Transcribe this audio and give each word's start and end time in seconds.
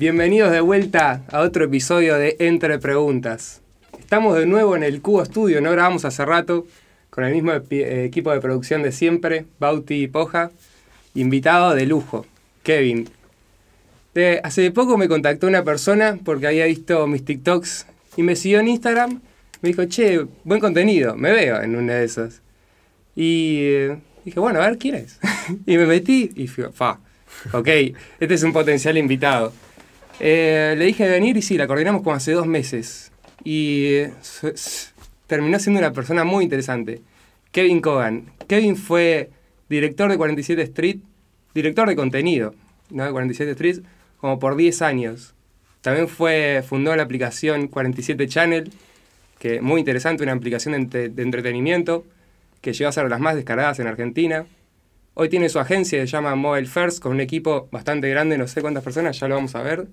Bienvenidos 0.00 0.50
de 0.50 0.62
vuelta 0.62 1.24
a 1.30 1.40
otro 1.40 1.66
episodio 1.66 2.14
de 2.14 2.34
Entre 2.38 2.78
Preguntas. 2.78 3.60
Estamos 3.98 4.34
de 4.34 4.46
nuevo 4.46 4.74
en 4.74 4.82
el 4.82 5.02
Cubo 5.02 5.22
Studio, 5.22 5.60
no 5.60 5.70
grabamos 5.72 6.06
hace 6.06 6.24
rato, 6.24 6.66
con 7.10 7.22
el 7.24 7.34
mismo 7.34 7.52
eh, 7.52 8.04
equipo 8.06 8.32
de 8.32 8.40
producción 8.40 8.82
de 8.82 8.92
siempre, 8.92 9.44
Bauti 9.58 10.04
y 10.04 10.08
Poja. 10.08 10.52
Invitado 11.12 11.74
de 11.74 11.84
lujo, 11.84 12.24
Kevin. 12.62 13.10
De- 14.14 14.40
hace 14.42 14.70
poco 14.70 14.96
me 14.96 15.06
contactó 15.06 15.46
una 15.46 15.64
persona 15.64 16.18
porque 16.24 16.46
había 16.46 16.64
visto 16.64 17.06
mis 17.06 17.22
TikToks 17.22 17.84
y 18.16 18.22
me 18.22 18.36
siguió 18.36 18.60
en 18.60 18.68
Instagram. 18.68 19.20
Me 19.60 19.68
dijo, 19.68 19.84
che, 19.84 20.24
buen 20.44 20.60
contenido, 20.62 21.14
me 21.14 21.30
veo 21.30 21.60
en 21.60 21.76
una 21.76 21.96
de 21.96 22.04
esas. 22.06 22.40
Y 23.14 23.58
eh, 23.64 23.98
dije, 24.24 24.40
bueno, 24.40 24.62
a 24.62 24.66
ver 24.66 24.78
quién 24.78 24.94
es. 24.94 25.18
y 25.66 25.76
me 25.76 25.84
metí 25.84 26.30
y 26.36 26.46
fui, 26.46 26.64
fa, 26.72 27.00
ok, 27.52 27.68
este 28.18 28.32
es 28.34 28.42
un 28.44 28.54
potencial 28.54 28.96
invitado. 28.96 29.52
Eh, 30.20 30.74
le 30.76 30.84
dije 30.84 31.04
de 31.04 31.10
venir 31.10 31.36
y 31.36 31.42
sí, 31.42 31.56
la 31.56 31.66
coordinamos 31.66 32.02
como 32.02 32.14
hace 32.14 32.32
dos 32.32 32.46
meses. 32.46 33.10
Y 33.42 33.86
eh, 33.94 34.12
terminó 35.26 35.58
siendo 35.58 35.80
una 35.80 35.92
persona 35.92 36.24
muy 36.24 36.44
interesante. 36.44 37.00
Kevin 37.52 37.80
Cogan. 37.80 38.26
Kevin 38.46 38.76
fue 38.76 39.30
director 39.68 40.10
de 40.10 40.16
47 40.16 40.62
Street, 40.62 40.98
director 41.54 41.88
de 41.88 41.96
contenido 41.96 42.54
¿no? 42.90 43.04
de 43.04 43.10
47 43.12 43.52
Street, 43.52 43.78
como 44.18 44.38
por 44.38 44.56
10 44.56 44.82
años. 44.82 45.34
También 45.80 46.08
fue, 46.08 46.62
fundó 46.68 46.94
la 46.94 47.02
aplicación 47.02 47.68
47 47.68 48.28
Channel, 48.28 48.70
que 49.38 49.62
muy 49.62 49.80
interesante, 49.80 50.22
una 50.22 50.32
aplicación 50.34 50.72
de, 50.72 50.78
entre- 50.78 51.08
de 51.08 51.22
entretenimiento 51.22 52.04
que 52.60 52.74
llegó 52.74 52.90
a 52.90 52.92
ser 52.92 53.08
las 53.08 53.20
más 53.20 53.34
descargadas 53.36 53.78
en 53.80 53.86
Argentina. 53.86 54.44
Hoy 55.14 55.30
tiene 55.30 55.48
su 55.48 55.58
agencia, 55.58 55.98
se 56.00 56.06
llama 56.06 56.34
Mobile 56.34 56.66
First, 56.66 57.00
con 57.02 57.12
un 57.12 57.20
equipo 57.20 57.68
bastante 57.72 58.10
grande, 58.10 58.36
no 58.36 58.46
sé 58.46 58.60
cuántas 58.60 58.84
personas, 58.84 59.18
ya 59.18 59.28
lo 59.28 59.36
vamos 59.36 59.54
a 59.54 59.62
ver. 59.62 59.86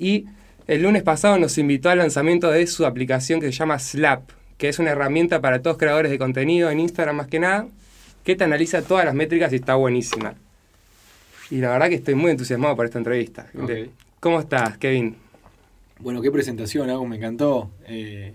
Y 0.00 0.24
el 0.66 0.82
lunes 0.82 1.02
pasado 1.02 1.38
nos 1.38 1.58
invitó 1.58 1.90
al 1.90 1.98
lanzamiento 1.98 2.50
de 2.50 2.66
su 2.66 2.86
aplicación 2.86 3.38
que 3.38 3.46
se 3.46 3.52
llama 3.52 3.78
Slap, 3.78 4.30
que 4.56 4.70
es 4.70 4.78
una 4.78 4.90
herramienta 4.90 5.42
para 5.42 5.60
todos 5.60 5.76
creadores 5.76 6.10
de 6.10 6.18
contenido 6.18 6.70
en 6.70 6.80
Instagram 6.80 7.16
más 7.16 7.26
que 7.26 7.38
nada, 7.38 7.68
que 8.24 8.34
te 8.34 8.44
analiza 8.44 8.80
todas 8.80 9.04
las 9.04 9.14
métricas 9.14 9.52
y 9.52 9.56
está 9.56 9.74
buenísima. 9.74 10.34
Y 11.50 11.56
la 11.56 11.70
verdad 11.70 11.90
que 11.90 11.96
estoy 11.96 12.14
muy 12.14 12.30
entusiasmado 12.30 12.74
por 12.76 12.86
esta 12.86 12.96
entrevista. 12.96 13.50
¿Cómo 14.20 14.40
estás, 14.40 14.78
Kevin? 14.78 15.16
Bueno, 15.98 16.22
qué 16.22 16.30
presentación, 16.30 16.88
Agus, 16.88 17.06
me 17.06 17.16
encantó. 17.16 17.70
Eh, 17.86 18.32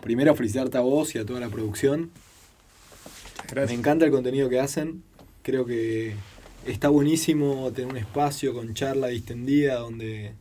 primero 0.00 0.34
felicitarte 0.34 0.78
a 0.78 0.80
vos 0.80 1.14
y 1.14 1.18
a 1.18 1.26
toda 1.26 1.38
la 1.38 1.50
producción. 1.50 2.10
Me 3.54 3.74
encanta 3.74 4.06
el 4.06 4.10
contenido 4.10 4.48
que 4.48 4.58
hacen. 4.58 5.02
Creo 5.42 5.66
que 5.66 6.14
está 6.66 6.88
buenísimo 6.88 7.70
tener 7.72 7.90
un 7.90 7.98
espacio 7.98 8.54
con 8.54 8.72
charla 8.72 9.08
distendida 9.08 9.74
donde 9.74 10.32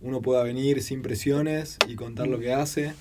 uno 0.00 0.22
pueda 0.22 0.42
venir 0.44 0.82
sin 0.82 1.02
presiones 1.02 1.76
y 1.88 1.94
contar 1.94 2.28
lo 2.28 2.38
que 2.38 2.52
hace. 2.52 2.92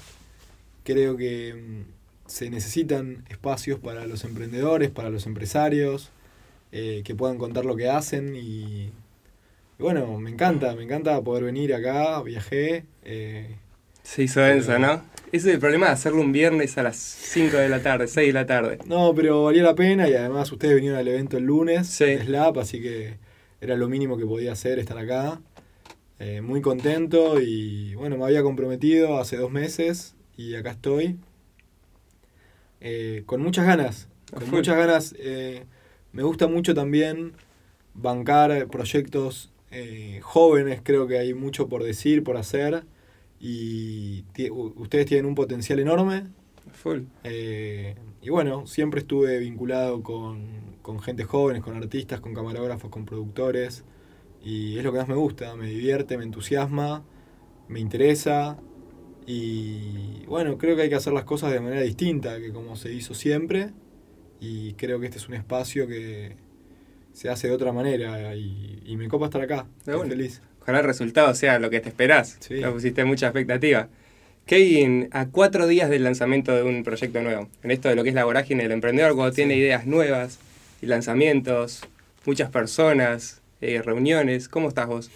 Creo 0.84 1.17
que 1.17 1.53
mm, 1.53 2.30
se 2.30 2.50
necesitan 2.50 3.26
espacios 3.30 3.80
para 3.80 4.06
los 4.06 4.23
emprendedores, 4.23 4.90
para 4.90 5.09
los 5.09 5.25
empresarios, 5.25 6.09
eh, 6.72 7.02
que 7.06 7.16
puedan 7.16 7.38
contar 7.38 7.66
lo 7.66 7.75
que 7.75 7.90
hacen 7.90 8.36
y, 8.36 8.86
y 8.86 8.92
bueno, 9.80 10.18
me 10.20 10.30
encanta, 10.30 10.75
me 10.75 10.84
encanta 10.84 11.22
poder 11.22 11.44
venir 11.44 11.73
acá, 11.73 12.22
viajé. 12.23 12.86
eh, 13.03 13.56
Se 14.03 14.23
hizo 14.23 14.40
denso, 14.42 14.78
¿no? 14.80 15.02
Ese 15.31 15.50
es 15.50 15.56
el 15.56 15.59
problema 15.59 15.88
de 15.88 15.92
hacerlo 15.92 16.22
un 16.22 16.31
viernes 16.31 16.78
a 16.78 16.84
las 16.84 16.95
5 16.95 17.58
de 17.58 17.68
la 17.68 17.81
tarde, 17.81 18.08
6 18.08 18.28
de 18.28 18.34
la 18.34 18.45
tarde. 18.45 18.80
No, 18.86 19.14
pero 19.14 19.44
valía 19.44 19.62
la 19.64 19.75
pena 19.75 20.08
y 20.08 20.14
además 20.14 20.50
ustedes 20.53 20.75
vinieron 20.75 20.98
al 20.98 21.08
evento 21.08 21.38
el 21.38 21.44
lunes, 21.44 21.88
Sí. 21.88 22.18
Slap, 22.18 22.58
así 22.59 22.81
que 22.81 23.16
era 23.59 23.75
lo 23.75 23.90
mínimo 23.90 24.18
que 24.18 24.25
podía 24.25 24.53
hacer 24.53 24.80
estar 24.80 24.98
acá. 24.98 25.41
Eh, 26.19 26.41
muy 26.41 26.61
contento 26.61 27.39
y 27.39 27.94
bueno, 27.95 28.17
me 28.17 28.25
había 28.25 28.41
comprometido 28.41 29.19
hace 29.19 29.38
dos 29.38 29.51
meses 29.51 30.16
y 30.35 30.55
acá 30.55 30.72
estoy. 30.72 31.19
Eh, 32.81 33.23
con 33.25 33.41
muchas 33.41 33.66
ganas, 33.66 34.07
A 34.33 34.39
con 34.39 34.50
muchas 34.51 34.77
ganas. 34.77 35.16
eh, 35.19 35.66
me 36.11 36.23
gusta 36.23 36.47
mucho 36.47 36.73
también 36.73 37.33
bancar 37.94 38.67
proyectos 38.67 39.51
jóvenes, 40.22 40.79
creo 40.83 41.06
que 41.07 41.19
hay 41.19 41.33
mucho 41.35 41.67
por 41.67 41.83
decir, 41.83 42.23
por 42.23 42.38
hacer. 42.38 42.83
Y 43.39 44.23
ustedes 44.75 45.06
tienen 45.06 45.27
un 45.27 45.35
potencial 45.35 45.77
enorme, 45.79 46.23
Full. 46.73 47.01
y 47.23 48.29
bueno, 48.29 48.66
siempre 48.66 49.01
estuve 49.01 49.38
vinculado 49.38 50.01
con, 50.01 50.77
con 50.81 51.00
gente 51.00 51.23
jóvenes, 51.25 51.61
con 51.61 51.75
artistas, 51.75 52.19
con 52.19 52.33
camarógrafos, 52.33 52.89
con 52.89 53.06
productores. 53.06 53.83
Y 54.44 54.78
es 54.78 54.84
lo 54.84 54.92
que 54.92 55.00
más 55.00 55.08
me 55.08 55.16
gusta, 55.16 55.56
me 55.56 55.68
divierte, 55.68 56.18
me 56.18 56.24
entusiasma, 56.24 57.03
me 57.68 57.80
interesa. 57.80 58.58
Y 59.25 60.24
bueno, 60.25 60.58
creo 60.58 60.75
que 60.75 60.84
hay 60.84 60.90
que 60.90 60.96
hacer 60.96 61.14
las 61.14 61.25
cosas 61.25 61.52
de 61.52 61.59
manera 61.59 61.81
distinta 61.81 62.40
que 62.40 62.52
como 62.52 62.75
se 62.75 62.94
hizo 62.94 63.14
siempre. 63.14 63.72
Y 64.40 64.74
creo 64.74 65.00
que 65.00 65.08
este 65.08 65.18
es 65.18 65.28
un 65.28 65.34
espacio 65.36 65.88
que 65.88 66.36
se 67.14 67.30
hace 67.30 67.48
de 67.48 67.53
otra 67.53 67.74
manera. 67.74 68.36
Y, 68.36 68.81
y 68.86 68.96
me 68.96 69.08
copa 69.09 69.25
estar 69.25 69.42
acá. 69.42 69.68
Estoy 69.80 70.08
feliz. 70.09 70.42
Ojalá 70.62 70.80
el 70.80 70.86
resultado 70.86 71.34
sea 71.36 71.59
lo 71.59 71.69
que 71.69 71.80
te 71.81 71.90
esperás. 71.90 72.38
Sí. 72.40 72.56
Le 72.56 72.69
pusiste 72.72 73.04
mucha 73.04 73.28
expectativa. 73.28 73.90
Kevin, 74.46 75.09
a 75.12 75.28
cuatro 75.28 75.68
días 75.68 75.90
del 75.90 76.06
lanzamiento 76.06 76.54
de 76.56 76.64
un 76.64 76.84
proyecto 76.86 77.22
nuevo, 77.22 77.50
en 77.64 77.72
esto 77.72 77.90
de 77.90 77.96
lo 77.96 78.04
que 78.04 78.09
es 78.09 78.16
la 78.16 78.24
vorágine 78.24 78.64
del 78.64 78.72
emprendedor, 78.72 79.14
cuando 79.14 79.31
Sí. 79.34 79.38
tiene 79.38 79.58
ideas 79.58 79.86
nuevas 79.86 80.40
y 80.81 80.86
lanzamientos, 80.86 81.81
muchas 82.25 82.50
personas, 82.50 83.42
eh, 83.62 83.81
reuniones, 83.81 84.50
¿cómo 84.50 84.69
estás 84.69 84.88
vos? 84.88 85.12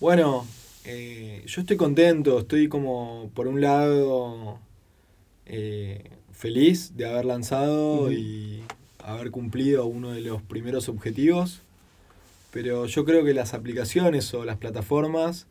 Bueno, 0.00 0.46
eh, 0.84 1.42
yo 1.46 1.60
estoy 1.60 1.76
contento, 1.76 2.38
estoy 2.38 2.68
como 2.68 3.30
por 3.34 3.48
un 3.48 3.60
lado 3.60 4.58
eh, 5.46 6.10
feliz 6.32 6.96
de 6.96 7.06
haber 7.06 7.26
lanzado 7.26 8.10
y 8.10 8.62
haber 8.98 9.30
cumplido 9.30 9.86
uno 9.86 10.12
de 10.12 10.22
los 10.22 10.42
primeros 10.42 10.88
objetivos, 10.88 11.60
pero 12.50 12.86
yo 12.86 13.04
creo 13.04 13.24
que 13.24 13.34
las 13.34 13.52
aplicaciones 13.52 14.32
o 14.32 14.44
las 14.44 14.56
plataformas 14.56 15.46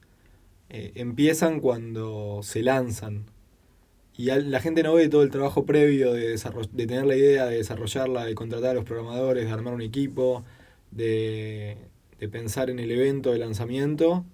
eh, 0.69 0.91
empiezan 0.95 1.59
cuando 1.59 2.41
se 2.43 2.63
lanzan. 2.63 3.25
Y 4.17 4.25
la 4.25 4.59
gente 4.59 4.83
no 4.83 4.95
ve 4.95 5.07
todo 5.07 5.23
el 5.23 5.29
trabajo 5.29 5.65
previo 5.65 6.11
de, 6.11 6.35
de 6.37 6.87
tener 6.87 7.05
la 7.05 7.15
idea, 7.15 7.45
de 7.45 7.57
desarrollarla, 7.57 8.25
de 8.25 8.35
contratar 8.35 8.71
a 8.71 8.73
los 8.73 8.83
programadores, 8.83 9.45
de 9.45 9.51
armar 9.51 9.73
un 9.73 9.81
equipo, 9.81 10.43
de, 10.91 11.77
de 12.19 12.29
pensar 12.29 12.69
en 12.69 12.79
el 12.79 12.91
evento 12.91 13.31
de 13.31 13.39
lanzamiento, 13.39 14.25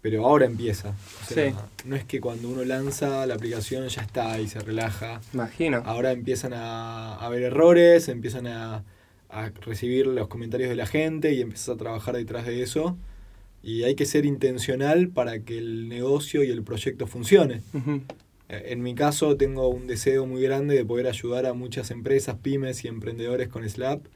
pero 0.00 0.24
ahora 0.26 0.46
empieza. 0.46 0.90
O 1.22 1.26
sea, 1.34 1.50
Sí. 1.50 1.56
No 1.84 1.96
es 1.96 2.04
que 2.04 2.20
cuando 2.20 2.48
uno 2.48 2.64
lanza 2.64 3.26
la 3.26 3.34
aplicación 3.34 3.88
ya 3.88 4.02
está 4.02 4.40
y 4.40 4.48
se 4.48 4.60
relaja. 4.60 5.20
Imagino. 5.34 5.82
Ahora 5.84 6.12
empiezan 6.12 6.52
a, 6.54 7.16
a 7.16 7.28
ver 7.28 7.42
errores, 7.42 8.08
empiezan 8.08 8.46
a, 8.46 8.84
a 9.28 9.50
recibir 9.66 10.06
los 10.06 10.28
comentarios 10.28 10.68
de 10.70 10.76
la 10.76 10.86
gente 10.86 11.32
y 11.32 11.40
empiezas 11.40 11.70
a 11.70 11.76
trabajar 11.76 12.16
detrás 12.16 12.46
de 12.46 12.62
eso. 12.62 12.96
Y 13.62 13.82
hay 13.82 13.96
que 13.96 14.06
ser 14.06 14.24
intencional 14.24 15.08
para 15.08 15.40
que 15.40 15.58
el 15.58 15.88
negocio 15.88 16.44
y 16.44 16.50
el 16.50 16.62
proyecto 16.62 17.06
funcione. 17.08 17.60
Eh, 18.48 18.66
En 18.70 18.82
mi 18.82 18.94
caso 18.94 19.36
tengo 19.36 19.68
un 19.68 19.86
deseo 19.88 20.26
muy 20.26 20.40
grande 20.42 20.76
de 20.76 20.84
poder 20.84 21.08
ayudar 21.08 21.44
a 21.44 21.54
muchas 21.54 21.90
empresas, 21.90 22.36
pymes 22.40 22.84
y 22.84 22.88
emprendedores 22.88 23.48
con 23.48 23.68
Slap 23.68 24.06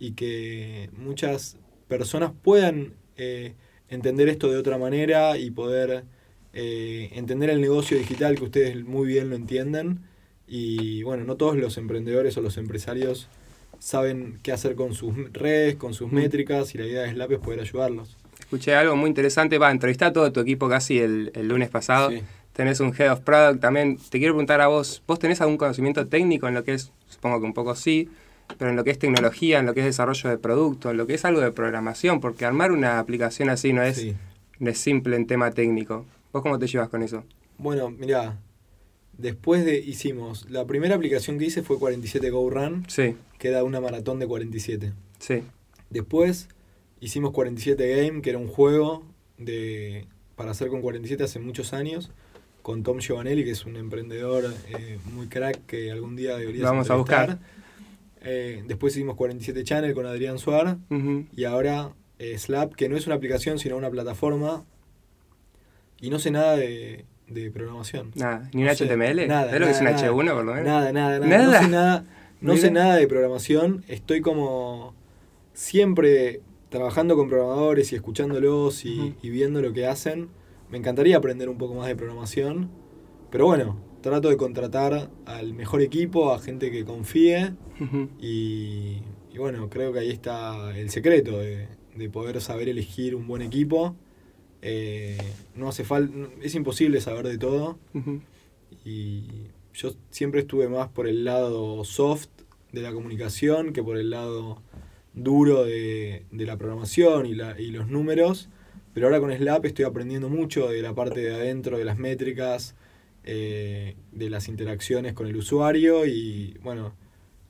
y 0.00 0.12
que 0.12 0.90
muchas 0.96 1.56
personas 1.86 2.32
puedan 2.42 2.94
eh, 3.16 3.54
entender 3.88 4.28
esto 4.28 4.50
de 4.50 4.56
otra 4.56 4.78
manera 4.78 5.36
y 5.38 5.50
poder 5.52 6.04
eh, 6.52 7.10
entender 7.12 7.50
el 7.50 7.60
negocio 7.60 7.96
digital 7.98 8.34
que 8.36 8.44
ustedes 8.44 8.82
muy 8.84 9.06
bien 9.06 9.30
lo 9.30 9.36
entienden. 9.36 10.00
Y 10.48 11.04
bueno, 11.04 11.22
no 11.24 11.36
todos 11.36 11.56
los 11.56 11.76
emprendedores 11.78 12.36
o 12.36 12.40
los 12.40 12.56
empresarios 12.56 13.28
saben 13.78 14.38
qué 14.42 14.52
hacer 14.52 14.74
con 14.74 14.94
sus 14.94 15.14
redes, 15.32 15.76
con 15.76 15.94
sus 15.94 16.10
Mm. 16.10 16.14
métricas 16.14 16.74
y 16.74 16.78
la 16.78 16.86
idea 16.86 17.02
de 17.02 17.12
Slap 17.12 17.32
es 17.32 17.38
poder 17.38 17.60
ayudarlos. 17.60 18.16
Escuché 18.40 18.74
algo 18.74 18.96
muy 18.96 19.08
interesante, 19.08 19.58
va, 19.58 19.70
entrevisté 19.70 20.06
a 20.06 20.12
todo 20.12 20.32
tu 20.32 20.40
equipo 20.40 20.68
casi 20.68 20.98
el, 20.98 21.30
el 21.34 21.46
lunes 21.46 21.68
pasado. 21.68 22.10
Sí. 22.10 22.20
Tenés 22.52 22.80
un 22.80 22.92
Head 22.92 23.12
of 23.12 23.20
Product 23.20 23.60
también. 23.60 23.96
Te 23.96 24.18
quiero 24.18 24.34
preguntar 24.34 24.60
a 24.60 24.66
vos, 24.66 25.02
¿vos 25.06 25.18
tenés 25.20 25.40
algún 25.40 25.56
conocimiento 25.56 26.06
técnico 26.08 26.48
en 26.48 26.54
lo 26.54 26.64
que 26.64 26.74
es, 26.74 26.90
supongo 27.08 27.38
que 27.40 27.46
un 27.46 27.54
poco 27.54 27.74
sí, 27.76 28.08
pero 28.58 28.70
en 28.70 28.76
lo 28.76 28.84
que 28.84 28.90
es 28.90 28.98
tecnología, 28.98 29.58
en 29.58 29.66
lo 29.66 29.74
que 29.74 29.80
es 29.80 29.86
desarrollo 29.86 30.30
de 30.30 30.38
producto, 30.38 30.90
en 30.90 30.96
lo 30.96 31.06
que 31.06 31.14
es 31.14 31.24
algo 31.24 31.40
de 31.40 31.52
programación? 31.52 32.20
Porque 32.20 32.44
armar 32.44 32.72
una 32.72 32.98
aplicación 32.98 33.48
así 33.50 33.72
no 33.72 33.82
es, 33.82 33.96
Sí. 33.98 34.14
no 34.58 34.70
es 34.70 34.78
simple 34.78 35.16
en 35.16 35.26
tema 35.26 35.50
técnico. 35.50 36.06
¿Vos 36.32 36.42
cómo 36.42 36.58
te 36.58 36.66
llevas 36.66 36.88
con 36.88 37.02
eso? 37.02 37.24
Bueno, 37.58 37.90
mirá, 37.90 38.38
después 39.18 39.64
de 39.64 39.78
hicimos, 39.78 40.48
la 40.50 40.66
primera 40.66 40.94
aplicación 40.94 41.38
que 41.38 41.46
hice 41.46 41.62
fue 41.62 41.78
47 41.78 42.30
Go 42.30 42.48
Run, 42.50 42.84
Sí, 42.88 43.16
que 43.38 43.48
era 43.48 43.64
una 43.64 43.80
maratón 43.80 44.18
de 44.18 44.26
47. 44.26 44.92
sí. 45.18 45.42
Después 45.90 46.48
hicimos 47.00 47.32
47 47.32 47.96
Game, 48.06 48.22
que 48.22 48.30
era 48.30 48.38
un 48.38 48.46
juego 48.46 49.04
de 49.38 50.06
para 50.36 50.52
hacer 50.52 50.68
con 50.68 50.80
47 50.82 51.24
hace 51.24 51.38
muchos 51.40 51.72
años, 51.72 52.10
con 52.62 52.82
Tom 52.84 52.98
Giovanelli, 53.00 53.44
que 53.44 53.50
es 53.50 53.66
un 53.66 53.76
emprendedor 53.76 54.54
eh, 54.68 54.98
muy 55.12 55.26
crack 55.26 55.66
que 55.66 55.90
algún 55.90 56.14
día 56.14 56.36
deberías 56.36 56.62
vamos 56.64 56.88
a 56.90 56.94
buscar. 56.94 57.38
Eh, 58.22 58.62
después 58.66 58.94
hicimos 58.94 59.16
47 59.16 59.64
Channel 59.64 59.94
con 59.94 60.06
Adrián 60.06 60.38
Suar 60.38 60.76
y 61.34 61.44
ahora 61.44 61.92
eh, 62.18 62.36
Slap, 62.36 62.74
que 62.74 62.88
no 62.88 62.96
es 62.96 63.06
una 63.06 63.16
aplicación 63.16 63.58
sino 63.58 63.76
una 63.76 63.90
plataforma 63.90 64.64
y 66.00 66.10
no 66.10 66.18
sé 66.18 66.30
nada 66.30 66.56
de, 66.56 67.06
programación. 67.52 68.10
Nada, 68.14 68.50
ni 68.52 68.62
un 68.62 68.68
HTML. 68.68 69.26
Nada. 69.28 69.52
¿Es 69.52 69.60
lo 69.60 69.66
que 69.66 69.72
es 69.72 69.80
un 69.80 69.86
H1 69.86 70.34
por 70.34 70.44
lo 70.44 70.52
menos? 70.52 70.66
Nada, 70.66 70.92
nada, 70.92 71.18
nada. 71.18 71.46
No 71.46 71.52
sé 71.60 71.68
nada, 71.68 72.04
no 72.40 72.56
sé 72.56 72.70
nada 72.70 72.96
de 72.96 73.06
programación. 73.06 73.84
Estoy 73.88 74.20
como 74.20 74.94
siempre 75.52 76.40
trabajando 76.68 77.16
con 77.16 77.28
programadores 77.28 77.92
y 77.92 77.96
escuchándolos 77.96 78.84
y, 78.84 79.14
y 79.22 79.30
viendo 79.30 79.62
lo 79.62 79.72
que 79.72 79.86
hacen. 79.86 80.28
Me 80.70 80.78
encantaría 80.78 81.16
aprender 81.16 81.48
un 81.48 81.58
poco 81.58 81.74
más 81.74 81.86
de 81.86 81.96
programación. 81.96 82.70
Pero 83.30 83.46
bueno, 83.46 83.78
trato 84.00 84.28
de 84.28 84.36
contratar 84.36 85.10
al 85.26 85.54
mejor 85.54 85.82
equipo, 85.82 86.32
a 86.32 86.38
gente 86.38 86.70
que 86.70 86.84
confíe. 86.84 87.54
y, 88.20 89.02
bueno, 89.36 89.68
creo 89.70 89.92
que 89.92 90.00
ahí 90.00 90.10
está 90.10 90.76
el 90.76 90.90
secreto 90.90 91.38
de, 91.38 91.68
poder 92.12 92.40
saber 92.40 92.68
elegir 92.68 93.14
un 93.14 93.26
buen 93.26 93.42
equipo. 93.42 93.94
Eh, 94.62 95.18
no 95.54 95.68
hace 95.68 95.84
falta, 95.84 96.14
es 96.42 96.54
imposible 96.54 97.00
saber 97.00 97.28
de 97.28 97.38
todo. 97.38 97.78
Y 98.84 99.26
yo 99.74 99.92
siempre 100.10 100.40
estuve 100.40 100.68
más 100.68 100.88
por 100.88 101.06
el 101.06 101.24
lado 101.24 101.84
soft 101.84 102.28
de 102.72 102.82
la 102.82 102.92
comunicación 102.92 103.72
que 103.72 103.82
por 103.82 103.98
el 103.98 104.10
lado 104.10 104.62
duro 105.14 105.64
de, 105.64 106.24
la 106.32 106.56
programación 106.56 107.26
y, 107.26 107.34
la, 107.34 107.60
y 107.60 107.70
los 107.70 107.88
números. 107.88 108.48
Pero 108.94 109.06
ahora 109.06 109.20
con 109.20 109.32
Slap 109.32 109.64
estoy 109.66 109.84
aprendiendo 109.84 110.28
mucho 110.28 110.68
de 110.68 110.82
la 110.82 110.94
parte 110.94 111.20
de 111.20 111.34
adentro, 111.34 111.78
de 111.78 111.84
las 111.84 111.98
métricas, 111.98 112.74
eh, 113.24 113.96
de 114.12 114.30
las 114.30 114.48
interacciones 114.48 115.12
con 115.12 115.26
el 115.26 115.36
usuario 115.36 116.06
y 116.06 116.58
bueno, 116.62 116.94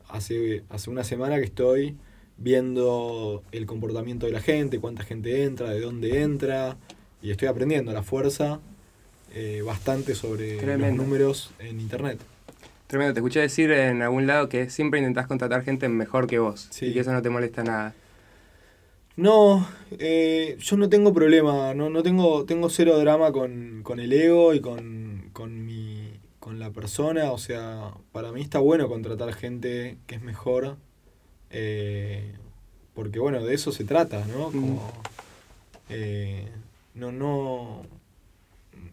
hace, 0.08 0.64
hace 0.68 0.90
una 0.90 1.04
semana 1.04 1.36
que 1.36 1.44
estoy 1.44 1.96
viendo 2.36 3.42
el 3.52 3.66
comportamiento 3.66 4.26
de 4.26 4.32
la 4.32 4.40
gente, 4.40 4.80
cuánta 4.80 5.04
gente 5.04 5.44
entra, 5.44 5.70
de 5.70 5.80
dónde 5.80 6.22
entra 6.22 6.76
y 7.22 7.30
estoy 7.30 7.48
aprendiendo 7.48 7.90
a 7.90 7.94
la 7.94 8.02
fuerza 8.02 8.60
eh, 9.32 9.62
bastante 9.64 10.14
sobre 10.14 10.60
los 10.76 10.92
números 10.94 11.52
en 11.58 11.80
internet. 11.80 12.18
Tremendo, 12.88 13.14
te 13.14 13.20
escuché 13.20 13.40
decir 13.40 13.70
en 13.70 14.02
algún 14.02 14.26
lado 14.26 14.48
que 14.48 14.68
siempre 14.70 14.98
intentás 14.98 15.28
contratar 15.28 15.62
gente 15.62 15.88
mejor 15.88 16.26
que 16.26 16.40
vos 16.40 16.68
y 16.82 16.92
que 16.92 17.00
eso 17.00 17.12
no 17.12 17.22
te 17.22 17.30
molesta 17.30 17.62
nada. 17.62 17.94
No, 19.16 19.68
eh, 19.98 20.56
yo 20.58 20.76
no 20.76 20.88
tengo 20.88 21.12
problema, 21.12 21.74
no, 21.74 21.90
no 21.90 22.02
tengo, 22.02 22.44
tengo 22.46 22.70
cero 22.70 22.98
drama 22.98 23.30
con, 23.32 23.82
con 23.84 24.00
el 24.00 24.12
ego 24.12 24.54
y 24.54 24.60
con, 24.60 24.99
con, 25.40 25.64
mi, 25.64 26.20
con 26.38 26.58
la 26.58 26.70
persona. 26.70 27.32
O 27.32 27.38
sea, 27.38 27.94
para 28.12 28.30
mí 28.30 28.42
está 28.42 28.58
bueno 28.58 28.88
contratar 28.88 29.32
gente 29.32 29.96
que 30.06 30.16
es 30.16 30.22
mejor. 30.22 30.76
Eh, 31.48 32.34
porque 32.92 33.18
bueno, 33.18 33.42
de 33.42 33.54
eso 33.54 33.72
se 33.72 33.84
trata, 33.84 34.26
¿no? 34.26 34.50
Como, 34.50 34.92
eh, 35.88 36.46
no, 36.94 37.10
no. 37.10 37.86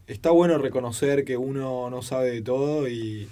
Está 0.07 0.31
bueno 0.31 0.57
reconocer 0.57 1.25
que 1.25 1.35
uno 1.35 1.89
no 1.89 2.01
sabe 2.01 2.31
de 2.31 2.41
todo 2.41 2.87
y, 2.87 3.27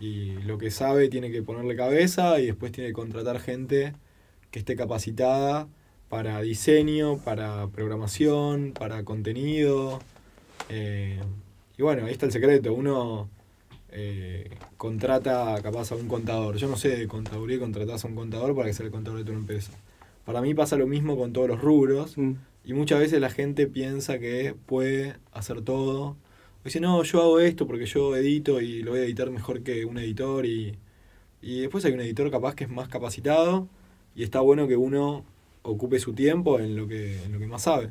y 0.00 0.32
lo 0.42 0.58
que 0.58 0.72
sabe 0.72 1.08
tiene 1.08 1.30
que 1.30 1.44
ponerle 1.44 1.76
cabeza 1.76 2.40
y 2.40 2.46
después 2.46 2.72
tiene 2.72 2.90
que 2.90 2.94
contratar 2.94 3.38
gente 3.38 3.94
que 4.50 4.58
esté 4.58 4.74
capacitada 4.74 5.68
para 6.08 6.40
diseño, 6.40 7.18
para 7.18 7.68
programación, 7.68 8.72
para 8.72 9.04
contenido. 9.04 10.00
Eh, 10.68 11.20
y 11.80 11.82
bueno, 11.82 12.04
ahí 12.04 12.12
está 12.12 12.26
el 12.26 12.32
secreto. 12.32 12.74
Uno 12.74 13.30
eh, 13.88 14.50
contrata 14.76 15.58
capaz 15.62 15.92
a 15.92 15.94
un 15.94 16.08
contador. 16.08 16.56
Yo 16.56 16.68
no 16.68 16.76
sé 16.76 16.90
de 16.90 17.08
contaduría, 17.08 17.58
contratás 17.58 18.04
a 18.04 18.08
un 18.08 18.16
contador 18.16 18.54
para 18.54 18.68
que 18.68 18.74
sea 18.74 18.84
el 18.84 18.92
contador 18.92 19.20
de 19.20 19.24
tu 19.24 19.32
empresa. 19.32 19.72
Para 20.26 20.42
mí 20.42 20.52
pasa 20.52 20.76
lo 20.76 20.86
mismo 20.86 21.16
con 21.16 21.32
todos 21.32 21.48
los 21.48 21.58
rubros. 21.58 22.18
Mm. 22.18 22.32
Y 22.66 22.74
muchas 22.74 22.98
veces 22.98 23.18
la 23.18 23.30
gente 23.30 23.66
piensa 23.66 24.18
que 24.18 24.54
puede 24.66 25.16
hacer 25.32 25.62
todo. 25.62 26.18
dice, 26.64 26.80
no, 26.80 27.02
yo 27.02 27.22
hago 27.22 27.40
esto 27.40 27.66
porque 27.66 27.86
yo 27.86 28.14
edito 28.14 28.60
y 28.60 28.82
lo 28.82 28.90
voy 28.90 29.00
a 29.00 29.04
editar 29.04 29.30
mejor 29.30 29.62
que 29.62 29.86
un 29.86 29.96
editor. 29.96 30.44
Y, 30.44 30.76
y 31.40 31.62
después 31.62 31.82
hay 31.86 31.92
un 31.92 32.00
editor 32.00 32.30
capaz 32.30 32.54
que 32.54 32.64
es 32.64 32.70
más 32.70 32.90
capacitado. 32.90 33.68
Y 34.14 34.22
está 34.22 34.40
bueno 34.40 34.68
que 34.68 34.76
uno 34.76 35.24
ocupe 35.62 35.98
su 35.98 36.12
tiempo 36.12 36.60
en 36.60 36.76
lo 36.76 36.86
que, 36.86 37.24
en 37.24 37.32
lo 37.32 37.38
que 37.38 37.46
más 37.46 37.62
sabe. 37.62 37.90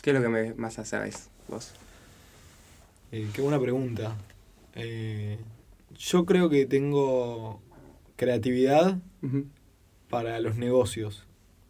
¿Qué 0.00 0.12
es 0.12 0.16
lo 0.18 0.22
que 0.22 0.54
más 0.54 0.78
hacéis 0.78 1.28
vos? 1.48 1.74
Eh, 3.12 3.28
qué 3.32 3.40
buena 3.40 3.60
pregunta. 3.60 4.16
Eh, 4.74 5.38
yo 5.96 6.26
creo 6.26 6.50
que 6.50 6.66
tengo 6.66 7.60
creatividad 8.16 8.98
para 10.10 10.40
los 10.40 10.56
negocios. 10.56 11.24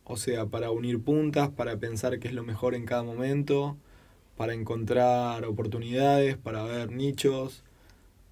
O 0.04 0.16
sea, 0.16 0.46
para 0.46 0.70
unir 0.70 1.02
puntas, 1.02 1.50
para 1.50 1.76
pensar 1.78 2.18
qué 2.18 2.28
es 2.28 2.34
lo 2.34 2.42
mejor 2.42 2.74
en 2.74 2.86
cada 2.86 3.02
momento, 3.02 3.76
para 4.36 4.54
encontrar 4.54 5.44
oportunidades, 5.44 6.36
para 6.38 6.64
ver 6.64 6.90
nichos. 6.90 7.64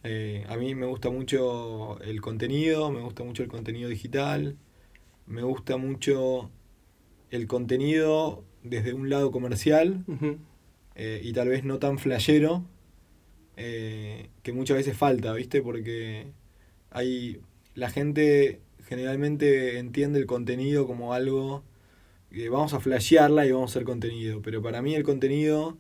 Eh, 0.03 0.47
a 0.49 0.57
mí 0.57 0.75
me 0.75 0.87
gusta 0.87 1.11
mucho 1.11 2.01
el 2.01 2.21
contenido, 2.23 2.91
me 2.91 3.01
gusta 3.01 3.23
mucho 3.23 3.43
el 3.43 3.49
contenido 3.49 3.91
digital, 3.91 4.57
me 5.27 5.43
gusta 5.43 5.77
mucho 5.77 6.51
el 7.31 7.47
contenido 7.47 8.45
desde 8.63 8.95
un 8.95 9.11
lado 9.11 9.31
comercial 9.31 10.05
y 10.97 11.33
tal 11.33 11.49
vez 11.49 11.65
no 11.65 11.79
tan 11.79 11.99
flashero, 11.99 12.65
eh, 13.57 14.29
que 14.43 14.53
muchas 14.53 14.77
veces 14.77 14.97
falta, 14.97 15.33
¿viste? 15.33 15.63
Porque 15.63 16.27
hay 16.91 17.41
la 17.75 17.91
gente 17.91 18.61
generalmente 18.87 19.79
entiende 19.79 20.19
el 20.19 20.27
contenido 20.27 20.87
como 20.87 21.15
algo 21.15 21.63
que 22.31 22.49
vamos 22.49 22.75
a 22.75 22.81
flashearla 22.81 23.47
y 23.47 23.53
vamos 23.53 23.71
a 23.71 23.73
hacer 23.73 23.85
contenido, 23.85 24.41
pero 24.43 24.63
para 24.63 24.83
mí 24.83 24.95
el 24.95 25.05
contenido 25.05 25.77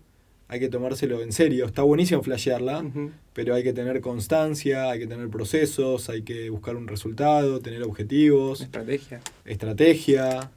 hay 0.47 0.61
que 0.61 0.69
tomárselo 0.69 1.23
en 1.23 1.32
serio. 1.32 1.67
Está 1.67 1.82
buenísimo 1.82 2.23
flashearla, 2.23 2.85
pero 3.32 3.55
hay 3.55 3.62
que 3.62 3.73
tener 3.73 4.00
constancia, 4.00 4.91
hay 4.91 5.00
que 5.00 5.06
tener 5.06 5.29
procesos, 5.29 6.09
hay 6.09 6.23
que 6.23 6.50
buscar 6.50 6.77
un 6.77 6.87
resultado, 6.87 7.61
tener 7.61 7.82
objetivos. 7.82 8.61
Estrategia. 8.61 9.20
Estrategia. 9.44 10.50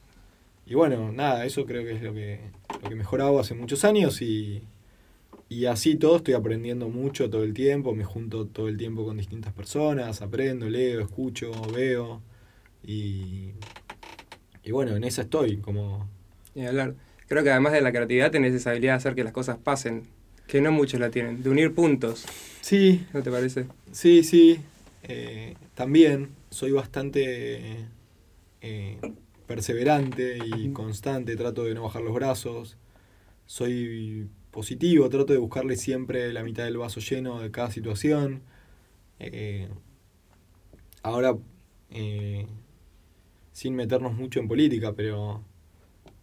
Y 0.66 0.74
bueno, 0.74 1.10
nada, 1.10 1.46
eso 1.46 1.64
creo 1.64 1.82
que 1.84 1.92
es 1.92 2.02
lo 2.02 2.12
que, 2.12 2.40
lo 2.82 2.88
que 2.90 2.94
mejor 2.94 3.22
hago 3.22 3.40
hace 3.40 3.54
muchos 3.54 3.84
años 3.84 4.20
y, 4.20 4.62
y 5.48 5.64
así 5.66 5.96
todo 5.96 6.16
estoy 6.16 6.34
aprendiendo 6.34 6.88
mucho 6.88 7.30
todo 7.30 7.42
el 7.42 7.54
tiempo, 7.54 7.94
me 7.94 8.04
junto 8.04 8.46
todo 8.46 8.68
el 8.68 8.76
tiempo 8.76 9.04
con 9.04 9.16
distintas 9.16 9.52
personas, 9.52 10.20
aprendo, 10.20 10.68
leo, 10.68 11.00
escucho, 11.00 11.50
veo 11.72 12.22
y, 12.82 13.52
y 14.62 14.70
bueno, 14.70 14.94
en 14.94 15.04
esa 15.04 15.22
estoy, 15.22 15.56
como... 15.58 16.08
Y 16.54 16.66
hablar. 16.66 16.94
Creo 17.28 17.42
que 17.44 17.50
además 17.50 17.72
de 17.72 17.80
la 17.80 17.92
creatividad 17.92 18.30
tenés 18.30 18.54
esa 18.54 18.70
habilidad 18.70 18.92
de 18.92 18.96
hacer 18.96 19.14
que 19.14 19.24
las 19.24 19.32
cosas 19.32 19.58
pasen, 19.58 20.04
que 20.46 20.60
no 20.60 20.72
muchos 20.72 21.00
la 21.00 21.10
tienen, 21.10 21.42
de 21.42 21.50
unir 21.50 21.74
puntos. 21.74 22.26
Sí. 22.60 23.06
¿No 23.12 23.22
te 23.22 23.30
parece? 23.30 23.66
Sí, 23.92 24.24
sí. 24.24 24.60
Eh, 25.02 25.54
también 25.74 26.30
soy 26.50 26.72
bastante 26.72 27.86
eh, 28.60 28.98
perseverante 29.46 30.38
y 30.44 30.70
constante, 30.72 31.36
trato 31.36 31.64
de 31.64 31.74
no 31.74 31.84
bajar 31.84 32.02
los 32.02 32.14
brazos. 32.14 32.76
Soy 33.46 34.28
positivo, 34.50 35.08
trato 35.08 35.32
de 35.32 35.38
buscarle 35.38 35.76
siempre 35.76 36.32
la 36.32 36.42
mitad 36.42 36.64
del 36.64 36.78
vaso 36.78 37.00
lleno 37.00 37.40
de 37.40 37.50
cada 37.50 37.70
situación. 37.70 38.42
Eh, 39.18 39.68
ahora, 41.02 41.36
eh, 41.90 42.46
sin 43.52 43.74
meternos 43.74 44.14
mucho 44.14 44.40
en 44.40 44.48
política, 44.48 44.92
pero 44.94 45.42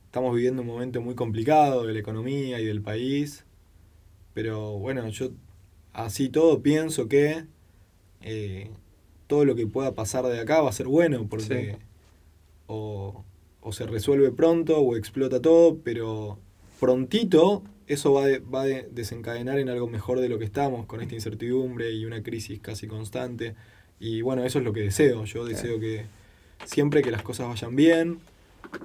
estamos 0.06 0.34
viviendo 0.36 0.62
un 0.62 0.68
momento 0.68 1.02
muy 1.02 1.16
complicado 1.16 1.86
de 1.86 1.94
la 1.94 2.00
economía 2.00 2.60
y 2.60 2.66
del 2.66 2.82
país. 2.82 3.46
Pero 4.34 4.78
bueno, 4.80 5.08
yo 5.10 5.32
así 5.94 6.30
todo 6.30 6.62
pienso 6.62 7.08
que 7.08 7.46
eh, 8.22 8.70
todo 9.28 9.46
lo 9.46 9.56
que 9.56 9.68
pueda 9.68 9.94
pasar 9.94 10.26
de 10.26 10.40
acá 10.40 10.62
va 10.62 10.70
a 10.70 10.74
ser 10.74 10.88
bueno, 10.88 11.28
porque 11.30 11.78
o, 12.68 13.24
o 13.62 13.72
se 13.72 13.86
resuelve 13.86 14.32
pronto 14.32 14.80
o 14.80 14.96
explota 14.96 15.42
todo, 15.42 15.80
pero 15.84 16.40
prontito 16.80 17.64
eso 17.88 18.14
va, 18.14 18.26
va 18.54 18.64
a 18.64 18.66
desencadenar 18.66 19.60
en 19.60 19.70
algo 19.70 19.88
mejor 19.88 20.20
de 20.20 20.30
lo 20.30 20.40
que 20.40 20.46
estamos, 20.46 20.86
con 20.86 21.02
esta 21.02 21.16
incertidumbre 21.16 21.92
y 21.92 22.06
una 22.06 22.24
crisis 22.24 22.60
casi 22.60 22.88
constante. 22.88 23.56
Y 24.00 24.22
bueno, 24.22 24.44
eso 24.44 24.60
es 24.60 24.66
lo 24.66 24.74
que 24.74 24.82
deseo. 24.82 25.26
Yo 25.26 25.46
deseo 25.46 25.80
que 25.80 26.06
siempre 26.66 27.02
que 27.02 27.12
las 27.12 27.22
cosas 27.22 27.48
vayan 27.48 27.76
bien, 27.76 28.20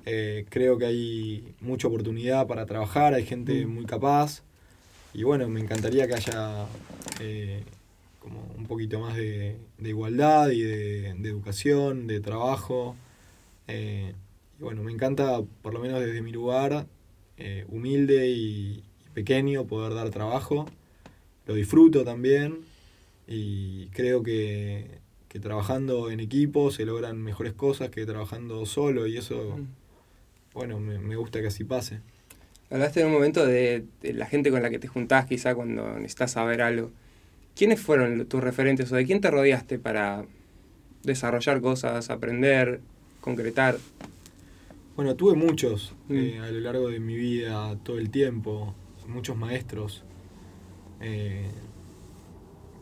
eh, 0.06 0.46
creo 0.48 0.78
que 0.78 0.86
hay 0.86 1.54
mucha 1.60 1.88
oportunidad 1.88 2.46
para 2.46 2.66
trabajar, 2.66 3.14
hay 3.14 3.24
gente 3.24 3.66
mm. 3.66 3.70
muy 3.74 3.86
capaz. 3.86 4.42
Y 5.12 5.24
bueno, 5.24 5.48
me 5.48 5.60
encantaría 5.60 6.06
que 6.06 6.14
haya 6.14 6.66
eh, 7.20 7.64
como 8.20 8.40
un 8.56 8.66
poquito 8.66 9.00
más 9.00 9.16
de, 9.16 9.56
igualdad 9.80 10.50
y 10.50 10.62
de, 10.62 11.08
educación, 11.10 12.06
de 12.06 12.20
trabajo. 12.20 12.96
Eh, 13.66 14.14
y 14.58 14.62
bueno, 14.62 14.82
me 14.82 14.92
encanta, 14.92 15.40
por 15.62 15.74
lo 15.74 15.80
menos 15.80 16.00
desde 16.00 16.22
mi 16.22 16.32
lugar, 16.32 16.86
humilde 17.70 18.28
y, 18.28 18.84
pequeño 19.14 19.66
poder 19.66 19.94
dar 19.94 20.10
trabajo. 20.10 20.66
Lo 21.46 21.54
disfruto 21.54 22.04
también 22.04 22.60
y 23.26 23.86
creo 23.88 24.22
que, 24.22 24.98
trabajando 25.40 26.10
en 26.10 26.20
equipo 26.20 26.70
se 26.70 26.84
logran 26.84 27.22
mejores 27.22 27.52
cosas 27.52 27.90
que 27.90 28.04
trabajando 28.04 28.66
solo 28.66 29.06
y 29.06 29.16
eso, 29.16 29.58
bueno, 30.52 30.80
me, 30.80 31.16
gusta 31.16 31.40
que 31.40 31.46
así 31.46 31.64
pase. 31.64 32.00
Hablaste 32.70 33.00
en 33.00 33.06
un 33.06 33.12
momento 33.12 33.46
de, 33.46 33.84
la 34.02 34.26
gente 34.26 34.50
con 34.50 34.62
la 34.62 34.70
que 34.70 34.78
te 34.78 34.88
juntás 34.88 35.26
quizá 35.26 35.54
cuando 35.54 35.94
necesitas 35.94 36.32
saber 36.32 36.62
algo. 36.62 36.90
¿Quiénes 37.54 37.80
fueron 37.80 38.26
tus 38.26 38.42
referentes 38.42 38.90
o 38.92 38.96
de 38.96 39.04
quién 39.06 39.20
te 39.20 39.30
rodeaste 39.30 39.78
para 39.78 40.24
desarrollar 41.02 41.60
cosas, 41.60 42.10
aprender, 42.10 42.80
concretar? 43.20 43.78
Bueno, 44.96 45.14
tuve 45.14 45.34
muchos 45.34 45.94
mm. 46.08 46.16
eh, 46.16 46.38
a 46.40 46.50
lo 46.50 46.60
largo 46.60 46.88
de 46.88 47.00
mi 47.00 47.16
vida, 47.16 47.76
todo 47.82 47.98
el 47.98 48.10
tiempo, 48.10 48.74
muchos 49.06 49.36
maestros. 49.36 50.04
Eh, 51.00 51.50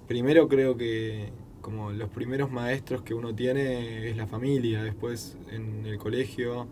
primero 0.06 0.48
creo 0.48 0.76
que 0.76 1.30
como 1.60 1.92
los 1.92 2.08
primeros 2.08 2.50
maestros 2.50 3.02
que 3.02 3.14
uno 3.14 3.34
tiene 3.34 4.08
es 4.08 4.16
la 4.16 4.26
familia, 4.26 4.82
después 4.82 5.36
en 5.50 5.84
el 5.86 5.98
colegio, 5.98 6.66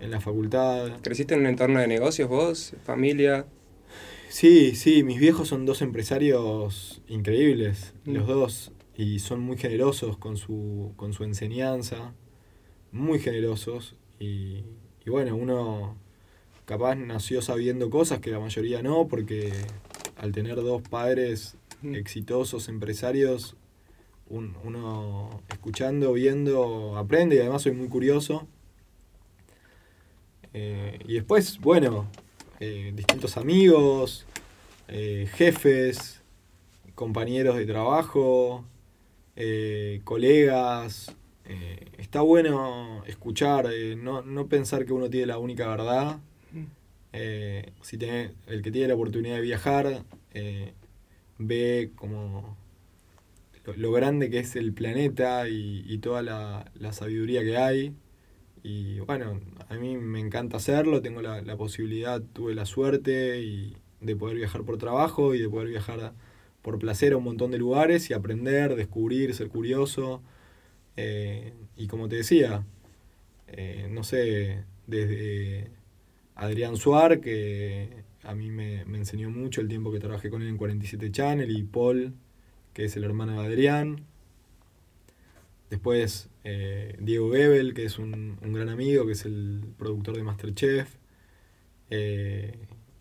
en 0.00 0.10
la 0.10 0.20
facultad. 0.20 1.00
¿Creciste 1.02 1.34
en 1.34 1.40
un 1.40 1.46
entorno 1.46 1.80
de 1.80 1.86
negocios 1.86 2.28
vos, 2.28 2.74
familia? 2.84 3.46
Sí, 4.28 4.74
sí, 4.74 5.02
mis 5.02 5.18
viejos 5.18 5.48
son 5.48 5.64
dos 5.66 5.82
empresarios 5.82 7.02
increíbles, 7.08 7.94
mm. 8.04 8.12
los 8.12 8.26
dos, 8.26 8.72
y 8.96 9.18
son 9.20 9.40
muy 9.40 9.56
generosos 9.56 10.18
con 10.18 10.36
su, 10.36 10.92
con 10.96 11.12
su 11.12 11.24
enseñanza, 11.24 12.14
muy 12.92 13.18
generosos, 13.18 13.96
y, 14.20 14.64
y 15.04 15.10
bueno, 15.10 15.34
uno 15.36 15.96
capaz 16.68 16.96
nació 16.96 17.40
sabiendo 17.40 17.88
cosas 17.88 18.20
que 18.20 18.30
la 18.30 18.38
mayoría 18.38 18.82
no, 18.82 19.08
porque 19.08 19.50
al 20.18 20.32
tener 20.32 20.56
dos 20.56 20.82
padres 20.82 21.56
mm. 21.80 21.94
exitosos, 21.94 22.68
empresarios, 22.68 23.56
uno 24.28 25.40
escuchando, 25.48 26.12
viendo, 26.12 26.98
aprende 26.98 27.36
y 27.36 27.38
además 27.38 27.62
soy 27.62 27.72
muy 27.72 27.88
curioso. 27.88 28.46
Eh, 30.52 30.98
y 31.06 31.14
después, 31.14 31.58
bueno, 31.58 32.06
eh, 32.60 32.92
distintos 32.94 33.38
amigos, 33.38 34.26
eh, 34.88 35.26
jefes, 35.32 36.20
compañeros 36.94 37.56
de 37.56 37.64
trabajo, 37.64 38.66
colegas. 40.04 41.14
está 41.96 42.20
bueno 42.20 43.04
escuchar, 43.06 43.68
no, 43.96 44.20
no, 44.20 44.48
pensar 44.48 44.84
que 44.84 44.92
uno 44.92 45.08
tiene 45.08 45.26
la 45.28 45.38
única 45.38 45.66
verdad. 45.68 46.18
Si 47.82 47.98
tiene, 47.98 48.32
el 48.46 48.62
que 48.62 48.70
tiene 48.70 48.88
la 48.88 48.94
oportunidad 48.94 49.36
de 49.36 49.42
viajar, 49.42 50.04
ve 51.38 51.90
como 51.94 52.56
lo, 53.76 53.92
grande 53.92 54.30
que 54.30 54.38
es 54.38 54.56
el 54.56 54.72
planeta 54.72 55.48
y, 55.48 55.98
toda 55.98 56.22
la, 56.22 56.92
sabiduría 56.92 57.42
que 57.42 57.56
hay. 57.56 57.94
Y 58.62 59.00
bueno, 59.00 59.40
a 59.68 59.74
mí 59.76 59.96
me 59.96 60.20
encanta 60.20 60.56
hacerlo, 60.56 61.02
tengo 61.02 61.22
la, 61.22 61.56
posibilidad, 61.56 62.20
tuve 62.20 62.54
la 62.54 62.66
suerte 62.66 63.40
y 63.40 63.76
de 64.00 64.16
poder 64.16 64.36
viajar 64.36 64.62
por 64.64 64.78
trabajo 64.78 65.34
y 65.34 65.40
de 65.40 65.48
poder 65.48 65.68
viajar 65.68 66.12
por 66.62 66.78
placer 66.78 67.12
a 67.12 67.16
un 67.16 67.24
montón 67.24 67.50
de 67.50 67.58
lugares 67.58 68.10
y 68.10 68.14
aprender, 68.14 68.74
descubrir, 68.76 69.34
ser 69.34 69.48
curioso. 69.48 70.22
Eh, 70.96 71.52
y 71.76 71.86
como 71.88 72.08
te 72.08 72.16
decía, 72.16 72.64
eh, 73.48 73.88
no 73.90 74.02
sé, 74.02 74.64
desde 74.86 75.70
Adrián 76.38 76.76
Suar, 76.76 77.20
que 77.20 78.04
a 78.22 78.34
mí 78.34 78.50
me, 78.50 78.84
me, 78.86 78.98
enseñó 78.98 79.28
mucho 79.28 79.60
el 79.60 79.68
tiempo 79.68 79.92
que 79.92 79.98
trabajé 79.98 80.30
con 80.30 80.40
él 80.40 80.48
en 80.48 80.56
47 80.56 81.10
Channel, 81.10 81.50
y 81.50 81.64
Paul, 81.64 82.14
que 82.72 82.84
es 82.84 82.96
el 82.96 83.04
hermano 83.04 83.40
de 83.40 83.46
Adrián. 83.46 84.06
Después 85.68 86.30
eh, 86.44 86.96
Diego 87.00 87.32
Gebel, 87.32 87.74
que 87.74 87.84
es 87.84 87.98
un, 87.98 88.38
gran 88.40 88.68
amigo, 88.68 89.04
que 89.04 89.12
es 89.12 89.24
el 89.24 89.64
productor 89.76 90.16
de 90.16 90.22
Masterchef. 90.22 90.88
Eh, 91.90 92.54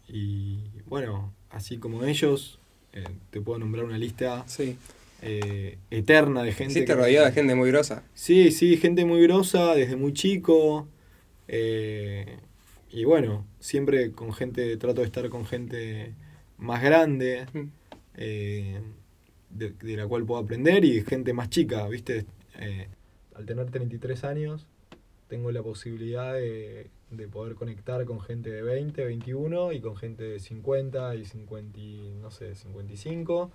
y 0.08 0.60
bueno, 0.86 1.34
así 1.50 1.78
como 1.78 2.04
ellos, 2.04 2.60
eh, 2.92 3.06
te 3.30 3.40
puedo 3.40 3.60
nombrar 3.60 3.86
una 3.86 3.98
lista 3.98 4.46
eterna 5.22 6.44
de 6.44 6.52
gente. 6.52 6.74
Sí, 6.74 6.86
te 6.86 6.96
rodeó 6.96 7.24
de 7.24 7.32
gente 7.32 7.56
muy 7.56 7.70
grosa. 7.70 8.04
Sí, 8.14 8.52
sí, 8.52 8.78
gente 8.78 9.06
muy 9.06 9.22
grosa 9.22 9.76
desde 9.76 9.96
muy 9.96 10.14
chico. 10.14 10.88
Y 12.92 13.04
bueno, 13.06 13.46
siempre 13.60 14.12
con 14.12 14.34
gente, 14.34 14.76
trato 14.78 15.02
de 15.02 15.08
estar 15.08 15.30
con 15.30 15.46
gente 15.46 16.14
más 16.58 16.82
grande. 16.82 17.46
Mm 17.54 17.68
de, 19.50 19.98
la 19.98 20.08
cual 20.08 20.26
puedo 20.26 20.42
aprender 20.42 20.84
y 20.86 21.02
gente 21.04 21.34
más 21.34 21.50
chica, 21.50 21.88
¿viste? 21.88 22.26
Eh, 22.60 22.88
al 23.36 23.46
tener 23.46 23.70
33 23.70 24.24
años, 24.24 24.68
tengo 25.28 25.52
la 25.52 25.62
posibilidad 25.62 26.34
de, 26.34 26.90
poder 27.32 27.56
conectar 27.56 28.04
con 28.06 28.20
gente 28.20 28.50
de 28.50 28.62
20, 28.62 29.06
21 29.06 29.72
y 29.74 29.80
con 29.80 29.96
gente 29.96 30.24
de 30.24 30.40
50 30.40 31.16
y 31.16 31.26
50, 31.26 31.80
no 32.22 32.32
sé, 32.32 32.56
55. 32.56 33.52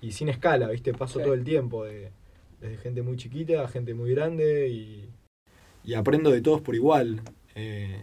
Y 0.00 0.12
sin 0.12 0.28
escala, 0.28 0.68
¿viste? 0.68 0.92
Paso 0.92 1.20
todo 1.20 1.34
el 1.34 1.44
tiempo 1.44 1.84
de, 1.84 2.10
desde 2.60 2.76
gente 2.78 3.02
muy 3.02 3.16
chiquita 3.16 3.62
a 3.62 3.68
gente 3.68 3.94
muy 3.94 4.10
grande 4.10 4.68
y, 4.68 5.08
y 5.84 5.94
aprendo 5.94 6.30
de 6.30 6.40
todos 6.40 6.60
por 6.60 6.74
igual. 6.74 7.20
Eh, 7.54 8.02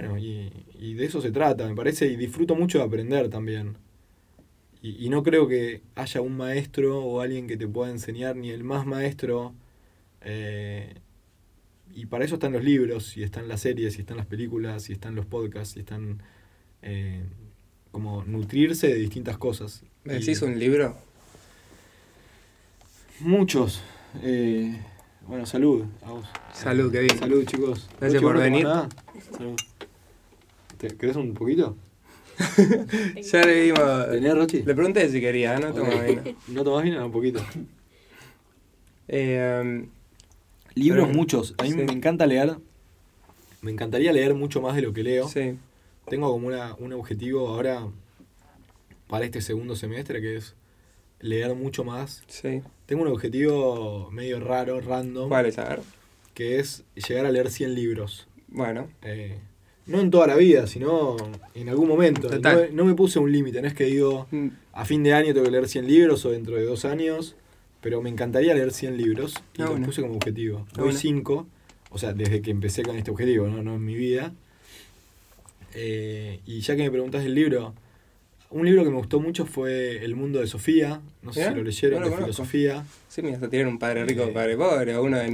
bueno, 0.00 0.18
y, 0.18 0.50
y, 0.78 0.94
de 0.94 1.04
eso 1.06 1.20
se 1.20 1.30
trata, 1.30 1.68
me 1.68 1.74
parece, 1.74 2.06
y 2.06 2.16
disfruto 2.16 2.54
mucho 2.54 2.78
de 2.78 2.84
aprender 2.84 3.28
también. 3.28 3.76
Y, 4.86 5.08
no 5.08 5.22
creo 5.22 5.48
que 5.48 5.80
haya 5.94 6.20
un 6.20 6.36
maestro 6.36 7.02
o 7.02 7.22
alguien 7.22 7.46
que 7.46 7.56
te 7.56 7.66
pueda 7.66 7.90
enseñar, 7.90 8.36
ni 8.36 8.50
el 8.50 8.64
más 8.64 8.84
maestro. 8.84 9.54
Eh, 10.20 10.96
y 11.94 12.04
para 12.04 12.26
eso 12.26 12.34
están 12.34 12.52
los 12.52 12.62
libros, 12.62 13.16
y 13.16 13.22
están 13.22 13.48
las 13.48 13.62
series, 13.62 13.96
y 13.96 14.00
están 14.00 14.18
las 14.18 14.26
películas, 14.26 14.90
y 14.90 14.92
están 14.92 15.14
los 15.14 15.24
podcasts, 15.24 15.78
y 15.78 15.80
están 15.80 16.22
eh, 16.82 17.24
como 17.92 18.24
nutrirse 18.24 18.88
de 18.88 18.96
distintas 18.96 19.38
cosas. 19.38 19.84
¿Me 20.04 20.14
decís 20.14 20.42
un 20.42 20.58
libro? 20.58 20.98
Muchos. 23.20 23.80
Eh, 24.22 24.78
bueno, 25.26 25.46
salud 25.46 25.86
a 26.02 26.10
vos. 26.10 26.26
Salud, 26.52 26.92
Kevin. 26.92 27.18
Salud, 27.18 27.46
chicos. 27.46 27.88
Gracias 27.98 28.20
por 28.20 28.36
venir. 28.36 28.66
Salud. 29.32 29.56
¿Querés 30.78 31.16
un 31.16 31.34
poquito? 31.34 31.76
ya 33.22 33.42
le 33.44 33.62
dimos. 33.62 34.10
¿Tenía 34.10 34.34
Rochi? 34.34 34.62
Le 34.62 34.74
pregunté 34.74 35.08
si 35.08 35.20
quería, 35.20 35.58
¿no? 35.58 35.72
Toma 35.72 36.02
vino. 36.02 36.22
¿No 36.48 36.64
tomás 36.64 36.84
vino? 36.84 37.04
Un 37.04 37.12
poquito. 37.12 37.40
Eh, 39.08 39.60
um, 39.62 39.86
Libros 40.74 41.12
muchos. 41.12 41.54
A 41.58 41.62
mí 41.64 41.74
me 41.74 41.92
encanta 41.92 42.26
leer. 42.26 42.56
Me 43.62 43.70
encantaría 43.70 44.12
leer 44.12 44.34
mucho 44.34 44.60
más 44.60 44.74
de 44.74 44.82
lo 44.82 44.92
que 44.92 45.02
leo. 45.02 45.28
Sí. 45.28 45.56
Tengo 46.08 46.30
como 46.30 46.48
una, 46.48 46.74
un 46.74 46.92
objetivo 46.92 47.48
ahora 47.48 47.86
para 49.08 49.24
este 49.24 49.40
segundo 49.40 49.76
semestre 49.76 50.20
que 50.20 50.36
es 50.36 50.54
leer 51.20 51.54
mucho 51.54 51.84
más. 51.84 52.24
Sí. 52.26 52.62
Tengo 52.86 53.02
un 53.02 53.08
objetivo 53.08 54.10
medio 54.10 54.40
raro, 54.40 54.80
random. 54.80 55.28
¿Cuál 55.28 55.46
es? 55.46 55.58
A 55.58 55.68
ver. 55.68 55.80
Que 56.34 56.58
es 56.58 56.84
llegar 56.94 57.24
a 57.26 57.30
leer 57.30 57.50
100 57.50 57.74
libros. 57.74 58.26
Bueno. 58.48 58.88
Eh, 59.02 59.38
no 59.86 60.00
en 60.00 60.10
toda 60.10 60.26
la 60.26 60.36
vida, 60.36 60.66
sino 60.66 61.16
en 61.54 61.68
algún 61.68 61.88
momento. 61.88 62.28
No, 62.72 62.84
me 62.84 62.94
puse 62.94 63.18
un 63.18 63.30
límite, 63.30 63.60
no 63.60 63.68
es 63.68 63.74
que 63.74 63.84
digo, 63.84 64.26
mm. 64.30 64.48
a 64.72 64.84
fin 64.84 65.02
de 65.02 65.12
año 65.12 65.32
tengo 65.34 65.44
que 65.44 65.50
leer 65.50 65.68
100 65.68 65.86
libros 65.86 66.24
o 66.24 66.30
dentro 66.30 66.56
de 66.56 66.64
dos 66.64 66.84
años, 66.84 67.36
pero 67.80 68.00
me 68.00 68.10
encantaría 68.10 68.54
leer 68.54 68.72
100 68.72 68.96
libros 68.96 69.34
y 69.56 69.62
ah, 69.62 69.66
lo 69.66 69.84
puse 69.84 70.00
como 70.02 70.14
objetivo. 70.14 70.66
Hoy 70.78 70.94
5, 70.94 71.46
o 71.90 71.98
sea, 71.98 72.12
desde 72.12 72.40
que 72.40 72.50
empecé 72.50 72.82
con 72.82 72.96
este 72.96 73.10
objetivo, 73.10 73.46
no, 73.46 73.62
no 73.62 73.74
en 73.74 73.84
mi 73.84 73.94
vida. 73.94 74.32
Eh, 75.74 76.40
y 76.46 76.60
ya 76.60 76.76
que 76.76 76.82
me 76.82 76.90
preguntas 76.90 77.24
el 77.24 77.34
libro, 77.34 77.74
un 78.54 78.64
libro 78.64 78.84
que 78.84 78.90
me 78.90 78.96
gustó 78.96 79.18
mucho 79.18 79.46
fue 79.46 80.04
El 80.04 80.14
mundo 80.14 80.38
de 80.38 80.46
Sofía, 80.46 81.00
no 81.22 81.32
sé 81.32 81.48
si 81.48 81.54
lo 81.54 81.62
leyeron, 81.64 82.04
de 82.04 82.16
filosofía. 82.16 82.84
Sí, 83.08 83.20
mira, 83.20 83.34
hasta 83.34 83.50
tienen 83.50 83.66
un 83.66 83.78
padre 83.80 84.04
rico, 84.04 84.24
un 84.24 84.32
padre 84.32 84.56
pobre, 84.56 84.94
o 84.94 85.02
uno 85.02 85.18
de, 85.18 85.24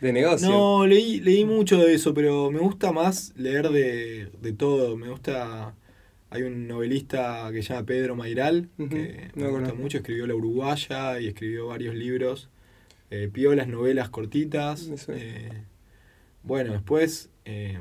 de 0.00 0.12
negocio. 0.12 0.48
No, 0.50 0.84
leí, 0.84 1.20
leí 1.20 1.44
mucho 1.44 1.78
de 1.78 1.94
eso, 1.94 2.12
pero 2.12 2.50
me 2.50 2.58
gusta 2.58 2.90
más 2.90 3.32
leer 3.36 3.68
de, 3.68 4.30
de 4.42 4.52
todo. 4.52 4.96
Me 4.96 5.08
gusta. 5.08 5.74
Hay 6.30 6.42
un 6.42 6.66
novelista 6.66 7.48
que 7.52 7.62
se 7.62 7.72
llama 7.72 7.86
Pedro 7.86 8.16
Mairal, 8.16 8.68
que 8.76 9.30
me 9.34 9.48
gusta 9.48 9.72
mucho, 9.74 9.98
escribió 9.98 10.26
La 10.26 10.34
Uruguaya 10.34 11.20
y 11.20 11.28
escribió 11.28 11.68
varios 11.68 11.94
libros. 11.94 12.50
Eh, 13.10 13.30
piolas, 13.32 13.68
novelas 13.68 14.10
cortitas. 14.10 14.90
Eh, 15.08 15.62
bueno, 16.42 16.72
después 16.72 17.30
eh, 17.44 17.78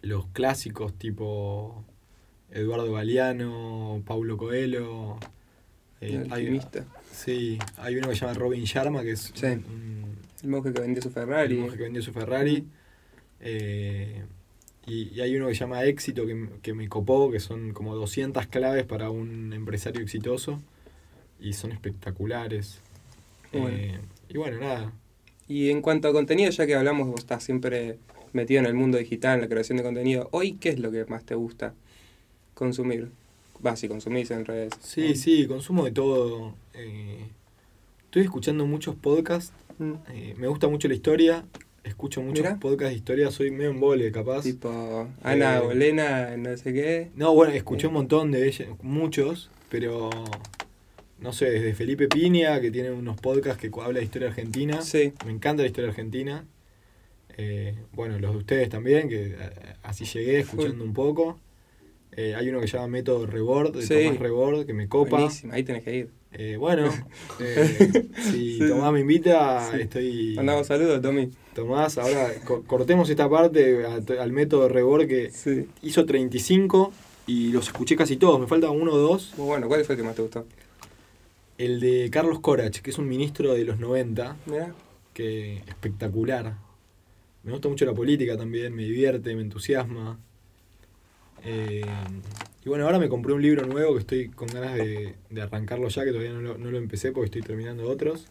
los 0.00 0.26
clásicos 0.28 0.94
tipo 0.94 1.84
Eduardo 2.52 2.92
Galeano, 2.92 4.02
Paulo 4.06 4.36
Coelho. 4.36 5.18
Eh, 6.00 6.26
hay, 6.30 6.60
sí, 7.12 7.58
hay 7.76 7.96
uno 7.96 8.08
que 8.08 8.14
se 8.14 8.22
llama 8.22 8.34
Robin 8.34 8.64
Sharma, 8.64 9.02
que 9.02 9.12
es 9.12 9.32
el 9.42 9.62
monje 10.48 10.72
que 10.72 10.80
vendió 10.80 11.02
su 11.02 11.10
Ferrari. 11.10 11.54
El 11.54 11.60
monje 11.60 11.76
que 11.76 11.82
vendió 11.84 12.02
su 12.02 12.12
Ferrari. 12.12 12.66
Eh, 13.40 14.24
y, 14.86 15.20
hay 15.20 15.36
uno 15.36 15.46
que 15.48 15.54
se 15.54 15.60
llama 15.60 15.84
Éxito, 15.84 16.24
que, 16.26 16.74
me 16.74 16.88
copó, 16.88 17.30
que 17.30 17.40
son 17.40 17.72
como 17.72 17.94
200 17.94 18.46
claves 18.48 18.84
para 18.84 19.10
un 19.10 19.52
empresario 19.52 20.02
exitoso. 20.02 20.60
Y 21.40 21.54
son 21.54 21.72
espectaculares. 21.72 22.80
Eh, 23.52 23.98
y 24.28 24.38
bueno, 24.38 24.58
nada. 24.58 24.92
Y 25.48 25.70
en 25.70 25.82
cuanto 25.82 26.08
a 26.08 26.12
contenido, 26.12 26.50
ya 26.50 26.66
que 26.66 26.74
hablamos, 26.74 27.08
vos 27.08 27.20
estás 27.20 27.42
siempre 27.42 27.98
metido 28.32 28.60
en 28.60 28.66
el 28.66 28.74
mundo 28.74 28.98
digital, 28.98 29.36
en 29.36 29.40
la 29.42 29.48
creación 29.48 29.78
de 29.78 29.84
contenido. 29.84 30.28
Hoy, 30.32 30.52
¿qué 30.54 30.70
es 30.70 30.78
lo 30.78 30.90
que 30.90 31.04
más 31.06 31.24
te 31.24 31.34
gusta 31.34 31.74
consumir? 32.62 33.10
Va, 33.64 33.74
si 33.76 33.88
consumís 33.88 34.30
en 34.30 34.44
redes. 34.44 34.72
Sí, 34.80 35.14
sí, 35.16 35.46
consumo 35.46 35.84
de 35.84 35.90
todo. 35.90 36.54
Eh, 36.74 37.26
estoy 38.04 38.22
escuchando 38.22 38.66
muchos 38.66 38.94
podcasts. 38.94 39.52
Mm. 39.78 39.92
eh, 40.12 40.34
me 40.36 40.46
gusta 40.46 40.68
mucho 40.68 40.86
la 40.88 40.94
historia. 40.94 41.44
Escucho 41.84 42.22
muchos 42.22 42.46
podcasts 42.60 42.90
de 42.92 42.96
historia. 42.96 43.30
Soy 43.32 43.50
medio 43.50 43.70
embole, 43.70 44.12
capaz. 44.12 44.42
Tipo, 44.42 45.08
Ana 45.22 45.58
Eh, 45.58 45.60
Bolena, 45.60 46.36
no 46.36 46.56
sé 46.56 46.72
qué. 46.72 47.10
No, 47.16 47.34
bueno, 47.34 47.52
escuché 47.52 47.88
un 47.88 47.94
montón 47.94 48.30
de 48.30 48.46
ellos, 48.46 48.68
muchos, 48.82 49.50
pero 49.68 50.08
no 51.18 51.32
sé, 51.32 51.50
desde 51.50 51.74
Felipe 51.74 52.06
Piña, 52.06 52.60
que 52.60 52.70
tiene 52.70 52.92
unos 52.92 53.16
podcasts 53.20 53.60
que 53.60 53.70
habla 53.80 53.98
de 53.98 54.04
historia 54.04 54.28
argentina. 54.28 54.80
Sí, 54.82 55.12
Me 55.26 55.32
encanta 55.32 55.62
la 55.62 55.68
historia 55.68 55.90
argentina. 55.90 56.44
Eh, 57.36 57.74
bueno, 57.92 58.18
los 58.20 58.30
de 58.32 58.38
ustedes 58.38 58.68
también, 58.68 59.08
que 59.08 59.34
así 59.82 60.04
llegué 60.04 60.40
escuchando 60.40 60.84
un 60.84 60.92
poco. 60.94 61.38
Eh, 62.14 62.34
hay 62.34 62.48
uno 62.50 62.60
que 62.60 62.68
se 62.68 62.74
llama 62.76 62.88
Método 62.88 63.26
Rebord, 63.26 63.74
de 63.76 63.86
Sí. 63.86 64.04
Tomás 64.04 64.18
Rebord, 64.20 64.66
que 64.66 64.74
me 64.74 64.86
copa. 64.88 65.16
buenísimo, 65.16 65.52
ahí 65.54 65.62
tenés 65.64 65.82
que 65.82 65.96
ir. 65.96 66.10
Eh, 66.32 66.56
bueno, 66.58 66.86
eh, 67.40 68.08
si 68.30 68.58
Sí. 68.58 68.68
Tomás 68.68 68.92
me 68.92 69.00
invita, 69.00 69.70
Sí. 69.72 69.80
estoy... 69.82 70.32
Mandamos 70.36 70.66
saludos, 70.66 71.00
Tommy. 71.00 71.30
Tomás, 71.54 71.96
ahora 71.98 72.32
co- 72.44 72.62
cortemos 72.64 73.08
esta 73.10 73.28
parte 73.30 73.84
a- 73.86 74.22
al 74.22 74.32
Método 74.32 74.68
Rebord 74.68 75.06
que 75.06 75.30
hizo 75.82 76.04
35 76.06 76.92
y 77.26 77.50
los 77.52 77.66
escuché 77.68 77.96
casi 77.96 78.16
todos, 78.16 78.40
me 78.40 78.46
falta 78.46 78.70
uno 78.70 78.92
o 78.92 78.98
dos. 78.98 79.32
Muy 79.38 79.46
bueno, 79.46 79.68
¿cuál 79.68 79.84
fue 79.84 79.94
el 79.94 80.00
que 80.00 80.06
más 80.06 80.14
te 80.16 80.22
gustó? 80.22 80.46
El 81.58 81.80
de 81.80 82.08
Carlos 82.10 82.40
Corach, 82.40 82.78
que 82.80 82.90
es 82.90 82.98
un 82.98 83.08
ministro 83.08 83.54
de 83.54 83.64
los 83.64 83.78
90, 83.78 84.36
Mira, 84.46 84.74
que 85.14 85.58
espectacular. 85.68 86.54
Me 87.44 87.52
gusta 87.52 87.68
mucho 87.68 87.84
la 87.84 87.92
política 87.94 88.36
también, 88.36 88.74
me 88.74 88.84
divierte, 88.84 89.34
me 89.34 89.42
entusiasma. 89.42 90.18
Eh, 91.44 91.84
y 92.64 92.68
bueno, 92.68 92.84
ahora 92.84 92.98
me 92.98 93.08
compré 93.08 93.32
un 93.32 93.42
libro 93.42 93.66
nuevo 93.66 93.94
que 93.94 94.00
estoy 94.00 94.28
con 94.28 94.48
ganas 94.48 94.74
de, 94.74 95.16
de 95.30 95.42
arrancarlo 95.42 95.88
ya, 95.88 96.04
que 96.04 96.10
todavía 96.10 96.32
no 96.32 96.40
lo, 96.40 96.58
no 96.58 96.70
lo 96.70 96.78
empecé 96.78 97.12
porque 97.12 97.26
estoy 97.26 97.42
terminando 97.42 97.88
otros, 97.88 98.26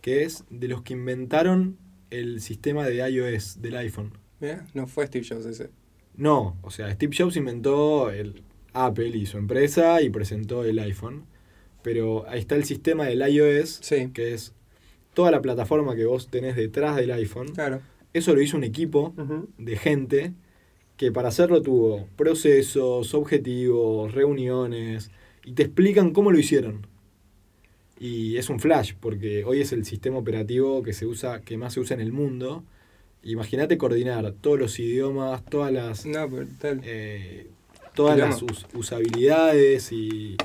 que 0.00 0.24
es 0.24 0.44
de 0.50 0.68
los 0.68 0.82
que 0.82 0.92
inventaron 0.92 1.78
el 2.10 2.40
sistema 2.40 2.86
de 2.86 3.08
iOS 3.10 3.60
del 3.62 3.76
iPhone. 3.76 4.12
mira, 4.40 4.66
no 4.74 4.86
fue 4.86 5.06
Steve 5.06 5.26
Jobs 5.28 5.46
ese. 5.46 5.70
No, 6.16 6.56
o 6.62 6.70
sea, 6.70 6.90
Steve 6.92 7.14
Jobs 7.16 7.36
inventó 7.36 8.10
el 8.10 8.42
Apple 8.72 9.08
y 9.16 9.26
su 9.26 9.38
empresa 9.38 10.02
y 10.02 10.10
presentó 10.10 10.64
el 10.64 10.78
iPhone. 10.78 11.24
Pero 11.82 12.28
ahí 12.28 12.40
está 12.40 12.56
el 12.56 12.64
sistema 12.64 13.06
del 13.06 13.20
iOS, 13.26 13.78
Sí, 13.82 14.10
que 14.12 14.34
es 14.34 14.52
toda 15.14 15.30
la 15.30 15.40
plataforma 15.40 15.94
que 15.96 16.04
vos 16.06 16.28
tenés 16.28 16.56
detrás 16.56 16.96
del 16.96 17.10
iPhone. 17.12 17.48
claro. 17.54 17.80
Eso 18.14 18.34
lo 18.34 18.40
hizo 18.40 18.56
un 18.56 18.64
equipo 18.64 19.14
de 19.58 19.76
gente 19.76 20.32
que 20.98 21.10
para 21.12 21.28
hacerlo 21.28 21.62
tuvo 21.62 22.06
procesos, 22.16 23.14
objetivos, 23.14 24.12
reuniones, 24.12 25.10
y 25.44 25.52
te 25.52 25.62
explican 25.62 26.12
cómo 26.12 26.30
lo 26.30 26.38
hicieron. 26.38 26.86
Y 27.98 28.36
es 28.36 28.50
un 28.50 28.60
flash, 28.60 28.92
porque 29.00 29.44
hoy 29.44 29.60
es 29.60 29.72
el 29.72 29.84
sistema 29.84 30.18
operativo 30.18 30.82
que 30.82 30.92
se 30.92 31.06
usa, 31.06 31.40
que 31.40 31.56
más 31.56 31.72
se 31.72 31.80
usa 31.80 31.94
en 31.94 32.00
el 32.00 32.12
mundo. 32.12 32.64
Imagínate 33.22 33.78
coordinar 33.78 34.32
todos 34.40 34.58
los 34.58 34.78
idiomas, 34.78 35.44
todas 35.44 35.72
las 35.72 36.04
No, 36.04 36.28
eh, 36.62 37.46
todas 37.94 38.18
las 38.18 38.42
us- 38.42 38.66
usabilidades 38.74 39.90
y, 39.92 40.36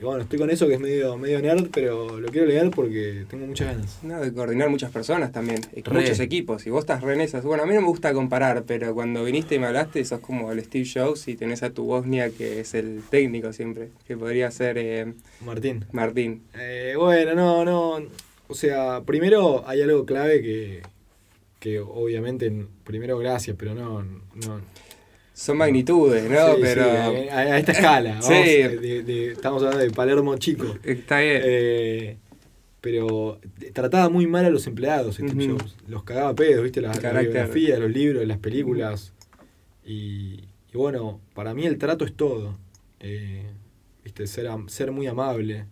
y 0.00 0.04
bueno, 0.04 0.22
estoy 0.22 0.38
con 0.38 0.48
eso 0.48 0.68
que 0.68 0.74
es 0.74 0.80
medio, 0.80 1.18
medio 1.18 1.42
nerd, 1.42 1.70
pero 1.72 2.20
lo 2.20 2.28
quiero 2.28 2.46
leer 2.46 2.70
porque 2.70 3.24
tengo 3.28 3.46
muchas 3.46 3.68
ganas. 3.68 3.98
No, 4.04 4.20
de 4.20 4.32
coordinar 4.32 4.68
muchas 4.68 4.92
personas 4.92 5.32
también, 5.32 5.60
Re. 5.72 6.00
muchos 6.00 6.20
equipos. 6.20 6.66
Y 6.66 6.70
vos 6.70 6.80
estás 6.80 7.02
re 7.02 7.14
en 7.14 7.20
esas. 7.20 7.42
Bueno, 7.42 7.64
a 7.64 7.66
mí 7.66 7.74
no 7.74 7.80
me 7.80 7.88
gusta 7.88 8.12
comparar, 8.12 8.62
pero 8.64 8.94
cuando 8.94 9.24
viniste 9.24 9.56
y 9.56 9.58
me 9.58 9.66
hablaste, 9.66 10.04
sos 10.04 10.20
como 10.20 10.52
el 10.52 10.62
Steve 10.62 10.88
Jobs 10.92 11.26
y 11.26 11.36
tenés 11.36 11.64
a 11.64 11.70
tu 11.70 11.84
Bosnia, 11.84 12.30
que 12.30 12.60
es 12.60 12.74
el 12.74 13.02
técnico 13.10 13.52
siempre, 13.52 13.88
que 14.06 14.16
podría 14.16 14.50
ser 14.52 14.78
eh, 14.78 15.14
Martín. 15.44 15.84
Martín. 15.90 16.42
Eh, 16.56 16.94
bueno, 16.96 17.34
no, 17.34 17.64
no. 17.64 18.06
O 18.46 18.54
sea, 18.54 19.02
primero 19.04 19.64
hay 19.66 19.82
algo 19.82 20.06
clave 20.06 20.40
que, 20.42 20.82
que 21.58 21.80
obviamente, 21.80 22.52
primero 22.84 23.18
gracias, 23.18 23.56
pero 23.58 23.74
no. 23.74 24.02
no 24.02 24.60
Son 25.38 25.56
magnitudes, 25.56 26.28
¿no? 26.28 26.54
Sí, 26.56 26.60
pero 26.62 26.84
sí, 27.12 27.28
a, 27.28 27.38
a 27.38 27.58
esta 27.58 27.70
escala. 27.72 28.10
vamos, 28.20 28.26
Sí. 28.26 28.32
de- 28.34 29.02
de- 29.04 29.32
estamos 29.32 29.62
hablando 29.62 29.84
de 29.84 29.90
Palermo 29.92 30.36
chico. 30.36 30.64
está 30.82 31.20
bien. 31.20 31.40
Eh, 31.44 32.16
pero 32.80 33.38
trataba 33.72 34.08
muy 34.08 34.26
mal 34.26 34.44
a 34.46 34.50
los 34.50 34.66
empleados 34.66 35.14
Steve. 35.16 35.48
Jobs. 35.48 35.76
Los 35.86 36.02
cagaba 36.02 36.34
pedos, 36.34 36.64
¿viste? 36.64 36.80
La, 36.80 36.90
El 36.90 36.96
la 36.96 37.02
carácter. 37.02 37.32
biografía, 37.32 37.78
los 37.78 37.90
libros, 37.90 38.26
las 38.26 38.38
películas. 38.38 39.12
Y, 39.84 40.40
y 40.72 40.76
bueno, 40.76 41.20
para 41.34 41.54
mí 41.54 41.64
el 41.66 41.78
trato 41.78 42.04
es 42.04 42.14
todo. 42.14 42.58
Eh, 42.98 43.46
¿viste? 44.02 44.26
Ser, 44.26 44.48
am- 44.48 44.68
ser 44.68 44.90
muy 44.90 45.06
amable. 45.06 45.66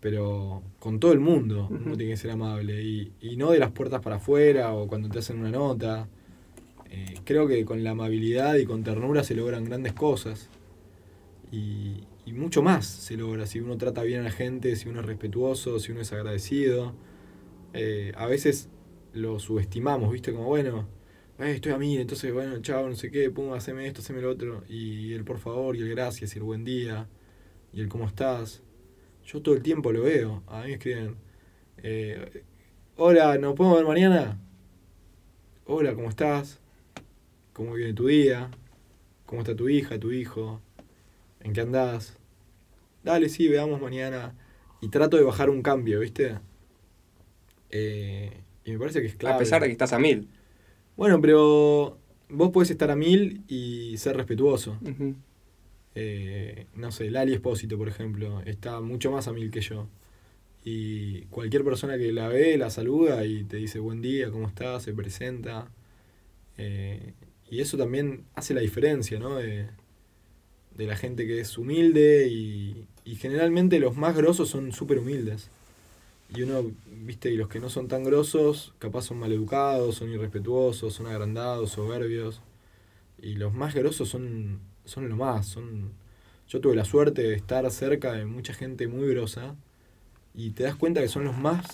Pero 0.00 0.62
con 0.80 0.98
todo 1.00 1.12
el 1.12 1.20
mundo 1.20 1.64
Ujú. 1.70 1.74
uno 1.86 1.96
tiene 1.96 2.12
que 2.12 2.16
ser 2.18 2.32
amable. 2.32 2.82
Y, 2.82 3.12
y 3.22 3.36
no 3.36 3.52
de 3.52 3.58
las 3.58 3.70
puertas 3.70 4.02
para 4.02 4.16
afuera 4.16 4.74
o 4.74 4.86
cuando 4.86 5.08
te 5.08 5.18
hacen 5.20 5.38
una 5.38 5.50
nota. 5.50 6.08
Eh, 6.92 7.14
creo 7.24 7.48
que 7.48 7.64
con 7.64 7.82
la 7.82 7.92
amabilidad 7.92 8.56
y 8.56 8.66
con 8.66 8.84
ternura 8.84 9.24
se 9.24 9.34
logran 9.34 9.64
grandes 9.64 9.94
cosas. 9.94 10.50
Y, 11.50 12.06
mucho 12.32 12.62
más 12.62 12.86
se 12.86 13.16
logra 13.16 13.46
si 13.46 13.60
uno 13.60 13.76
trata 13.76 14.02
bien 14.02 14.20
a 14.20 14.24
la 14.24 14.30
gente, 14.30 14.74
si 14.76 14.88
uno 14.88 15.00
es 15.00 15.06
respetuoso, 15.06 15.78
si 15.78 15.92
uno 15.92 16.00
es 16.02 16.12
agradecido. 16.12 16.94
Eh, 17.74 18.12
a 18.16 18.26
veces 18.26 18.70
lo 19.12 19.38
subestimamos, 19.38 20.12
¿viste? 20.12 20.32
Como, 20.32 20.46
bueno, 20.46 20.88
eh, 21.38 21.52
estoy 21.52 21.72
a 21.72 21.78
mí, 21.78 21.96
entonces, 21.98 22.32
bueno, 22.32 22.60
chao, 22.62 22.88
no 22.88 22.94
sé 22.94 23.10
qué, 23.10 23.30
pum, 23.30 23.52
haceme 23.52 23.86
esto, 23.86 24.00
haceme 24.00 24.22
lo 24.22 24.30
otro. 24.30 24.64
Y 24.68 25.12
el 25.14 25.24
por 25.24 25.38
favor, 25.38 25.76
y 25.76 25.82
el 25.82 25.90
gracias, 25.90 26.34
y 26.34 26.38
el 26.38 26.44
buen 26.44 26.64
día, 26.64 27.08
y 27.72 27.80
el 27.80 27.88
cómo 27.88 28.06
estás. 28.06 28.62
Yo 29.26 29.42
todo 29.42 29.54
el 29.54 29.62
tiempo 29.62 29.92
lo 29.92 30.02
veo. 30.02 30.42
A 30.46 30.62
mí 30.62 30.68
me 30.68 30.72
escriben, 30.74 31.16
hola, 32.96 33.38
¿nos 33.38 33.54
podemos 33.54 33.78
ver 33.78 33.86
mañana? 33.86 34.40
Hola, 35.66 35.94
¿cómo 35.94 36.08
estás? 36.08 36.61
¿Cómo 37.52 37.74
viene 37.74 37.92
tu 37.92 38.06
día? 38.06 38.50
¿Cómo 39.26 39.42
está 39.42 39.54
tu 39.54 39.68
hija, 39.68 39.98
tu 39.98 40.10
hijo? 40.10 40.60
¿En 41.40 41.52
qué 41.52 41.60
andás? 41.60 42.16
Dale, 43.02 43.28
sí, 43.28 43.48
veamos 43.48 43.80
mañana. 43.80 44.34
Y 44.80 44.88
trato 44.88 45.16
de 45.16 45.22
bajar 45.22 45.50
un 45.50 45.62
cambio, 45.62 46.00
¿viste? 46.00 46.38
Eh, 47.70 48.32
y 48.64 48.72
me 48.72 48.78
parece 48.78 49.00
que 49.00 49.08
es 49.08 49.16
clave. 49.16 49.36
a 49.36 49.38
pesar 49.38 49.60
de 49.62 49.68
que 49.68 49.72
estás 49.72 49.92
a 49.92 49.98
mil. 49.98 50.28
Bueno, 50.96 51.20
pero 51.20 51.98
vos 52.28 52.50
podés 52.50 52.70
estar 52.70 52.90
a 52.90 52.96
mil 52.96 53.44
y 53.48 53.96
ser 53.98 54.16
respetuoso. 54.16 54.78
Eh, 55.94 56.66
no 56.74 56.90
sé, 56.90 57.10
Lali 57.10 57.34
Espósito, 57.34 57.76
por 57.76 57.88
ejemplo, 57.88 58.40
está 58.46 58.80
mucho 58.80 59.10
más 59.10 59.28
a 59.28 59.32
mil 59.32 59.50
que 59.50 59.60
yo. 59.60 59.88
Y 60.64 61.22
cualquier 61.26 61.64
persona 61.64 61.98
que 61.98 62.12
la 62.12 62.28
ve, 62.28 62.56
la 62.56 62.70
saluda 62.70 63.26
y 63.26 63.44
te 63.44 63.56
dice 63.56 63.78
buen 63.78 64.00
día, 64.00 64.30
¿cómo 64.30 64.46
estás? 64.46 64.84
Se 64.84 64.94
presenta. 64.94 65.70
Eh, 66.56 67.14
y 67.52 67.60
eso 67.60 67.76
también 67.76 68.24
hace 68.34 68.54
la 68.54 68.62
diferencia, 68.62 69.18
¿no? 69.18 69.36
De, 69.36 69.66
de 70.74 70.86
la 70.86 70.96
gente 70.96 71.26
que 71.26 71.38
es 71.38 71.58
humilde 71.58 72.26
y, 72.26 72.86
y 73.04 73.16
generalmente 73.16 73.78
los 73.78 73.94
más 73.94 74.16
grosos 74.16 74.48
son 74.48 74.72
súper 74.72 75.00
humildes. 75.00 75.50
Y 76.34 76.44
uno, 76.44 76.72
viste, 77.04 77.30
y 77.30 77.36
los 77.36 77.50
que 77.50 77.60
no 77.60 77.68
son 77.68 77.88
tan 77.88 78.04
grosos, 78.04 78.72
capaz 78.78 79.02
son 79.02 79.18
maleducados, 79.18 79.96
son 79.96 80.08
irrespetuosos, 80.10 80.94
son 80.94 81.08
agrandados, 81.08 81.72
soberbios. 81.72 82.40
Y 83.20 83.34
los 83.34 83.52
más 83.52 83.74
grosos 83.74 84.08
son, 84.08 84.60
son 84.86 85.10
lo 85.10 85.16
más. 85.16 85.44
Son... 85.44 85.92
Yo 86.48 86.62
tuve 86.62 86.74
la 86.74 86.86
suerte 86.86 87.20
de 87.20 87.34
estar 87.34 87.70
cerca 87.70 88.12
de 88.12 88.24
mucha 88.24 88.54
gente 88.54 88.88
muy 88.88 89.06
grosa 89.10 89.56
y 90.34 90.52
te 90.52 90.62
das 90.62 90.76
cuenta 90.76 91.02
que 91.02 91.08
son 91.08 91.24
los 91.24 91.36
más 91.36 91.66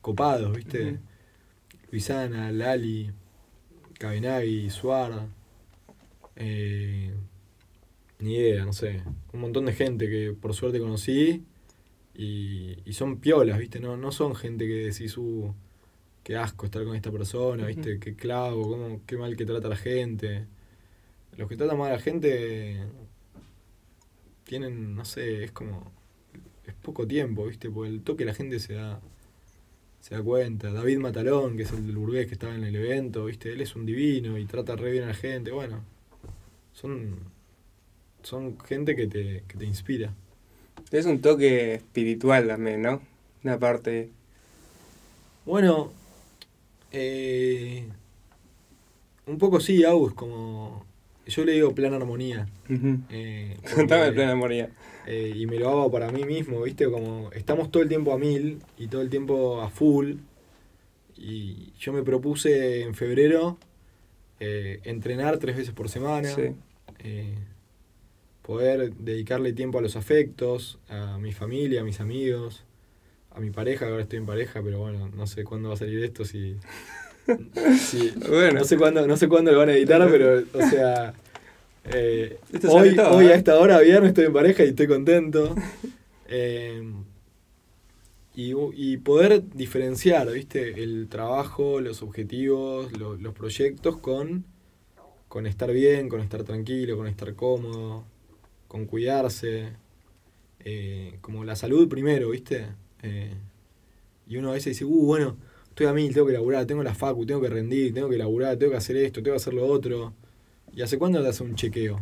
copados, 0.00 0.56
¿viste? 0.56 0.98
Luisana, 1.92 2.50
Lali, 2.50 3.12
Cabenagui, 4.04 4.68
Suar, 4.68 5.26
eh, 6.36 7.10
ni 8.18 8.34
idea, 8.34 8.64
no 8.66 8.74
sé. 8.74 9.02
Un 9.32 9.40
montón 9.40 9.64
de 9.64 9.72
gente 9.72 10.08
que 10.10 10.34
por 10.38 10.52
suerte 10.52 10.78
conocí 10.78 11.44
y, 12.14 12.76
y 12.84 12.92
son 12.92 13.18
piolas, 13.18 13.58
¿viste? 13.58 13.80
No, 13.80 13.96
no 13.96 14.12
son 14.12 14.34
gente 14.34 14.66
que 14.66 14.74
decís, 14.74 15.16
uh, 15.16 15.54
qué 16.22 16.36
asco 16.36 16.66
estar 16.66 16.84
con 16.84 16.96
esta 16.96 17.10
persona, 17.10 17.66
¿viste? 17.66 17.98
Qué 17.98 18.14
clavo, 18.14 18.68
cómo, 18.68 19.00
qué 19.06 19.16
mal 19.16 19.36
que 19.36 19.46
trata 19.46 19.68
a 19.68 19.70
la 19.70 19.76
gente. 19.76 20.46
Los 21.38 21.48
que 21.48 21.56
tratan 21.56 21.78
mal 21.78 21.90
a 21.90 21.94
la 21.94 22.00
gente 22.00 22.84
tienen, 24.44 24.94
no 24.94 25.04
sé, 25.04 25.44
es 25.44 25.52
como. 25.52 25.92
Es 26.66 26.74
poco 26.74 27.06
tiempo, 27.06 27.46
¿viste? 27.46 27.70
Porque 27.70 27.90
el 27.90 28.02
toque 28.02 28.24
la 28.24 28.34
gente 28.34 28.58
se 28.60 28.74
da. 28.74 29.00
Se 30.04 30.14
da 30.14 30.22
cuenta. 30.22 30.70
David 30.70 30.98
Matalón, 30.98 31.56
que 31.56 31.62
es 31.62 31.72
el 31.72 31.86
del 31.86 31.96
burgués 31.96 32.26
que 32.26 32.34
estaba 32.34 32.54
en 32.54 32.62
el 32.62 32.76
evento, 32.76 33.24
¿viste? 33.24 33.54
Él 33.54 33.62
es 33.62 33.74
un 33.74 33.86
divino 33.86 34.36
y 34.36 34.44
trata 34.44 34.76
re 34.76 34.90
bien 34.90 35.04
a 35.04 35.06
la 35.06 35.14
gente. 35.14 35.50
Bueno, 35.50 35.82
son. 36.74 37.20
Son 38.22 38.60
gente 38.60 38.96
que 38.96 39.06
te, 39.06 39.44
que 39.48 39.56
te 39.56 39.64
inspira. 39.64 40.12
Es 40.90 41.06
un 41.06 41.22
toque 41.22 41.76
espiritual 41.76 42.48
también, 42.48 42.82
¿no? 42.82 43.00
Una 43.44 43.58
parte. 43.58 44.10
Bueno, 45.46 45.90
eh, 46.92 47.88
un 49.26 49.38
poco 49.38 49.58
sí, 49.58 49.84
Agus, 49.84 50.12
como. 50.12 50.84
Yo 51.26 51.44
le 51.44 51.52
digo 51.52 51.74
plan 51.74 51.94
armonía. 51.94 52.46
eh, 53.10 53.56
Contame 53.74 54.06
el 54.06 54.14
plan 54.14 54.28
armonía. 54.30 54.70
Eh, 55.06 55.32
y 55.34 55.46
me 55.46 55.58
lo 55.58 55.68
hago 55.68 55.90
para 55.90 56.10
mí 56.10 56.24
mismo, 56.24 56.62
¿viste? 56.62 56.86
Como 56.90 57.30
estamos 57.32 57.70
todo 57.70 57.82
el 57.82 57.88
tiempo 57.88 58.12
a 58.12 58.18
mil 58.18 58.58
y 58.78 58.88
todo 58.88 59.02
el 59.02 59.10
tiempo 59.10 59.60
a 59.60 59.70
full. 59.70 60.14
Y 61.16 61.72
yo 61.78 61.92
me 61.92 62.02
propuse 62.02 62.82
en 62.82 62.94
febrero 62.94 63.58
eh, 64.40 64.80
entrenar 64.84 65.38
tres 65.38 65.56
veces 65.56 65.72
por 65.72 65.88
semana. 65.88 66.28
Eh, 66.98 67.34
poder 68.42 68.92
dedicarle 68.94 69.52
tiempo 69.52 69.78
a 69.78 69.82
los 69.82 69.96
afectos, 69.96 70.78
a 70.88 71.18
mi 71.18 71.32
familia, 71.32 71.80
a 71.80 71.84
mis 71.84 72.00
amigos, 72.00 72.64
a 73.30 73.40
mi 73.40 73.50
pareja, 73.50 73.86
ahora 73.86 74.02
estoy 74.02 74.18
en 74.18 74.26
pareja, 74.26 74.62
pero 74.62 74.80
bueno, 74.80 75.08
no 75.08 75.26
sé 75.26 75.44
cuándo 75.44 75.68
va 75.68 75.74
a 75.74 75.78
salir 75.78 76.02
esto, 76.04 76.24
si... 76.24 76.56
no 77.26 78.64
sé 78.64 78.76
cuándo, 78.76 79.06
no 79.06 79.16
sé 79.16 79.28
cuándo 79.28 79.52
lo 79.52 79.58
van 79.58 79.70
a 79.70 79.74
editar, 79.74 80.06
pero, 80.10 80.42
o 80.52 80.68
sea, 80.68 81.14
eh, 81.84 82.38
hoy, 82.68 82.96
hoy 82.98 83.26
a 83.26 83.34
¿eh? 83.34 83.36
esta 83.36 83.58
hora, 83.58 83.78
viernes, 83.80 84.10
estoy 84.10 84.26
en 84.26 84.32
pareja 84.32 84.64
y 84.64 84.68
estoy 84.68 84.86
contento. 84.86 85.54
Eh, 86.26 86.82
y, 88.34 88.96
poder 88.96 89.44
diferenciar, 89.52 90.32
¿viste? 90.32 90.82
El 90.82 91.06
trabajo, 91.08 91.80
los 91.80 92.02
objetivos, 92.02 92.90
los 92.98 93.34
proyectos 93.34 93.98
con, 93.98 94.44
con 95.28 95.46
estar 95.46 95.70
bien, 95.70 96.08
con 96.08 96.20
estar 96.20 96.42
tranquilo, 96.42 96.96
con 96.96 97.06
estar 97.06 97.34
cómodo, 97.34 98.04
con 98.66 98.86
cuidarse. 98.86 99.74
como 101.20 101.44
la 101.44 101.54
salud 101.54 101.88
primero, 101.88 102.30
¿viste? 102.30 102.66
y 104.26 104.36
uno 104.36 104.50
a 104.50 104.54
veces 104.54 104.72
dice, 104.72 104.84
uh, 104.86 105.04
bueno, 105.04 105.36
estoy 105.74 105.88
a 105.88 105.92
mil, 105.92 106.14
tengo 106.14 106.28
que 106.28 106.32
laburar, 106.32 106.66
tengo 106.66 106.84
la 106.84 106.94
facu, 106.94 107.26
tengo 107.26 107.40
que 107.40 107.48
rendir, 107.48 107.92
tengo 107.92 108.08
que 108.08 108.16
laburar, 108.16 108.56
tengo 108.56 108.70
que 108.70 108.78
hacer 108.78 108.96
esto, 108.96 109.20
tengo 109.20 109.34
que 109.34 109.42
hacer 109.42 109.54
lo 109.54 109.66
otro. 109.66 110.14
¿Y 110.72 110.82
hace 110.82 110.98
cuándo 110.98 111.20
te 111.20 111.28
hace 111.28 111.42
un 111.42 111.56
chequeo? 111.56 111.98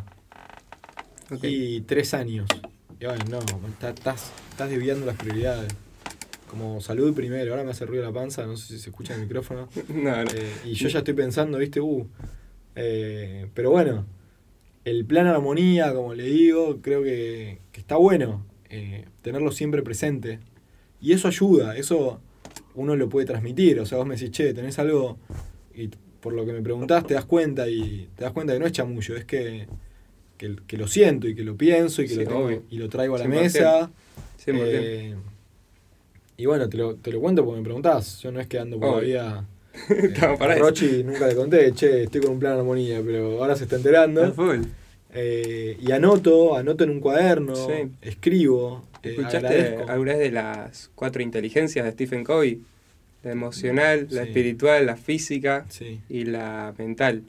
Y 1.40 1.80
tres 1.80 2.12
años. 2.12 2.46
Y 3.00 3.06
bueno, 3.06 3.24
no, 3.30 3.88
estás, 3.88 4.30
estás 4.50 4.68
desviando 4.68 5.06
las 5.06 5.16
prioridades. 5.16 5.72
Como 6.50 6.82
salud 6.82 7.14
primero, 7.14 7.50
ahora 7.52 7.64
me 7.64 7.70
hace 7.70 7.86
ruido 7.86 8.04
la 8.04 8.12
panza, 8.12 8.44
no 8.44 8.58
sé 8.58 8.74
si 8.74 8.78
se 8.78 8.90
escucha 8.90 9.14
el 9.14 9.22
micrófono. 9.22 9.70
Eh, 10.34 10.52
y 10.66 10.74
yo 10.74 10.88
ya 10.88 10.98
estoy 10.98 11.14
pensando, 11.14 11.56
viste, 11.56 11.80
uh. 11.80 12.06
Eh, 12.76 13.48
pero 13.54 13.70
bueno, 13.70 14.04
el 14.84 15.06
plan 15.06 15.28
armonía, 15.28 15.94
como 15.94 16.12
le 16.12 16.24
digo, 16.24 16.80
creo 16.82 17.02
que, 17.02 17.56
está 17.72 17.96
bueno 17.96 18.44
eh, 18.68 19.06
tenerlo 19.22 19.50
siempre 19.50 19.82
presente. 19.82 20.40
Y 21.00 21.12
eso 21.14 21.26
ayuda, 21.26 21.74
eso 21.74 22.20
uno 22.74 22.96
lo 22.96 23.08
puede 23.08 23.26
transmitir. 23.26 23.80
O 23.80 23.86
sea, 23.86 23.98
vos 23.98 24.06
me 24.06 24.16
decís, 24.16 24.30
che, 24.30 24.54
tenés 24.54 24.78
algo 24.78 25.18
y 25.74 25.88
por 26.20 26.32
lo 26.32 26.46
que 26.46 26.52
me 26.52 26.62
preguntás 26.62 27.06
te 27.06 27.14
das 27.14 27.24
cuenta 27.24 27.68
y 27.68 28.08
te 28.16 28.24
das 28.24 28.32
cuenta 28.32 28.52
que 28.52 28.60
no 28.60 28.66
es 28.66 28.72
chamullo, 28.72 29.16
es 29.16 29.24
que, 29.24 29.66
que, 30.36 30.76
lo 30.76 30.86
siento 30.86 31.28
y 31.28 31.34
que 31.34 31.42
lo 31.42 31.56
pienso 31.56 32.02
y 32.02 32.08
que 32.08 32.24
lo, 32.24 32.50
y 32.50 32.76
lo 32.76 32.88
traigo 32.88 33.16
a 33.16 33.18
la 33.18 33.28
mesa. 33.28 33.90
Eh, 34.46 35.14
y 36.36 36.46
bueno, 36.46 36.68
te 36.68 36.76
lo, 36.76 36.96
te 36.96 37.12
lo 37.12 37.20
cuento 37.20 37.44
porque 37.44 37.58
me 37.58 37.64
preguntás. 37.64 38.20
Yo 38.20 38.32
no 38.32 38.40
es 38.40 38.46
que 38.46 38.58
ando 38.58 38.78
por 38.78 38.96
la 38.96 39.00
vida. 39.00 39.48
Eh, 39.88 40.58
Rochi 40.58 41.02
nunca 41.02 41.26
le 41.26 41.34
conté, 41.34 41.72
che, 41.72 42.02
estoy 42.02 42.20
con 42.20 42.32
un 42.32 42.38
plan 42.38 42.52
de 42.52 42.60
armonía, 42.60 43.00
pero 43.02 43.40
ahora 43.40 43.56
se 43.56 43.64
está 43.64 43.76
enterando. 43.76 44.34
Eh, 45.14 45.76
y 45.80 45.92
anoto, 45.92 46.56
anoto 46.56 46.84
en 46.84 46.90
un 46.90 47.00
cuaderno, 47.00 47.54
escribo. 48.00 48.82
¿Escuchaste 49.02 49.78
alguna 49.88 50.12
vez 50.12 50.20
de 50.20 50.30
las 50.30 50.90
cuatro 50.94 51.22
inteligencias 51.22 51.84
de 51.84 51.92
Stephen 51.92 52.24
Covey? 52.24 52.62
La 53.22 53.32
emocional, 53.32 54.08
la 54.10 54.22
espiritual, 54.22 54.86
la 54.86 54.96
física 54.96 55.66
y 56.08 56.24
la 56.24 56.74
mental. 56.76 57.22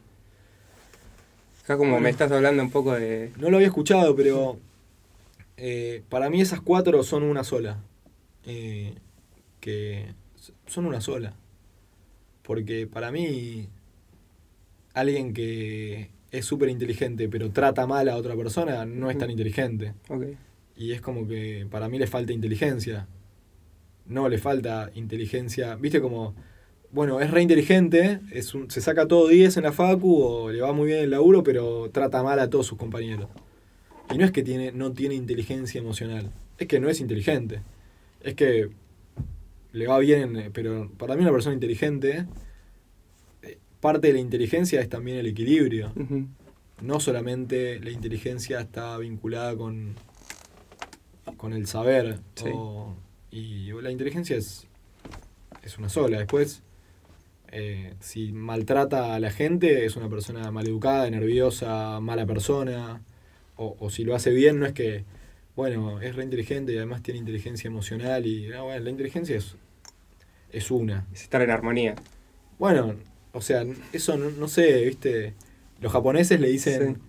Acá 1.64 1.78
como 1.78 2.00
me 2.00 2.10
estás 2.10 2.32
hablando 2.32 2.64
un 2.64 2.72
poco 2.72 2.94
de... 2.94 3.32
No 3.38 3.50
lo 3.50 3.58
había 3.58 3.68
escuchado, 3.68 4.16
pero 4.16 4.58
eh, 5.58 6.02
para 6.10 6.30
mí 6.30 6.42
esas 6.42 6.62
cuatro 6.62 7.04
son 7.04 7.24
una 7.24 7.44
sola. 7.44 7.78
Eh, 8.46 8.96
que 9.60 10.08
son 10.68 10.86
una 10.86 11.00
sola. 11.00 11.34
Porque 12.42 12.88
para 12.88 13.12
mí, 13.12 13.70
alguien 14.94 15.34
que 15.34 16.10
es 16.34 16.46
súper 16.46 16.68
inteligente 16.68 17.30
pero 17.30 17.52
trata 17.52 17.88
mal 17.88 18.10
a 18.10 18.18
otra 18.18 18.36
persona 18.36 18.86
no 18.86 19.10
es 19.10 19.18
tan 19.18 19.32
inteligente. 19.32 19.94
Y 20.76 20.92
es 20.92 21.00
como 21.00 21.26
que 21.28 21.66
para 21.72 21.88
mí 21.88 21.98
le 21.98 22.08
falta 22.08 22.34
inteligencia 22.34 23.08
no 24.06 24.30
le 24.30 24.38
falta 24.38 24.92
inteligencia. 24.96 25.76
Viste 25.76 26.02
como, 26.02 26.34
bueno, 26.92 27.22
es 27.22 27.32
re 27.32 27.42
inteligente, 27.42 28.20
es 28.32 28.54
se 28.68 28.82
saca 28.82 29.08
todo 29.08 29.28
10 29.28 29.58
en 29.58 29.64
la 29.64 29.72
facu 29.72 30.22
o 30.22 30.52
le 30.52 30.62
va 30.62 30.74
muy 30.74 30.88
bien 30.88 31.00
el 31.00 31.12
laburo, 31.12 31.44
pero 31.44 31.90
trata 31.92 32.24
mal 32.24 32.40
a 32.40 32.50
todos 32.50 32.68
sus 32.68 32.78
compañeros. 32.78 33.28
Y 34.14 34.18
no 34.18 34.26
es 34.26 34.32
que 34.32 34.44
tiene, 34.44 34.72
no 34.72 34.92
tiene 34.92 35.16
inteligencia 35.16 35.80
emocional, 35.80 36.32
es 36.58 36.68
que 36.68 36.80
no 36.80 36.90
es 36.90 37.00
inteligente. 37.00 37.62
Es 38.22 38.36
que 38.36 38.70
le 39.72 39.88
va 39.88 40.00
bien, 40.00 40.52
pero 40.54 40.92
para 40.98 41.16
mí 41.16 41.22
una 41.22 41.32
persona 41.32 41.54
inteligente, 41.54 42.26
parte 43.84 44.08
de 44.08 44.14
la 44.14 44.20
inteligencia 44.20 44.80
es 44.80 44.88
también 44.88 45.18
el 45.18 45.28
equilibrio. 45.28 45.92
No 46.82 47.00
solamente 47.00 47.80
la 47.80 47.92
inteligencia 47.92 48.62
está 48.62 48.98
vinculada 48.98 49.56
con, 49.56 49.96
con 51.38 51.54
el 51.54 51.68
saber 51.68 52.20
o 52.54 52.96
y 53.34 53.72
la 53.82 53.90
inteligencia 53.90 54.38
es, 54.38 54.68
es 55.64 55.80
una 55.80 55.90
sola. 55.90 56.20
Después, 56.20 56.62
eh, 57.52 57.96
si 58.00 58.32
maltrata 58.32 59.16
a 59.16 59.20
la 59.20 59.32
gente, 59.32 59.86
es 59.86 59.96
una 59.96 60.08
persona 60.08 60.52
maleducada, 60.52 61.10
nerviosa, 61.10 62.00
mala 62.00 62.28
persona. 62.28 63.02
O, 63.56 63.90
si 63.90 64.04
lo 64.04 64.14
hace 64.14 64.30
bien, 64.32 64.60
no 64.60 64.68
es 64.68 64.74
que, 64.74 65.04
bueno, 65.56 66.00
es 66.00 66.16
re 66.16 66.24
inteligente 66.24 66.74
y 66.74 66.78
además 66.78 67.02
tiene 67.02 67.20
inteligencia 67.20 67.70
emocional. 67.70 68.28
y 68.28 68.48
no, 68.50 68.66
bueno, 68.66 68.84
La 68.84 68.92
inteligencia 68.92 69.36
es, 69.36 69.56
es 70.52 70.70
una. 70.70 71.08
Es 71.12 71.24
estar 71.24 71.42
en 71.42 71.50
armonía. 71.50 71.96
Bueno, 72.60 72.96
o 73.34 73.42
sea, 73.42 73.66
eso 73.92 74.18
no, 74.18 74.48
sé, 74.48 74.86
¿viste? 74.86 75.34
Los 75.82 75.92
japoneses 75.92 76.40
le 76.40 76.50
dicen, 76.50 77.00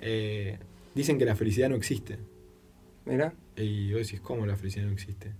eh, 0.00 0.58
dicen 0.94 1.18
que 1.18 1.24
la 1.24 1.36
felicidad 1.36 1.68
no 1.68 1.76
existe. 1.76 2.18
Mira. 3.04 3.34
Y 3.56 3.92
vos 3.92 4.02
decís, 4.02 4.20
¿cómo 4.20 4.46
la 4.46 4.56
felicidad 4.56 4.86
no 4.86 4.92
existe? 4.92 5.32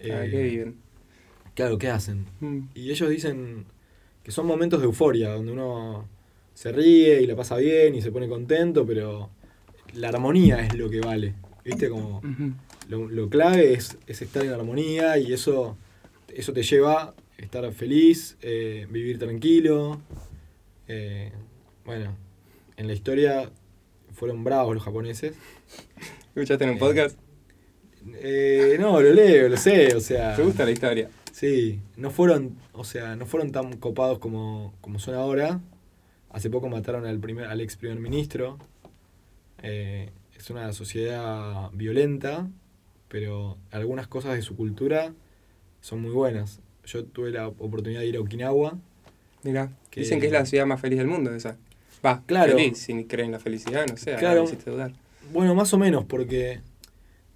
Ah, 0.00 0.24
qué 0.30 0.42
viven. 0.42 0.76
Claro, 1.54 1.78
¿qué 1.78 1.88
hacen? 1.88 2.26
Mm. 2.40 2.60
Y 2.74 2.90
ellos 2.90 3.08
dicen 3.08 3.64
que 4.22 4.32
son 4.32 4.46
momentos 4.46 4.80
de 4.80 4.86
euforia, 4.86 5.30
donde 5.30 5.52
uno 5.52 6.08
se 6.52 6.70
ríe 6.70 7.22
y 7.22 7.26
la 7.26 7.34
pasa 7.34 7.56
bien 7.56 7.94
y 7.94 8.02
se 8.02 8.12
pone 8.12 8.28
contento, 8.28 8.86
pero 8.86 9.30
la 9.94 10.08
armonía 10.08 10.60
es 10.60 10.74
lo 10.74 10.90
que 10.90 11.00
vale. 11.00 11.34
¿Viste? 11.64 11.88
Como 11.88 12.20
lo, 12.88 13.28
clave 13.30 13.72
es, 13.72 13.96
estar 14.06 14.44
en 14.44 14.52
armonía 14.52 15.16
y 15.16 15.32
eso, 15.32 15.78
eso 16.28 16.52
te 16.52 16.62
lleva 16.62 17.14
estar 17.44 17.70
feliz, 17.72 18.36
eh, 18.42 18.86
vivir 18.90 19.18
tranquilo. 19.18 20.00
Eh, 20.88 21.32
bueno, 21.84 22.16
en 22.76 22.86
la 22.86 22.92
historia 22.92 23.50
fueron 24.12 24.44
bravos 24.44 24.74
los 24.74 24.84
japoneses. 24.84 25.34
¿Escuchaste 26.28 26.64
en 26.64 26.70
un 26.70 26.78
podcast? 26.78 27.18
Eh, 28.16 28.76
no, 28.78 29.00
lo 29.00 29.12
leo, 29.12 29.48
lo 29.48 29.56
sé, 29.56 29.94
o 29.94 30.00
sea. 30.00 30.36
¿Te 30.36 30.42
gusta 30.42 30.64
la 30.64 30.70
historia? 30.70 31.10
Sí, 31.32 31.80
no 31.96 32.10
fueron, 32.10 32.56
o 32.72 32.84
sea, 32.84 33.16
no 33.16 33.26
fueron 33.26 33.50
tan 33.50 33.76
copados 33.76 34.18
como, 34.18 34.74
como 34.80 34.98
son 34.98 35.14
ahora. 35.14 35.60
Hace 36.30 36.50
poco 36.50 36.68
mataron 36.68 37.06
al 37.06 37.18
primer, 37.18 37.46
al 37.46 37.60
ex 37.60 37.76
primer 37.76 37.98
ministro. 37.98 38.58
Eh, 39.62 40.10
es 40.36 40.50
una 40.50 40.72
sociedad 40.72 41.70
violenta, 41.72 42.48
pero 43.08 43.56
algunas 43.70 44.08
cosas 44.08 44.34
de 44.34 44.42
su 44.42 44.56
cultura 44.56 45.14
son 45.80 46.02
muy 46.02 46.10
buenas. 46.10 46.60
Yo 46.86 47.04
tuve 47.04 47.30
la 47.30 47.48
oportunidad 47.48 48.00
de 48.00 48.06
ir 48.06 48.16
a 48.16 48.20
Okinawa. 48.20 48.78
Mira, 49.42 49.70
dicen 49.94 50.20
que 50.20 50.26
es 50.26 50.32
la 50.32 50.46
ciudad 50.46 50.66
más 50.66 50.80
feliz 50.80 50.98
del 50.98 51.08
mundo 51.08 51.34
esa. 51.34 51.56
Va, 52.04 52.22
claro. 52.26 52.56
Feliz, 52.56 52.78
si 52.78 53.04
creen 53.04 53.26
en 53.26 53.32
la 53.32 53.38
felicidad, 53.38 53.86
no 53.86 53.96
sé, 53.96 54.14
claro. 54.16 54.44
dudar. 54.66 54.92
Bueno, 55.32 55.54
más 55.54 55.72
o 55.72 55.78
menos, 55.78 56.04
porque 56.04 56.60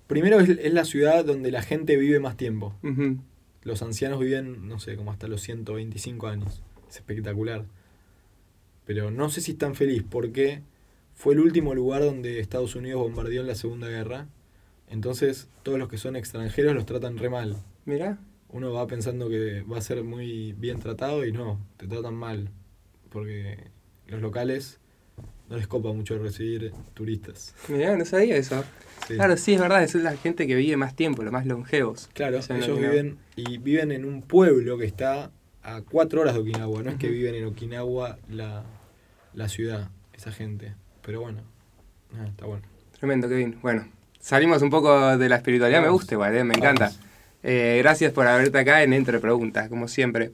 Primero 0.08 0.40
es, 0.40 0.72
la 0.72 0.86
ciudad 0.86 1.22
donde 1.22 1.52
la 1.52 1.60
gente 1.60 1.96
vive 1.98 2.18
más 2.18 2.36
tiempo. 2.36 2.74
Los 3.62 3.82
ancianos 3.82 4.18
viven, 4.18 4.66
no 4.66 4.80
sé, 4.80 4.96
como 4.96 5.12
hasta 5.12 5.28
los 5.28 5.42
125 5.42 6.26
años. 6.26 6.62
Es 6.88 6.96
espectacular. 6.96 7.66
Pero 8.86 9.10
no 9.10 9.28
sé 9.28 9.42
si 9.42 9.52
están 9.52 9.74
feliz 9.74 10.02
porque 10.08 10.62
fue 11.14 11.34
el 11.34 11.40
último 11.40 11.74
lugar 11.74 12.02
donde 12.02 12.40
Estados 12.40 12.74
Unidos 12.74 13.02
bombardeó 13.02 13.42
en 13.42 13.48
la 13.48 13.54
Segunda 13.54 13.86
Guerra. 13.88 14.28
Entonces, 14.88 15.48
todos 15.62 15.78
los 15.78 15.90
que 15.90 15.98
son 15.98 16.16
extranjeros 16.16 16.74
los 16.74 16.86
tratan 16.86 17.18
re 17.18 17.28
mal. 17.28 17.56
Mira. 17.84 18.18
Uno 18.50 18.72
va 18.72 18.86
pensando 18.86 19.28
que 19.28 19.62
va 19.62 19.78
a 19.78 19.82
ser 19.82 20.02
muy 20.04 20.52
bien 20.54 20.78
tratado 20.78 21.24
y 21.24 21.32
no, 21.32 21.60
te 21.76 21.86
tratan 21.86 22.14
mal. 22.14 22.50
Porque 23.10 23.70
los 24.06 24.20
locales 24.22 24.80
no 25.48 25.56
les 25.56 25.66
copa 25.66 25.92
mucho 25.92 26.18
recibir 26.18 26.72
turistas. 26.94 27.54
Mirá, 27.68 27.96
no 27.96 28.04
sabía 28.04 28.36
eso. 28.36 28.64
Claro, 29.06 29.36
sí, 29.36 29.54
es 29.54 29.60
verdad, 29.60 29.82
es 29.82 29.94
la 29.94 30.16
gente 30.16 30.46
que 30.46 30.54
vive 30.54 30.76
más 30.76 30.94
tiempo, 30.94 31.22
los 31.22 31.32
más 31.32 31.46
longevos. 31.46 32.10
Claro, 32.12 32.38
ellos 32.38 32.78
viven 32.78 33.18
y 33.36 33.58
viven 33.58 33.92
en 33.92 34.04
un 34.04 34.22
pueblo 34.22 34.76
que 34.76 34.84
está 34.84 35.30
a 35.62 35.82
cuatro 35.82 36.20
horas 36.20 36.34
de 36.34 36.40
Okinawa, 36.40 36.82
no 36.82 36.90
es 36.90 36.96
que 36.96 37.08
viven 37.08 37.34
en 37.34 37.46
Okinawa, 37.46 38.18
la, 38.28 38.64
la 39.34 39.48
ciudad, 39.48 39.88
esa 40.12 40.32
gente. 40.32 40.74
Pero 41.02 41.22
bueno, 41.22 41.40
está 42.26 42.44
bueno. 42.44 42.64
Tremendo, 42.98 43.28
Kevin. 43.28 43.58
Bueno, 43.62 43.88
salimos 44.20 44.60
un 44.60 44.70
poco 44.70 45.16
de 45.16 45.28
la 45.28 45.36
espiritualidad, 45.36 45.80
me 45.80 45.88
gusta 45.88 46.14
igual, 46.14 46.36
¿eh? 46.36 46.44
me 46.44 46.54
encanta. 46.54 46.92
Eh, 47.42 47.78
gracias 47.82 48.12
por 48.12 48.26
haberte 48.26 48.58
acá 48.58 48.82
en 48.82 48.92
Entre 48.92 49.18
Preguntas, 49.20 49.68
como 49.68 49.88
siempre. 49.88 50.30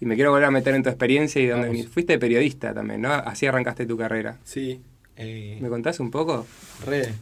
Y 0.00 0.06
me 0.06 0.14
quiero 0.14 0.30
volver 0.30 0.46
a 0.46 0.50
meter 0.50 0.74
en 0.74 0.82
tu 0.82 0.88
experiencia 0.88 1.42
y 1.42 1.46
donde 1.46 1.84
fuiste 1.84 2.18
periodista 2.18 2.72
también, 2.72 3.02
¿no? 3.02 3.12
Así 3.12 3.46
arrancaste 3.46 3.84
tu 3.84 3.98
carrera. 3.98 4.38
Sí. 4.44 4.80
Eh, 5.16 5.58
¿Me 5.60 5.68
contás 5.68 6.00
un 6.00 6.10
poco? 6.10 6.46
Re. 6.86 7.12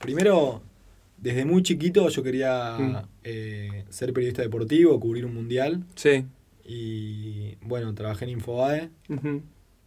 Primero, 0.00 0.62
desde 1.16 1.44
muy 1.44 1.64
chiquito 1.64 2.08
yo 2.08 2.22
quería 2.22 2.78
mm. 2.78 2.96
eh, 3.24 3.84
ser 3.90 4.12
periodista 4.12 4.42
deportivo, 4.42 5.00
cubrir 5.00 5.26
un 5.26 5.34
mundial. 5.34 5.82
Sí. 5.96 6.24
Y 6.64 7.56
bueno, 7.62 7.92
trabajé 7.94 8.26
en 8.26 8.30
Infobae, 8.32 8.90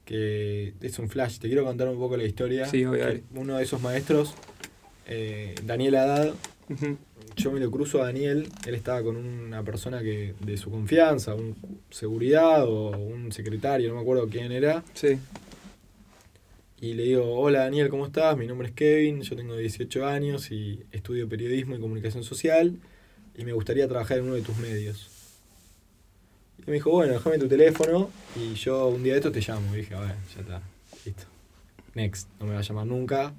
que 0.04 0.74
es 0.82 1.00
un 1.00 1.08
flash. 1.08 1.38
Te 1.38 1.48
quiero 1.48 1.64
contar 1.64 1.88
un 1.88 1.98
poco 1.98 2.18
la 2.18 2.26
historia. 2.26 2.66
Sí, 2.66 2.84
obviamente. 2.84 3.24
Uno 3.34 3.56
de 3.56 3.64
esos 3.64 3.82
maestros, 3.82 4.34
Daniel 5.64 5.96
Haddad, 5.96 6.34
yo 7.36 7.52
me 7.52 7.60
lo 7.60 7.72
cruzo 7.72 8.02
a 8.02 8.06
Daniel, 8.06 8.48
él 8.66 8.76
estaba 8.76 9.02
con 9.04 9.16
una 9.16 9.64
persona 9.64 10.02
que 10.02 10.36
de 10.40 10.58
su 10.58 10.70
confianza, 10.70 11.34
un 11.36 11.56
seguridad 11.90 12.66
o 12.66 12.92
un 12.98 13.32
secretario, 13.32 13.90
no 13.90 13.96
me 13.96 14.02
acuerdo 14.02 14.28
quién 14.28 14.52
era. 14.52 14.84
Sí. 14.94 15.18
Y 16.80 16.94
le 16.94 17.04
digo, 17.04 17.40
hola 17.40 17.60
Daniel, 17.60 17.90
¿cómo 17.90 18.06
estás? 18.06 18.36
Mi 18.38 18.48
nombre 18.48 18.70
es 18.70 18.74
Kevin, 18.74 19.22
yo 19.22 19.36
tengo 19.36 19.56
18 19.56 20.06
años 20.06 20.52
y 20.52 20.84
estudio 20.92 21.30
periodismo 21.30 21.76
y 21.76 21.80
comunicación 21.80 22.24
social 22.24 22.76
y 23.38 23.46
me 23.46 23.54
gustaría 23.54 23.88
trabajar 23.88 24.18
en 24.18 24.26
uno 24.26 24.34
de 24.34 24.42
tus 24.42 24.58
medios. 24.58 25.10
Y 26.58 26.64
me 26.68 26.74
dijo, 26.74 26.92
bueno, 26.92 27.14
déjame 27.14 27.38
tu 27.38 27.48
teléfono 27.48 28.10
y 28.36 28.56
yo 28.56 28.88
un 28.88 29.04
día 29.04 29.14
de 29.14 29.20
esto 29.20 29.32
te 29.32 29.42
llamo. 29.42 29.74
Y 29.76 29.80
dije, 29.80 29.96
a 29.96 30.02
ver, 30.02 30.16
ya 30.36 30.42
está, 30.42 30.62
listo. 31.06 31.24
Next, 31.94 32.30
no 32.40 32.48
me 32.48 32.54
va 32.54 32.60
a 32.60 32.64
llamar 32.64 32.88
nunca 32.88 33.34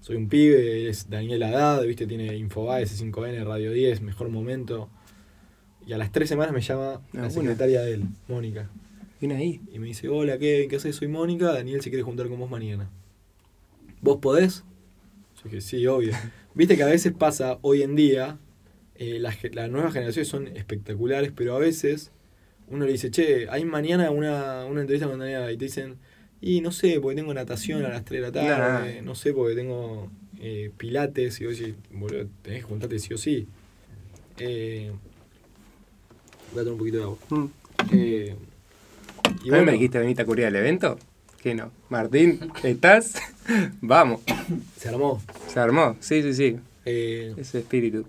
soy 0.00 0.16
un 0.16 0.28
pibe, 0.28 0.88
es 0.88 1.10
Daniel 1.10 1.42
Haddad, 1.42 1.84
viste, 1.84 2.06
tiene 2.06 2.36
Infobae, 2.36 2.84
S5N, 2.84 3.44
Radio 3.44 3.72
10, 3.72 4.00
mejor 4.02 4.28
momento. 4.28 4.88
Y 5.86 5.92
a 5.92 5.98
las 5.98 6.12
tres 6.12 6.28
semanas 6.28 6.52
me 6.52 6.60
llama 6.60 7.00
la 7.12 7.26
ah, 7.26 7.30
secretaria 7.30 7.80
de 7.80 7.94
él, 7.94 8.04
Mónica. 8.28 8.70
Viene 9.20 9.36
ahí. 9.36 9.60
Y 9.72 9.78
me 9.78 9.86
dice, 9.86 10.08
hola 10.08 10.38
Kevin, 10.38 10.68
¿qué 10.68 10.76
haces? 10.76 10.96
Soy 10.96 11.08
Mónica, 11.08 11.52
Daniel 11.52 11.80
se 11.82 11.90
quiere 11.90 12.02
juntar 12.02 12.28
con 12.28 12.38
vos 12.38 12.50
mañana. 12.50 12.90
¿Vos 14.00 14.18
podés? 14.18 14.64
Yo 15.36 15.44
dije, 15.44 15.60
sí, 15.60 15.86
obvio. 15.86 16.12
Viste 16.54 16.76
que 16.76 16.82
a 16.82 16.86
veces 16.86 17.12
pasa, 17.12 17.58
hoy 17.62 17.82
en 17.82 17.96
día, 17.96 18.38
eh, 18.96 19.18
las, 19.18 19.42
nuevas 19.70 19.92
generaciones 19.92 20.28
son 20.28 20.48
espectaculares, 20.48 21.32
pero 21.34 21.56
a 21.56 21.58
veces 21.58 22.12
uno 22.68 22.84
le 22.84 22.92
dice, 22.92 23.10
che, 23.10 23.48
hay 23.48 23.64
mañana 23.64 24.10
una, 24.10 24.64
una 24.66 24.80
entrevista 24.80 25.08
con 25.08 25.18
Daniel 25.18 25.50
y 25.52 25.56
te 25.56 25.64
dicen, 25.64 25.96
y 26.40 26.60
no 26.60 26.70
sé, 26.70 27.00
porque 27.00 27.16
tengo 27.16 27.34
natación 27.34 27.84
a 27.84 27.88
las 27.88 28.04
3 28.04 28.20
de 28.20 28.26
la 28.26 28.32
tarde, 28.32 29.02
no 29.02 29.14
sé, 29.14 29.32
porque 29.32 29.56
tengo 29.56 30.08
eh, 30.40 30.70
pilates, 30.76 31.40
y 31.40 31.46
vos 31.46 31.58
decís, 31.58 31.74
boludo, 31.90 32.26
tenés 32.42 32.60
que 32.60 32.68
juntarte 32.68 32.98
sí 32.98 33.14
o 33.14 33.18
sí. 33.18 33.48
Eh, 34.38 34.92
voy 36.52 36.60
a 36.60 36.64
tomar 36.64 36.72
un 36.72 36.78
poquito 36.78 36.96
de 36.98 37.02
agua. 37.02 37.18
Mm. 37.30 37.46
Eh, 37.92 38.36
y 39.44 39.50
bueno, 39.50 39.64
me 39.64 39.72
dijiste 39.72 39.98
venite 39.98 40.22
a 40.22 40.24
cubrir 40.24 40.46
el 40.46 40.56
evento? 40.56 40.98
Que 41.42 41.54
no. 41.54 41.72
Martín, 41.88 42.52
¿estás? 42.62 43.14
Vamos. 43.80 44.20
Se 44.76 44.88
armó. 44.88 45.20
Se 45.48 45.58
armó, 45.58 45.96
sí, 46.00 46.22
sí, 46.22 46.34
sí. 46.34 46.56
Ese 46.84 47.58
espíritu. 47.58 48.06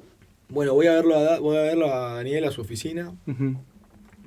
Bueno, 0.49 0.73
voy 0.73 0.87
a 0.87 0.93
verlo 0.93 1.15
a, 1.15 1.39
voy 1.39 1.57
a 1.57 1.61
verlo 1.61 1.93
a 1.93 2.15
Daniel 2.15 2.45
a 2.45 2.51
su 2.51 2.61
oficina 2.61 3.11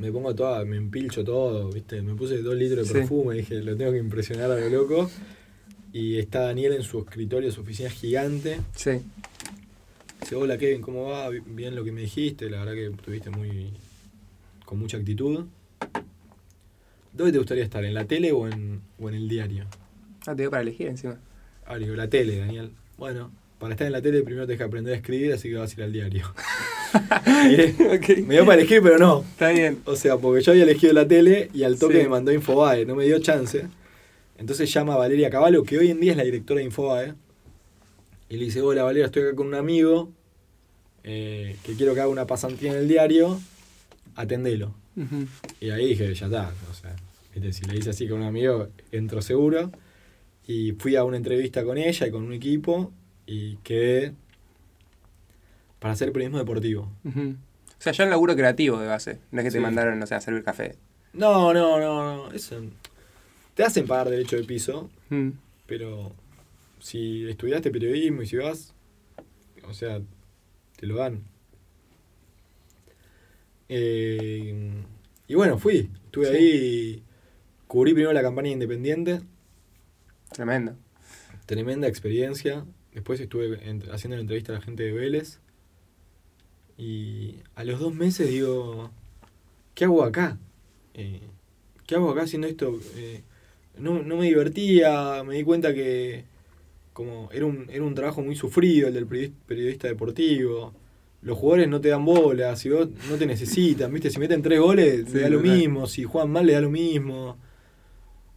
me 0.02 0.10
pongo 0.10 0.34
toda, 0.34 0.64
me 0.64 0.76
empilcho 0.76 1.22
todo, 1.22 1.70
¿viste? 1.70 2.02
Me 2.02 2.14
puse 2.14 2.38
dos 2.38 2.56
litros 2.56 2.88
de 2.88 2.94
perfume, 2.94 3.36
dije, 3.36 3.62
lo 3.62 3.76
tengo 3.76 3.92
que 3.92 3.98
impresionar 3.98 4.50
a 4.50 4.58
lo 4.58 4.68
loco. 4.68 5.08
Y 5.92 6.18
está 6.18 6.40
Daniel 6.40 6.72
en 6.72 6.82
su 6.82 6.98
escritorio, 6.98 7.52
su 7.52 7.60
oficina 7.60 7.88
gigante. 7.88 8.58
Sí. 8.74 9.00
Dice, 10.20 10.34
hola 10.34 10.58
Kevin, 10.58 10.82
¿cómo 10.82 11.04
va? 11.04 11.28
Bien 11.30 11.76
lo 11.76 11.84
que 11.84 11.92
me 11.92 12.00
dijiste, 12.00 12.50
la 12.50 12.58
verdad 12.58 12.74
que 12.74 12.86
estuviste 12.86 13.30
muy. 13.30 13.70
con 14.64 14.80
mucha 14.80 14.96
actitud. 14.96 15.44
¿Dónde 17.12 17.32
te 17.32 17.38
gustaría 17.38 17.62
estar? 17.62 17.84
¿En 17.84 17.94
la 17.94 18.04
tele 18.04 18.32
o 18.32 18.48
en, 18.48 18.80
o 18.98 19.08
en 19.08 19.14
el 19.14 19.28
diario? 19.28 19.66
Ah, 20.26 20.34
te 20.34 20.42
digo 20.42 20.50
para 20.50 20.62
elegir 20.62 20.88
encima. 20.88 21.20
Ah, 21.64 21.78
digo, 21.78 21.94
la 21.94 22.08
tele, 22.08 22.38
Daniel. 22.38 22.72
Bueno, 22.98 23.30
para 23.60 23.74
estar 23.74 23.86
en 23.86 23.92
la 23.92 24.02
tele 24.02 24.22
primero 24.22 24.46
tienes 24.46 24.58
que 24.58 24.64
aprender 24.64 24.94
a 24.94 24.96
escribir, 24.96 25.32
así 25.32 25.48
que 25.48 25.54
vas 25.54 25.70
a 25.70 25.74
ir 25.74 25.84
al 25.84 25.92
diario. 25.92 26.24
Me 28.26 28.34
dio 28.34 28.46
para 28.46 28.60
elegir, 28.60 28.82
pero 28.82 28.98
no. 28.98 29.20
Está 29.20 29.50
bien. 29.50 29.80
O 29.84 29.96
sea, 29.96 30.16
porque 30.16 30.42
yo 30.42 30.52
había 30.52 30.64
elegido 30.64 30.92
la 30.92 31.06
tele 31.06 31.50
y 31.52 31.62
al 31.64 31.78
toque 31.78 32.02
me 32.02 32.08
mandó 32.08 32.32
Infobae, 32.32 32.84
no 32.86 32.94
me 32.94 33.04
dio 33.04 33.18
chance. 33.18 33.66
Entonces 34.38 34.72
llama 34.72 34.94
a 34.94 34.96
Valeria 34.96 35.30
Cavallo, 35.30 35.62
que 35.62 35.78
hoy 35.78 35.90
en 35.90 36.00
día 36.00 36.12
es 36.12 36.16
la 36.16 36.24
directora 36.24 36.58
de 36.58 36.64
Infobae. 36.64 37.14
Y 38.28 38.36
le 38.36 38.44
dice, 38.46 38.60
hola 38.62 38.82
Valeria, 38.82 39.06
estoy 39.06 39.22
acá 39.22 39.36
con 39.36 39.46
un 39.46 39.54
amigo 39.54 40.10
eh, 41.04 41.56
que 41.64 41.74
quiero 41.74 41.94
que 41.94 42.00
haga 42.00 42.08
una 42.08 42.26
pasantía 42.26 42.72
en 42.72 42.78
el 42.78 42.88
diario, 42.88 43.40
atendelo. 44.14 44.74
Y 45.60 45.70
ahí 45.70 45.88
dije, 45.88 46.14
ya 46.14 46.26
está. 46.26 46.52
O 46.70 46.74
sea, 46.74 46.94
si 47.52 47.64
le 47.64 47.74
dice 47.74 47.90
así 47.90 48.08
con 48.08 48.20
un 48.20 48.26
amigo, 48.26 48.68
entro 48.90 49.22
seguro. 49.22 49.70
Y 50.46 50.72
fui 50.72 50.96
a 50.96 51.04
una 51.04 51.16
entrevista 51.16 51.64
con 51.64 51.78
ella 51.78 52.06
y 52.06 52.10
con 52.10 52.24
un 52.24 52.32
equipo 52.32 52.92
y 53.26 53.56
quedé 53.58 54.12
para 55.82 55.94
hacer 55.94 56.12
periodismo 56.12 56.38
deportivo. 56.38 56.92
O 57.04 57.82
sea, 57.82 57.92
ya 57.92 58.04
un 58.04 58.10
laburo 58.10 58.36
creativo 58.36 58.78
de 58.78 58.86
base. 58.86 59.18
No 59.32 59.40
es 59.40 59.46
que 59.46 59.50
te 59.50 59.58
mandaron, 59.58 59.98
no 59.98 60.06
sé, 60.06 60.14
a 60.14 60.20
servir 60.20 60.44
café. 60.44 60.76
No, 61.12 61.52
no, 61.52 61.80
no, 61.80 62.28
no. 62.28 62.32
Eso. 62.32 62.62
Te 63.54 63.64
hacen 63.64 63.88
pagar 63.88 64.08
derecho 64.08 64.36
de 64.36 64.44
piso. 64.44 64.88
Pero 65.66 66.12
si 66.78 67.28
estudiaste 67.28 67.72
periodismo 67.72 68.22
y 68.22 68.26
si 68.28 68.36
vas, 68.36 68.72
o 69.68 69.74
sea, 69.74 70.00
te 70.76 70.86
lo 70.86 70.94
dan. 70.94 71.24
Eh, 73.68 74.84
y 75.26 75.34
bueno, 75.34 75.58
fui. 75.58 75.90
Estuve 76.04 76.28
ahí 76.28 76.44
y 76.44 77.02
cubrí 77.66 77.92
primero 77.92 78.12
la 78.12 78.22
campaña 78.22 78.50
independiente. 78.50 79.20
Tremendo. 80.30 80.76
Tremenda 81.46 81.88
experiencia. 81.88 82.64
Después 82.94 83.18
estuve 83.18 83.58
haciendo 83.90 84.14
la 84.16 84.22
entrevista 84.22 84.52
a 84.52 84.56
la 84.56 84.60
gente 84.60 84.84
de 84.84 84.92
Vélez. 84.92 85.40
Y 86.82 87.36
a 87.54 87.62
los 87.62 87.78
dos 87.78 87.94
meses 87.94 88.28
digo, 88.28 88.90
¿qué 89.72 89.84
hago 89.84 90.02
acá? 90.02 90.36
Eh, 90.94 91.20
¿Qué 91.86 91.94
hago 91.94 92.10
acá 92.10 92.22
haciendo 92.22 92.48
esto? 92.48 92.76
Eh, 92.96 93.22
no, 93.78 94.02
me 94.02 94.24
divertía, 94.24 95.22
me 95.22 95.36
di 95.36 95.44
cuenta 95.44 95.72
que 95.72 96.24
como 96.92 97.30
era 97.32 97.46
un, 97.46 97.68
era 97.70 97.84
un 97.84 97.94
trabajo 97.94 98.20
muy 98.20 98.34
sufrido 98.34 98.88
el 98.88 98.94
del 98.94 99.06
periodista 99.46 99.86
deportivo. 99.86 100.74
Los 101.22 101.38
jugadores 101.38 101.68
no 101.68 101.80
te 101.80 101.90
dan 101.90 102.04
bolas, 102.04 102.58
si 102.58 102.68
vos 102.68 102.88
no 103.08 103.16
te 103.16 103.26
necesitan, 103.26 103.92
¿viste? 103.92 104.10
Si 104.10 104.18
meten 104.18 104.42
tres 104.42 104.58
goles, 104.58 105.08
le 105.14 105.20
da 105.20 105.28
lo 105.28 105.38
mismo, 105.38 105.86
si 105.86 106.02
juegan 106.02 106.32
mal, 106.32 106.46
le 106.46 106.54
da 106.54 106.62
lo 106.62 106.70
mismo. 106.70 107.36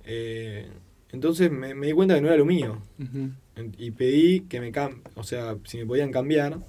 Eh, 0.04 0.68
entonces 1.12 1.50
me, 1.50 1.74
di 1.74 1.94
cuenta 1.94 2.14
que 2.14 2.22
no 2.22 2.28
era 2.28 2.38
lo 2.38 2.46
mío. 2.46 2.78
Y 3.80 3.90
pedí 3.90 4.42
que 4.42 4.62
me 4.62 4.72
o 5.16 5.24
sea, 5.24 5.58
si 5.64 5.80
me 5.80 5.88
podían 5.88 6.12
cambiar 6.12 6.60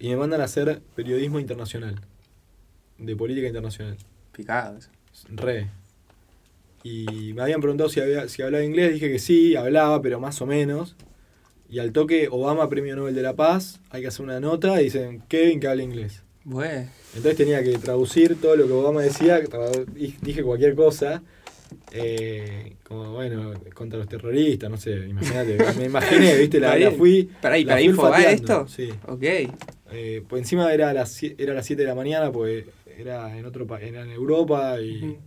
y 0.00 0.08
me 0.08 0.16
mandan 0.16 0.40
a 0.40 0.44
hacer 0.44 0.80
periodismo 0.96 1.38
internacional, 1.38 2.00
de 2.98 3.14
política 3.14 3.46
internacional. 3.46 3.96
Picado 4.32 4.78
Re. 5.28 5.68
Y 6.82 7.34
me 7.34 7.42
habían 7.42 7.60
preguntado 7.60 7.90
si, 7.90 8.00
había, 8.00 8.26
si 8.28 8.40
hablaba 8.40 8.64
inglés, 8.64 8.94
dije 8.94 9.12
que 9.12 9.18
sí, 9.18 9.54
hablaba, 9.54 10.00
pero 10.00 10.18
más 10.18 10.40
o 10.40 10.46
menos. 10.46 10.96
Y 11.68 11.78
al 11.78 11.92
toque, 11.92 12.28
Obama, 12.30 12.68
Premio 12.70 12.96
Nobel 12.96 13.14
de 13.14 13.20
la 13.20 13.36
Paz, 13.36 13.80
hay 13.90 14.00
que 14.00 14.08
hacer 14.08 14.24
una 14.24 14.40
nota 14.40 14.80
y 14.80 14.84
dicen, 14.84 15.22
Kevin 15.28 15.60
que 15.60 15.68
habla 15.68 15.82
inglés. 15.82 16.22
Bueno. 16.44 16.88
Entonces 17.14 17.36
tenía 17.36 17.62
que 17.62 17.76
traducir 17.76 18.40
todo 18.40 18.56
lo 18.56 18.66
que 18.66 18.72
Obama 18.72 19.02
decía, 19.02 19.42
dije 20.22 20.42
cualquier 20.42 20.74
cosa. 20.74 21.22
Eh, 21.92 22.76
como 22.82 23.12
bueno, 23.12 23.52
contra 23.74 23.98
los 23.98 24.08
terroristas, 24.08 24.68
no 24.68 24.76
sé, 24.76 25.06
imagínate, 25.08 25.56
me 25.78 25.84
imaginé, 25.84 26.34
viste, 26.36 26.58
la, 26.58 26.76
la 26.76 26.90
fui. 26.90 27.30
¿Para 27.40 27.56
ahí, 27.56 27.64
para 27.64 27.80
info 27.80 28.12
esto? 28.14 28.66
Sí. 28.66 28.88
Ok. 29.06 29.24
Eh, 29.92 30.22
pues 30.28 30.42
encima 30.42 30.72
era 30.72 30.90
a, 30.90 30.94
las, 30.94 31.22
era 31.22 31.54
las 31.54 31.66
7 31.66 31.82
de 31.82 31.88
la 31.88 31.94
mañana, 31.94 32.30
pues 32.30 32.64
era 32.96 33.36
en 33.36 33.44
otro 33.44 33.66
era 33.78 34.02
en 34.02 34.10
Europa 34.10 34.80
y, 34.80 35.18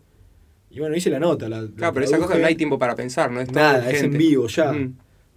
y 0.70 0.80
bueno, 0.80 0.96
hice 0.96 1.10
la 1.10 1.20
nota. 1.20 1.50
La, 1.50 1.68
claro, 1.76 1.94
pero 1.94 2.06
esa 2.06 2.18
cosa 2.18 2.38
no 2.38 2.46
hay 2.46 2.56
tiempo 2.56 2.80
para 2.80 2.96
pensar, 2.96 3.32
¿no? 3.32 3.42
Es 3.42 3.52
Nada, 3.52 3.90
es 3.92 4.04
en 4.04 4.18
vivo 4.18 4.48
ya. 4.48 4.74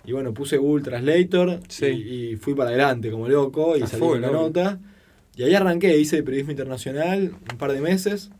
Y 0.04 0.12
bueno, 0.12 0.32
puse 0.32 0.56
Google 0.56 0.84
Translator 0.84 1.60
y, 1.82 2.36
fui 2.36 2.54
para 2.54 2.70
adelante 2.70 3.10
como 3.10 3.28
loco 3.28 3.76
y 3.76 3.86
salí 3.86 4.20
la 4.20 4.30
nota. 4.30 4.78
Y 5.34 5.42
ahí 5.42 5.54
arranqué, 5.54 5.98
hice 5.98 6.22
periodismo 6.22 6.52
internacional 6.52 7.34
un 7.50 7.58
par 7.58 7.72
de 7.72 7.80
meses. 7.80 8.30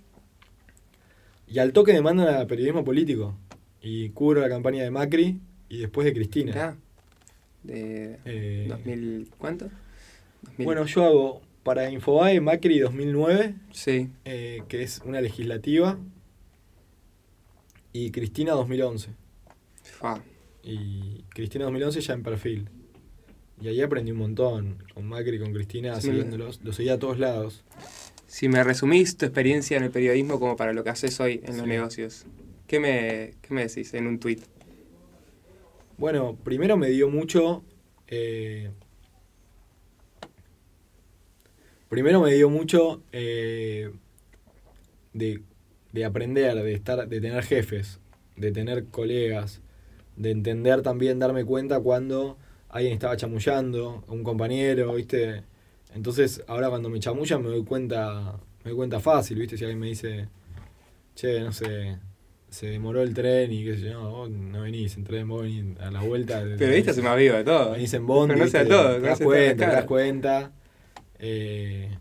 Y 1.49 1.59
al 1.59 1.73
toque 1.73 1.93
me 1.93 2.01
mandan 2.01 2.35
a 2.35 2.47
periodismo 2.47 2.85
político. 2.85 3.37
Y 3.83 4.11
cubro 4.11 4.41
la 4.41 4.49
campaña 4.49 4.83
de 4.83 4.91
Macri 4.91 5.39
y 5.69 5.79
después 5.79 6.05
de 6.05 6.15
Cristina. 6.15 6.77
¿De 7.63 8.19
eh, 8.25 8.67
2000 8.69 9.29
cuánto? 9.37 9.69
Bueno, 10.59 10.87
yo 10.87 11.05
hago 11.05 11.43
para 11.63 11.91
Infobae 11.91 12.41
Macri 12.41 12.79
2009, 12.79 13.55
sí. 13.73 14.09
Eh, 14.25 14.63
que 14.69 14.83
es 14.83 15.03
una 15.05 15.21
legislativa. 15.21 15.99
Y 17.93 18.11
Cristina 18.11 18.53
2011. 18.53 19.11
Y 20.63 21.25
Cristina 21.31 21.65
2011 21.65 22.01
ya 22.01 22.15
en 22.15 22.23
perfil. 22.23 22.69
Y 23.61 23.69
ahí 23.69 23.81
aprendí 23.81 24.13
un 24.13 24.19
montón, 24.19 24.85
con 24.95 25.07
Macri, 25.07 25.39
con 25.39 25.53
Cristina, 25.53 26.01
siguiéndolos. 26.01 26.61
Lo 26.63 26.73
seguía 26.73 26.95
a 26.95 26.99
todos 26.99 27.19
lados. 27.19 27.65
Si 28.27 28.49
me 28.49 28.63
resumís 28.63 29.17
tu 29.17 29.25
experiencia 29.25 29.77
en 29.77 29.85
el 29.85 29.91
periodismo 29.91 30.39
como 30.39 30.57
para 30.57 30.73
lo 30.73 30.85
que 30.85 30.91
haces 30.91 31.19
hoy 31.21 31.41
en 31.45 31.57
los 31.57 31.67
negocios, 31.67 32.27
¿qué 32.67 32.81
me, 32.81 33.35
¿qué 33.41 33.55
me 33.55 33.67
decís 33.67 33.95
en 33.95 34.07
un 34.07 34.19
tuit? 34.19 34.43
Bueno, 35.97 36.37
primero 36.45 36.77
me 36.77 36.91
dio 36.91 37.09
mucho... 37.09 37.65
Eh, 38.09 38.71
primero 41.97 42.21
me 42.21 42.35
dio 42.35 42.51
mucho 42.51 43.01
eh, 43.11 43.91
de, 45.15 45.41
de, 45.93 46.05
aprender, 46.05 46.55
de, 46.63 46.75
estar, 46.75 47.09
de 47.09 47.21
tener 47.23 47.43
jefes, 47.43 48.01
de 48.37 48.53
tener 48.53 48.89
colegas, 48.89 49.63
de 50.15 50.31
entender 50.31 50.83
también, 50.83 51.19
darme 51.19 51.47
cuenta 51.47 51.81
cuando 51.81 52.37
alguien 52.69 52.93
estaba 52.93 53.17
chamullando, 53.17 54.05
un 54.09 54.23
compañero, 54.25 54.95
¿viste? 54.95 55.45
Entonces, 55.95 56.45
ahora 56.49 56.69
cuando 56.69 56.91
me 56.91 57.01
chamullan 57.01 57.43
me 57.43 57.49
doy 57.49 57.65
cuenta, 57.65 58.41
me 58.63 58.73
doy 58.73 58.77
cuenta 58.77 59.01
fácil, 59.01 59.39
¿viste? 59.39 59.57
Si 59.57 59.65
alguien 59.65 59.81
me 59.81 59.87
dice, 59.87 60.29
che, 61.15 61.41
no 61.41 61.51
sé, 61.51 61.97
se 62.51 62.67
demoró 62.67 63.01
el 63.01 63.15
tren 63.15 63.51
y 63.51 63.65
qué 63.65 63.79
sé 63.79 63.89
yo, 63.89 64.03
vos 64.03 64.29
no 64.29 64.61
venís 64.61 64.99
en 64.99 65.05
tren, 65.05 65.27
vos 65.27 65.45
venís 65.45 65.65
a 65.81 65.91
la 65.91 66.03
vuelta. 66.03 66.45
Pero 66.59 66.75
viste, 66.75 66.93
se 66.93 67.01
más 67.01 67.17
vivo 67.17 67.37
de 67.37 67.45
todo. 67.45 67.71
Venís 67.71 67.95
en 67.95 68.07
Bond, 68.07 68.37
no 68.37 68.47
sé 68.49 68.67
todo, 68.67 68.97
te 68.97 69.01
das 69.01 69.19
cuenta, 69.19 69.67
te 69.67 69.73
das 69.73 69.85
cuenta. 69.87 70.53
Eh, 71.19 71.97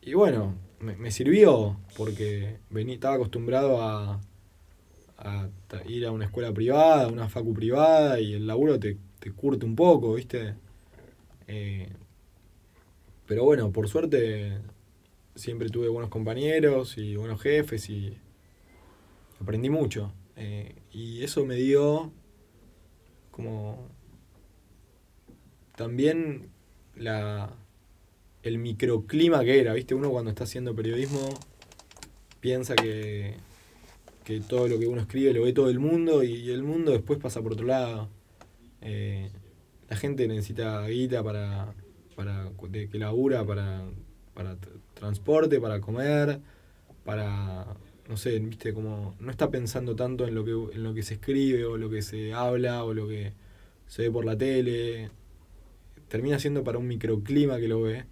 y 0.00 0.14
bueno, 0.14 0.54
me, 0.80 0.96
me, 0.96 1.10
sirvió 1.10 1.78
porque 1.96 2.58
vení, 2.70 2.94
estaba 2.94 3.16
acostumbrado 3.16 3.82
a, 3.82 4.20
a 5.18 5.48
ir 5.86 6.06
a 6.06 6.12
una 6.12 6.24
escuela 6.24 6.52
privada, 6.52 7.08
una 7.08 7.28
facu 7.28 7.54
privada 7.54 8.20
y 8.20 8.34
el 8.34 8.46
laburo 8.46 8.78
te, 8.80 8.96
te 9.18 9.30
curte 9.32 9.64
un 9.64 9.76
poco, 9.76 10.14
¿viste? 10.14 10.54
Eh, 11.46 11.88
pero 13.26 13.44
bueno, 13.44 13.70
por 13.72 13.88
suerte 13.88 14.58
siempre 15.34 15.68
tuve 15.68 15.88
buenos 15.88 16.10
compañeros 16.10 16.98
y 16.98 17.16
buenos 17.16 17.40
jefes 17.40 17.88
y 17.88 18.18
aprendí 19.40 19.70
mucho. 19.70 20.12
Eh, 20.36 20.74
y 20.90 21.22
eso 21.22 21.44
me 21.44 21.56
dio 21.56 22.12
como 23.30 23.88
también 25.76 26.50
la, 26.96 27.54
el 28.42 28.58
microclima 28.58 29.44
que 29.44 29.60
era, 29.60 29.74
¿viste? 29.74 29.94
Uno 29.94 30.10
cuando 30.10 30.30
está 30.30 30.44
haciendo 30.44 30.74
periodismo 30.74 31.20
piensa 32.40 32.74
que 32.74 33.36
que 34.24 34.40
todo 34.40 34.68
lo 34.68 34.78
que 34.78 34.86
uno 34.86 35.00
escribe 35.00 35.32
lo 35.32 35.42
ve 35.42 35.52
todo 35.52 35.68
el 35.68 35.78
mundo 35.78 36.22
y 36.22 36.50
el 36.50 36.62
mundo 36.62 36.92
después 36.92 37.18
pasa 37.18 37.42
por 37.42 37.52
otro 37.52 37.66
lado. 37.66 38.08
Eh, 38.80 39.30
la 39.88 39.96
gente 39.96 40.26
necesita 40.28 40.86
guita 40.86 41.22
para, 41.22 41.74
para 42.16 42.50
de, 42.68 42.88
que 42.88 42.98
labura 42.98 43.44
para, 43.44 43.84
para 44.34 44.56
transporte, 44.94 45.60
para 45.60 45.80
comer, 45.80 46.40
para 47.04 47.66
no 48.08 48.16
sé, 48.16 48.38
viste 48.40 48.74
como 48.74 49.14
no 49.20 49.30
está 49.30 49.50
pensando 49.50 49.94
tanto 49.96 50.26
en 50.26 50.34
lo 50.34 50.44
que 50.44 50.76
en 50.76 50.82
lo 50.82 50.94
que 50.94 51.02
se 51.02 51.14
escribe 51.14 51.64
o 51.64 51.76
lo 51.76 51.88
que 51.90 52.02
se 52.02 52.32
habla 52.32 52.84
o 52.84 52.94
lo 52.94 53.08
que 53.08 53.32
se 53.86 54.02
ve 54.02 54.10
por 54.10 54.24
la 54.24 54.36
tele. 54.36 55.10
Termina 56.08 56.38
siendo 56.38 56.62
para 56.62 56.78
un 56.78 56.86
microclima 56.88 57.58
que 57.58 57.68
lo 57.68 57.82
ve 57.82 58.04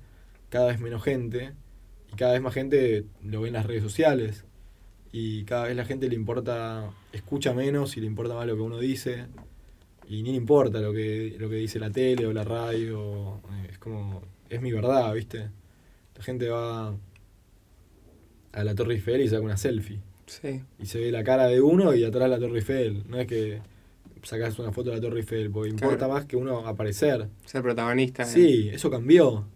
cada 0.51 0.67
vez 0.67 0.81
menos 0.81 1.03
gente 1.03 1.53
y 2.13 2.17
cada 2.17 2.33
vez 2.33 2.43
más 2.43 2.53
gente 2.53 3.07
lo 3.23 3.41
ve 3.41 3.49
en 3.49 3.55
las 3.55 3.67
redes 3.67 3.83
sociales 3.83 4.45
y 5.13 5.45
cada 5.45 5.65
vez 5.65 5.77
la 5.77 5.85
gente 5.85 6.09
le 6.09 6.15
importa, 6.15 6.91
escucha 7.13 7.55
menos 7.55 7.97
y 7.97 8.01
le 8.01 8.07
importa 8.07 8.35
más 8.35 8.47
lo 8.47 8.57
que 8.57 8.63
uno 8.63 8.79
dice 8.79 9.27
y 10.07 10.23
ni 10.23 10.31
le 10.31 10.37
importa 10.37 10.81
lo 10.81 10.93
que, 10.93 11.37
lo 11.39 11.49
que 11.49 11.57
dice 11.57 11.79
la 11.79 11.91
tele 11.91 12.27
o 12.27 12.33
la 12.33 12.45
radio, 12.45 13.41
es 13.71 13.79
como, 13.79 14.23
es 14.49 14.61
mi 14.61 14.73
verdad, 14.73 15.15
¿viste? 15.15 15.51
La 16.17 16.23
gente 16.23 16.49
va 16.49 16.95
a 18.53 18.65
la 18.65 18.75
Torre 18.75 18.95
Eiffel 18.95 19.21
y 19.21 19.29
saca 19.29 19.43
una 19.43 19.57
selfie. 19.57 20.01
Sí. 20.27 20.63
Y 20.79 20.87
se 20.87 20.99
ve 20.99 21.13
la 21.13 21.25
cara 21.25 21.47
de 21.47 21.61
uno 21.61 21.95
y 21.95 22.05
atrás 22.05 22.29
la 22.29 22.39
Torre 22.39 22.57
Eiffel. 22.59 23.05
No 23.09 23.19
es 23.19 23.27
que 23.27 23.63
sacas 24.23 24.59
una 24.59 24.73
foto 24.73 24.91
de 24.91 24.97
la 24.97 25.03
Torre 25.03 25.21
Eiffel, 25.21 25.51
porque 25.51 25.71
importa 25.71 26.09
más 26.09 26.25
que 26.25 26.37
uno 26.37 26.67
aparecer. 26.67 27.29
Ser 27.45 27.63
protagonista. 27.63 28.25
Sí, 28.25 28.69
eso 28.73 28.91
cambió. 28.91 29.47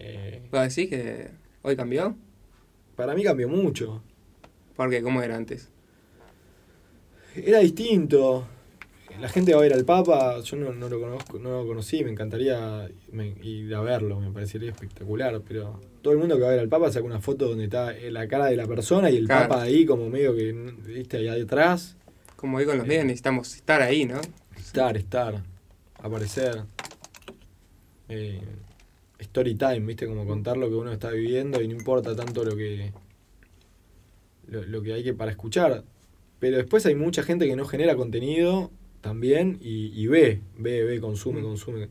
Eh, 0.00 0.40
¿Vas 0.50 0.60
a 0.60 0.64
decir 0.64 0.88
que 0.88 1.30
hoy 1.62 1.76
cambió? 1.76 2.16
Para 2.96 3.14
mí 3.14 3.22
cambió 3.22 3.48
mucho. 3.48 4.02
Porque, 4.74 5.02
¿cómo 5.02 5.22
era 5.22 5.36
antes? 5.36 5.68
Era 7.36 7.58
distinto. 7.58 8.46
La 9.20 9.28
gente 9.28 9.52
va 9.52 9.58
a 9.58 9.62
ver 9.62 9.74
al 9.74 9.84
Papa, 9.84 10.40
yo 10.40 10.56
no, 10.56 10.88
lo 10.88 11.00
conozco, 11.00 11.38
no 11.38 11.60
lo 11.60 11.66
conocí, 11.66 12.02
me 12.02 12.10
encantaría 12.10 12.88
ir 13.42 13.74
a 13.74 13.80
verlo, 13.82 14.18
me 14.18 14.30
parecería 14.30 14.70
espectacular, 14.70 15.42
pero 15.46 15.78
todo 16.00 16.14
el 16.14 16.18
mundo 16.18 16.36
que 16.36 16.42
va 16.42 16.48
a 16.48 16.52
ver 16.52 16.60
al 16.60 16.68
Papa 16.68 16.90
saca 16.90 17.04
una 17.04 17.20
foto 17.20 17.48
donde 17.48 17.64
está 17.64 17.92
la 17.92 18.26
cara 18.28 18.46
de 18.46 18.56
la 18.56 18.66
persona 18.66 19.10
y 19.10 19.16
el 19.16 19.26
Papa 19.26 19.62
ahí 19.62 19.84
como 19.84 20.08
medio 20.08 20.34
que, 20.34 20.52
viste, 20.86 21.18
ahí 21.28 21.40
detrás. 21.40 21.96
Como 22.36 22.56
ahí 22.56 22.64
con 22.64 22.78
los 22.78 22.86
medios 22.86 23.04
necesitamos 23.04 23.54
estar 23.54 23.82
ahí, 23.82 24.06
¿no? 24.06 24.18
Estar, 24.56 24.96
estar, 24.96 25.42
aparecer. 25.98 26.62
Eh, 28.08 28.40
story 29.20 29.54
time, 29.54 29.80
viste, 29.80 30.06
como 30.06 30.26
contar 30.26 30.56
lo 30.56 30.68
que 30.68 30.74
uno 30.74 30.92
está 30.92 31.10
viviendo 31.10 31.60
y 31.60 31.68
no 31.68 31.74
importa 31.74 32.14
tanto 32.16 32.44
lo 32.44 32.56
que 32.56 32.92
lo, 34.50 34.82
que 34.82 34.92
hay 34.92 35.04
que 35.04 35.14
para 35.14 35.30
escuchar. 35.30 35.84
Pero 36.38 36.56
después 36.56 36.84
hay 36.86 36.94
mucha 36.94 37.22
gente 37.22 37.46
que 37.46 37.56
no 37.56 37.64
genera 37.66 37.96
contenido 37.96 38.70
también 39.00 39.58
y, 39.60 40.06
ve, 40.06 40.40
ve, 40.58 40.84
ve, 40.84 41.00
consume, 41.00 41.40
mm. 41.40 41.44
consume. 41.44 41.88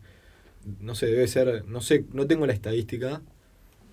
No 0.81 0.95
sé, 0.95 1.07
debe 1.07 1.27
ser, 1.27 1.65
no 1.65 1.81
sé, 1.81 2.05
no 2.13 2.27
tengo 2.27 2.45
la 2.45 2.53
estadística, 2.53 3.21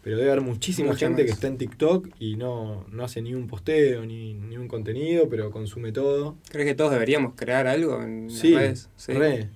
pero 0.02 0.18
debe 0.18 0.30
haber 0.30 0.42
muchísima 0.42 0.94
gente 0.96 1.24
que 1.24 1.30
está 1.30 1.46
en 1.46 1.58
TikTok 1.58 2.08
y 2.18 2.36
no, 2.36 2.86
no 2.90 3.04
hace 3.04 3.22
ni 3.22 3.34
un 3.34 3.46
posteo, 3.46 4.04
ni, 4.04 4.34
ni, 4.34 4.56
un 4.56 4.68
contenido, 4.68 5.28
pero 5.28 5.50
consume 5.50 5.92
todo. 5.92 6.36
¿Crees 6.50 6.68
que 6.68 6.74
todos 6.74 6.92
deberíamos 6.92 7.34
crear 7.34 7.66
algo 7.66 8.02
en 8.02 8.30
sí, 8.30 8.54
redes? 8.54 8.88
Sí, 8.96 9.12
re. 9.12 9.48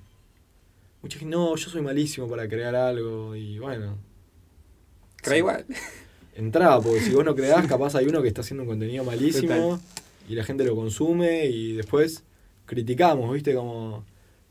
Mucha 1.03 1.19
gente, 1.19 1.35
no, 1.35 1.57
yo 1.57 1.71
soy 1.71 1.83
malísimo 1.83 2.29
para 2.29 2.49
crear 2.49 2.75
algo 2.75 3.35
y 3.35 3.59
bueno. 3.59 3.99
Crea 5.17 5.39
igual. 5.39 5.67
entraba, 6.35 6.81
porque 6.81 7.01
si 7.01 7.11
vos 7.11 7.25
no 7.25 7.35
creás, 7.35 7.67
capaz 7.67 7.95
hay 7.95 8.07
uno 8.07 8.23
que 8.23 8.29
está 8.29 8.41
haciendo 8.41 8.63
un 8.63 8.69
contenido 8.69 9.05
malísimo 9.05 9.81
y 10.29 10.35
la 10.35 10.45
gente 10.45 10.65
lo 10.65 10.75
consume 10.75 11.47
y 11.47 11.75
después 11.75 12.25
criticamos, 12.67 13.33
¿viste? 13.33 13.55
Como, 13.55 14.05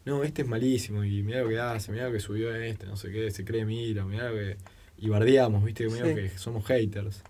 no, 0.05 0.23
este 0.23 0.43
es 0.43 0.47
malísimo 0.47 1.03
y 1.03 1.23
mira 1.23 1.41
lo 1.41 1.49
que 1.49 1.59
hace, 1.59 1.91
mira 1.91 2.07
lo 2.07 2.13
que 2.13 2.19
subió 2.19 2.53
este, 2.55 2.85
no 2.85 2.95
sé 2.95 3.11
qué, 3.11 3.31
se 3.31 3.45
cree 3.45 3.65
mira, 3.65 4.05
mira 4.05 4.29
lo 4.29 4.35
que... 4.35 4.57
Y 5.01 5.07
bardeamos, 5.07 5.63
¿viste? 5.63 5.87
que 5.87 6.29
somos 6.35 6.65
haters. 6.65 7.23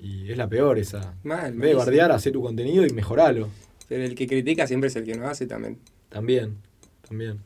Y 0.00 0.30
es 0.30 0.36
la 0.36 0.48
peor 0.48 0.78
esa. 0.78 1.14
Mal, 1.22 1.52
en 1.52 1.60
vez 1.60 1.70
de 1.70 1.76
bardear, 1.76 2.10
hacer 2.10 2.32
tu 2.32 2.42
contenido 2.42 2.84
y 2.84 2.90
mejoralo. 2.90 3.48
Pero 3.88 4.02
el 4.02 4.16
que 4.16 4.26
critica 4.26 4.66
siempre 4.66 4.88
es 4.88 4.96
el 4.96 5.04
que 5.04 5.14
no 5.14 5.28
hace 5.28 5.46
también. 5.46 5.78
También, 6.08 6.56
también. 7.06 7.38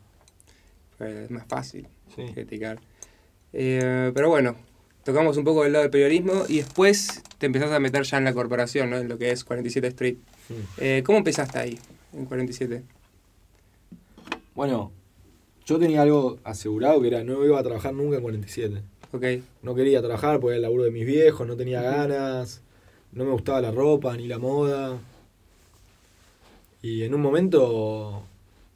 Es 1.03 1.31
más 1.31 1.47
fácil 1.47 1.87
criticar. 2.35 2.81
Eh, 3.53 4.11
pero 4.15 4.29
bueno, 4.29 4.57
tocamos 5.05 5.37
un 5.37 5.45
poco 5.45 5.63
del 5.65 5.73
lado 5.73 5.83
del 5.83 5.91
periodismo 5.91 6.45
y 6.49 6.59
después 6.59 7.23
te 7.39 7.47
empezás 7.47 7.73
a 7.73 7.81
meter 7.81 8.03
ya 8.05 8.19
en 8.19 8.25
la 8.25 8.33
corporación, 8.33 8.91
¿no? 8.91 8.99
en 8.99 9.09
lo 9.09 9.19
que 9.19 9.31
es 9.31 9.45
47 9.45 9.87
Street. 9.89 10.17
Eh, 10.79 11.03
¿Cómo 11.05 11.19
empezaste 11.19 11.59
ahí, 11.59 11.79
en 12.13 12.27
47? 12.27 12.83
Bueno, 14.55 14.93
yo 15.65 15.79
tenía 15.79 16.03
algo 16.03 16.39
asegurado 16.45 17.01
que 17.01 17.09
era 17.09 17.25
no 17.25 17.45
iba 17.45 17.59
a 17.59 17.63
trabajar 17.63 17.95
nunca 17.95 18.17
en 18.17 18.23
47. 18.23 18.83
Okay. 19.13 19.45
No 19.63 19.75
quería 19.75 20.01
trabajar 20.01 20.41
porque 20.41 20.53
era 20.53 20.57
el 20.57 20.63
laburo 20.63 20.85
de 20.85 20.91
mis 20.91 21.05
viejos, 21.05 21.47
no 21.47 21.57
tenía 21.57 21.83
ganas, 21.83 22.63
no 23.13 23.25
me 23.25 23.33
gustaba 23.33 23.61
la 23.61 23.71
ropa 23.71 24.17
ni 24.17 24.27
la 24.27 24.39
moda. 24.39 24.99
Y 26.81 27.03
en 27.03 27.15
un 27.15 27.21
momento 27.21 28.25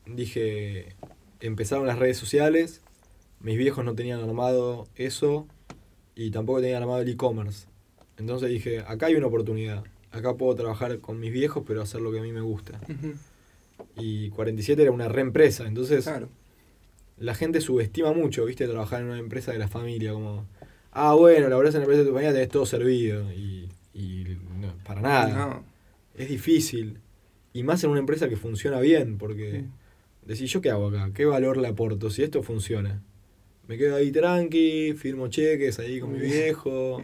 dije, 0.06 0.94
empezaron 1.40 1.86
las 1.86 1.98
redes 1.98 2.16
sociales, 2.18 2.82
mis 3.40 3.58
viejos 3.58 3.84
no 3.84 3.94
tenían 3.94 4.20
armado 4.20 4.86
eso, 4.96 5.46
y 6.16 6.30
tampoco 6.30 6.60
tenía 6.60 6.78
armado 6.78 7.00
el 7.00 7.08
e-commerce. 7.08 7.66
Entonces 8.16 8.48
dije, 8.48 8.80
acá 8.80 9.06
hay 9.06 9.14
una 9.14 9.26
oportunidad. 9.26 9.84
Acá 10.10 10.34
puedo 10.34 10.54
trabajar 10.54 10.98
con 11.00 11.20
mis 11.20 11.30
viejos, 11.30 11.62
pero 11.66 11.82
hacer 11.82 12.00
lo 12.00 12.10
que 12.10 12.18
a 12.18 12.22
mí 12.22 12.32
me 12.32 12.40
gusta. 12.40 12.80
Y 13.96 14.30
47 14.30 14.80
era 14.80 14.90
una 14.90 15.08
reempresa, 15.08 15.66
entonces 15.66 16.08
la 17.18 17.34
gente 17.34 17.60
subestima 17.60 18.12
mucho, 18.12 18.46
viste, 18.46 18.66
trabajar 18.66 19.02
en 19.02 19.08
una 19.08 19.18
empresa 19.18 19.52
de 19.52 19.58
la 19.58 19.68
familia, 19.68 20.12
como, 20.12 20.46
ah, 20.92 21.14
bueno, 21.14 21.48
la 21.48 21.56
verdad 21.56 21.74
en 21.74 21.80
la 21.80 21.84
empresa 21.84 22.02
de 22.02 22.08
tu 22.08 22.12
familia 22.12 22.32
tenés 22.32 22.48
todo 22.48 22.66
servido. 22.66 23.30
Y, 23.32 23.68
para 24.84 25.00
nada. 25.00 25.62
Es 26.14 26.28
difícil. 26.28 26.98
Y 27.52 27.62
más 27.62 27.82
en 27.84 27.90
una 27.90 28.00
empresa 28.00 28.28
que 28.28 28.36
funciona 28.36 28.80
bien, 28.80 29.18
porque 29.18 29.64
decís, 30.26 30.50
¿yo 30.52 30.60
qué 30.60 30.70
hago 30.70 30.88
acá? 30.88 31.10
¿Qué 31.14 31.24
valor 31.24 31.56
le 31.56 31.68
aporto 31.68 32.10
si 32.10 32.22
esto 32.22 32.42
funciona? 32.42 33.02
me 33.68 33.76
quedo 33.76 33.96
ahí 33.96 34.12
tranqui, 34.12 34.94
firmo 34.94 35.28
cheques 35.28 35.78
ahí 35.78 35.98
con 35.98 36.12
mi 36.12 36.20
viejo, 36.20 37.02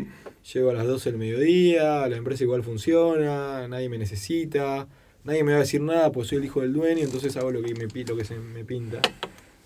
llego 0.53 0.71
a 0.71 0.75
las 0.75 0.87
12 0.87 1.11
del 1.11 1.19
mediodía, 1.19 2.07
la 2.09 2.17
empresa 2.17 2.45
igual 2.45 2.63
funciona, 2.63 3.67
nadie 3.67 3.89
me 3.89 3.99
necesita, 3.99 4.87
nadie 5.25 5.43
me 5.43 5.53
va 5.53 5.59
a 5.59 5.61
decir 5.63 5.81
nada, 5.81 6.13
pues 6.13 6.29
soy 6.29 6.39
el 6.39 6.45
hijo 6.45 6.61
del 6.61 6.73
dueño, 6.73 7.03
entonces 7.03 7.37
hago 7.37 7.51
lo 7.51 7.63
que 7.63 7.75
me, 7.75 8.05
lo 8.05 8.17
que 8.17 8.25
se 8.25 8.37
me 8.37 8.65
pinta. 8.65 9.01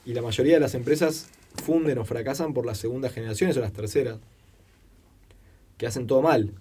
Y 0.07 0.15
la 0.15 0.23
mayoría 0.23 0.55
de 0.55 0.61
las 0.61 0.75
empresas 0.75 1.29
funden 1.63 1.99
o 1.99 2.05
fracasan 2.05 2.55
por 2.55 2.65
las 2.65 2.79
segundas 2.79 3.13
generaciones 3.13 3.57
o 3.57 3.61
las 3.61 3.73
terceras, 3.73 4.19
que 5.77 5.87
hacen 5.87 6.07
todo 6.07 6.23
mal. 6.23 6.53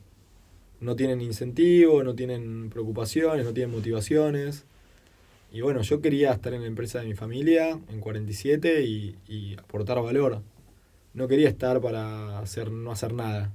No 0.82 0.98
tienen 0.98 1.22
incentivo, 1.22 2.04
no 2.04 2.16
tienen 2.16 2.70
preocupaciones, 2.70 3.46
no 3.46 3.54
tienen 3.54 3.74
motivaciones. 3.74 4.66
Y 5.56 5.62
bueno, 5.62 5.84
yo 5.84 6.02
quería 6.02 6.34
estar 6.34 6.54
en 6.54 6.64
la 6.64 6.68
empresa 6.68 7.00
de 7.00 7.06
mi 7.06 7.14
familia, 7.14 7.80
en 7.88 8.02
47, 8.02 8.84
y, 8.84 9.16
y 9.26 9.54
aportar 9.54 10.04
valor. 10.04 10.42
No 11.14 11.30
quería 11.30 11.48
estar 11.48 11.80
para 11.80 12.40
hacer, 12.40 12.70
no 12.70 12.92
hacer 12.92 13.14
nada. 13.14 13.54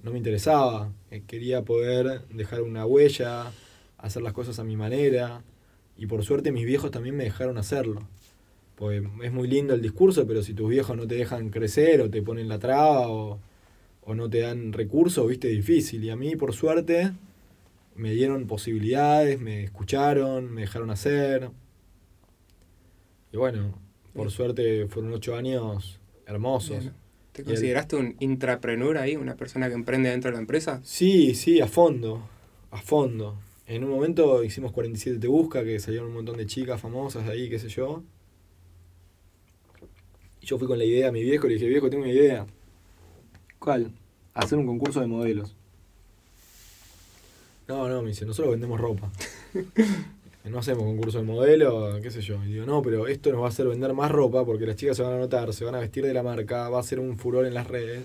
No 0.00 0.12
me 0.12 0.18
interesaba. 0.18 0.92
Eh, 1.10 1.24
quería 1.26 1.62
poder 1.62 2.20
dejar 2.28 2.62
una 2.62 2.86
huella, 2.86 3.50
hacer 3.98 4.22
las 4.22 4.32
cosas 4.32 4.60
a 4.60 4.64
mi 4.64 4.76
manera. 4.76 5.42
Y 5.98 6.06
por 6.06 6.22
suerte 6.22 6.52
mis 6.52 6.66
viejos 6.66 6.92
también 6.92 7.16
me 7.16 7.24
dejaron 7.24 7.58
hacerlo. 7.58 8.06
Pues 8.76 9.02
es 9.24 9.32
muy 9.32 9.48
lindo 9.48 9.74
el 9.74 9.82
discurso, 9.82 10.28
pero 10.28 10.40
si 10.40 10.54
tus 10.54 10.70
viejos 10.70 10.96
no 10.96 11.08
te 11.08 11.16
dejan 11.16 11.50
crecer 11.50 12.00
o 12.00 12.10
te 12.10 12.22
ponen 12.22 12.48
la 12.48 12.60
traba 12.60 13.08
o, 13.08 13.40
no 14.06 14.30
te 14.30 14.38
dan 14.38 14.72
recursos, 14.72 15.26
viste, 15.26 15.48
difícil. 15.48 16.04
Y 16.04 16.10
a 16.10 16.16
mí, 16.16 16.36
por 16.36 16.52
suerte, 16.54 17.10
me 17.94 18.12
dieron 18.12 18.46
posibilidades, 18.46 19.40
me 19.40 19.64
escucharon, 19.64 20.52
me 20.52 20.62
dejaron 20.62 20.90
hacer. 20.90 21.50
Y 23.32 23.36
bueno, 23.36 23.78
por 24.12 24.30
suerte 24.30 24.86
fueron 24.88 25.12
ocho 25.12 25.36
años 25.36 26.00
hermosos. 26.26 26.90
¿Te 27.32 27.42
consideraste 27.42 27.96
un 27.96 28.16
intrapreneur 28.20 28.98
ahí, 28.98 29.16
una 29.16 29.34
persona 29.34 29.68
que 29.68 29.74
emprende 29.74 30.10
dentro 30.10 30.30
de 30.30 30.36
la 30.36 30.40
empresa? 30.40 30.80
Sí, 30.84 31.34
sí, 31.34 31.60
a 31.60 31.66
fondo, 31.66 32.28
a 32.70 32.80
fondo. 32.80 33.36
En 33.66 33.82
un 33.82 33.90
momento 33.90 34.44
hicimos 34.44 34.72
47 34.72 35.18
Te 35.18 35.26
Busca, 35.26 35.64
que 35.64 35.80
salieron 35.80 36.08
un 36.08 36.14
montón 36.14 36.36
de 36.36 36.46
chicas 36.46 36.80
famosas 36.80 37.28
ahí, 37.28 37.48
qué 37.48 37.58
sé 37.58 37.68
yo 37.68 38.04
yo 40.44 40.58
fui 40.58 40.68
con 40.68 40.78
la 40.78 40.84
idea 40.84 41.08
a 41.08 41.12
mi 41.12 41.22
viejo, 41.22 41.48
le 41.48 41.54
dije, 41.54 41.66
viejo, 41.66 41.90
tengo 41.90 42.04
una 42.04 42.12
idea. 42.12 42.46
¿Cuál? 43.58 43.92
Hacer 44.34 44.58
un 44.58 44.66
concurso 44.66 45.00
de 45.00 45.06
modelos. 45.06 45.56
No, 47.68 47.88
no, 47.88 48.02
me 48.02 48.08
dice, 48.08 48.26
nosotros 48.26 48.52
vendemos 48.52 48.80
ropa. 48.80 49.10
no 50.44 50.58
hacemos 50.58 50.84
concurso 50.84 51.18
de 51.18 51.24
modelos, 51.24 52.00
qué 52.00 52.10
sé 52.10 52.20
yo. 52.20 52.42
Y 52.44 52.52
digo, 52.52 52.66
no, 52.66 52.82
pero 52.82 53.06
esto 53.06 53.30
nos 53.30 53.40
va 53.40 53.46
a 53.46 53.48
hacer 53.48 53.66
vender 53.66 53.92
más 53.94 54.10
ropa 54.10 54.44
porque 54.44 54.66
las 54.66 54.76
chicas 54.76 54.96
se 54.96 55.02
van 55.02 55.14
a 55.14 55.18
notar, 55.18 55.52
se 55.52 55.64
van 55.64 55.74
a 55.74 55.80
vestir 55.80 56.04
de 56.04 56.14
la 56.14 56.22
marca, 56.22 56.68
va 56.68 56.80
a 56.80 56.82
ser 56.82 57.00
un 57.00 57.16
furor 57.16 57.46
en 57.46 57.54
las 57.54 57.66
redes. 57.66 58.02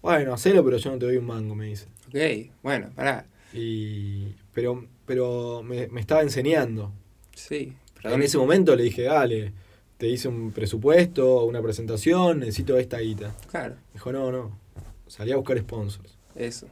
Bueno, 0.00 0.34
hacelo, 0.34 0.64
pero 0.64 0.78
yo 0.78 0.90
no 0.90 0.98
te 0.98 1.06
doy 1.06 1.16
un 1.16 1.26
mango, 1.26 1.54
me 1.54 1.66
dice. 1.66 1.86
Ok, 2.08 2.50
bueno, 2.62 2.90
pará. 2.94 3.26
Y, 3.52 4.34
pero 4.52 4.86
pero 5.06 5.62
me, 5.62 5.88
me 5.88 6.00
estaba 6.00 6.22
enseñando. 6.22 6.92
Sí. 7.34 7.74
En 8.02 8.22
ese 8.22 8.38
momento 8.38 8.74
le 8.74 8.84
dije, 8.84 9.02
dale, 9.02 9.52
te 9.98 10.08
hice 10.08 10.28
un 10.28 10.50
presupuesto, 10.52 11.44
una 11.44 11.62
presentación, 11.62 12.40
necesito 12.40 12.78
esta 12.78 12.98
guita. 12.98 13.34
Claro. 13.50 13.76
Dijo, 13.92 14.12
no, 14.12 14.32
no, 14.32 14.58
salí 15.06 15.32
a 15.32 15.36
buscar 15.36 15.58
sponsors. 15.58 16.16
Eso. 16.34 16.66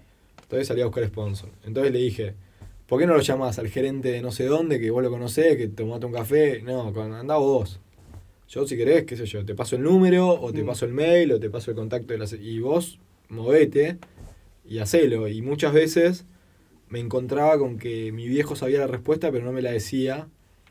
Entonces 0.50 0.66
salí 0.66 0.80
a 0.80 0.86
buscar 0.86 1.06
sponsors. 1.06 1.52
Entonces 1.64 1.92
le 1.92 2.00
dije, 2.00 2.34
¿por 2.88 2.98
qué 2.98 3.06
no 3.06 3.14
lo 3.14 3.20
llamás 3.20 3.60
al 3.60 3.68
gerente 3.68 4.10
de 4.10 4.20
no 4.20 4.32
sé 4.32 4.46
dónde, 4.46 4.80
que 4.80 4.90
vos 4.90 5.00
lo 5.00 5.08
conocés, 5.08 5.56
que 5.56 5.68
tomaste 5.68 6.06
un 6.06 6.12
café? 6.12 6.60
No, 6.60 6.88
andá 6.88 7.36
vos. 7.36 7.78
Yo 8.48 8.66
si 8.66 8.76
querés, 8.76 9.04
qué 9.04 9.16
sé 9.16 9.26
yo, 9.26 9.44
te 9.44 9.54
paso 9.54 9.76
el 9.76 9.82
número, 9.84 10.28
o 10.28 10.52
te 10.52 10.64
mm. 10.64 10.66
paso 10.66 10.86
el 10.86 10.92
mail, 10.92 11.30
o 11.30 11.38
te 11.38 11.50
paso 11.50 11.70
el 11.70 11.76
contacto 11.76 12.12
de 12.12 12.18
la... 12.18 12.26
Y 12.40 12.58
vos 12.58 12.98
movete 13.28 13.98
y 14.64 14.78
hacelo. 14.80 15.28
Y 15.28 15.40
muchas 15.40 15.72
veces 15.72 16.24
me 16.88 16.98
encontraba 16.98 17.56
con 17.60 17.78
que 17.78 18.10
mi 18.10 18.26
viejo 18.26 18.56
sabía 18.56 18.80
la 18.80 18.88
respuesta, 18.88 19.30
pero 19.30 19.44
no 19.44 19.52
me 19.52 19.62
la 19.62 19.70
decía 19.70 20.26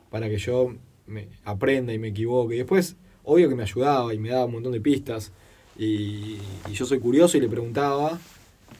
para 0.09 0.27
que 0.27 0.39
yo 0.39 0.75
me 1.07 1.30
aprenda 1.45 1.93
y 1.93 1.99
me 1.99 2.09
equivoque. 2.09 2.55
Y 2.55 2.57
después, 2.57 2.97
obvio 3.23 3.47
que 3.47 3.55
me 3.55 3.63
ayudaba 3.63 4.13
y 4.13 4.19
me 4.19 4.27
daba 4.27 4.43
un 4.43 4.51
montón 4.51 4.73
de 4.73 4.82
pistas. 4.82 5.32
Y, 5.77 6.36
yo 6.73 6.86
soy 6.86 6.99
curioso 6.99 7.38
y 7.38 7.39
le 7.39 7.47
preguntaba. 7.47 8.19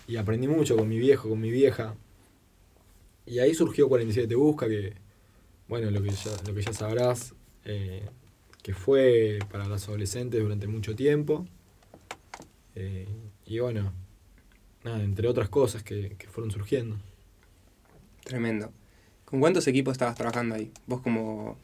Y 0.08 0.18
aprendí 0.18 0.48
mucho 0.48 0.76
con 0.76 0.88
mi 0.88 0.98
viejo, 0.98 1.30
con 1.30 1.40
mi 1.40 1.52
vieja. 1.52 1.96
Y 3.26 3.40
ahí 3.40 3.54
surgió 3.54 3.88
47 3.88 4.34
Busca, 4.36 4.68
que, 4.68 4.94
bueno, 5.68 5.92
lo 5.92 6.02
que 6.02 6.10
ya, 6.10 6.32
lo 6.48 6.54
que 6.54 6.62
ya 6.62 6.74
sabrás, 6.74 7.36
eh, 7.66 8.04
que 8.64 8.74
fue 8.74 9.40
para 9.52 9.68
las 9.68 9.88
adolescentes 9.88 10.42
durante 10.42 10.68
mucho 10.68 10.96
tiempo. 10.96 11.46
Eh, 12.76 13.08
y 13.46 13.60
bueno, 13.60 13.94
nada, 14.84 15.04
entre 15.04 15.28
otras 15.28 15.50
cosas 15.50 15.84
que, 15.84 16.16
que 16.18 16.28
fueron 16.28 16.52
surgiendo. 16.52 16.98
Tremendo. 18.24 18.72
¿Con 19.26 19.40
cuántos 19.40 19.68
equipos 19.68 19.92
estabas 19.92 20.16
trabajando 20.16 20.56
ahí? 20.56 20.72
Vos 20.88 21.02
como 21.02 21.58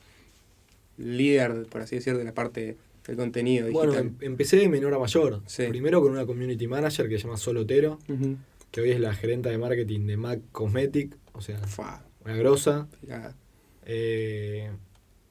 líder, 0.98 1.66
por 1.70 1.82
así 1.82 1.96
decir, 1.96 2.18
de 2.18 2.24
la 2.24 2.34
parte 2.34 2.78
del 3.08 3.16
contenido 3.16 3.68
digital? 3.68 3.88
Bueno, 3.88 4.02
em, 4.02 4.16
empecé 4.22 4.58
de 4.58 4.70
menor 4.70 4.93
a 4.93 5.00
mayor. 5.00 5.41
Primero 5.70 6.02
con 6.02 6.12
una 6.12 6.26
community 6.26 6.68
manager 6.68 7.08
que 7.10 7.18
se 7.18 7.24
llama 7.24 7.38
Solotero, 7.38 8.00
que 8.72 8.82
hoy 8.82 8.91
es 8.91 9.00
la 9.00 9.14
gerenta 9.14 9.50
de 9.50 9.58
marketing 9.58 10.08
de 10.08 10.18
MAC 10.18 10.41
Cosmetic, 10.52 11.16
o 11.34 11.41
sea, 11.41 11.60
una 12.24 12.36
grosa. 12.36 12.88
Eh, 13.86 14.70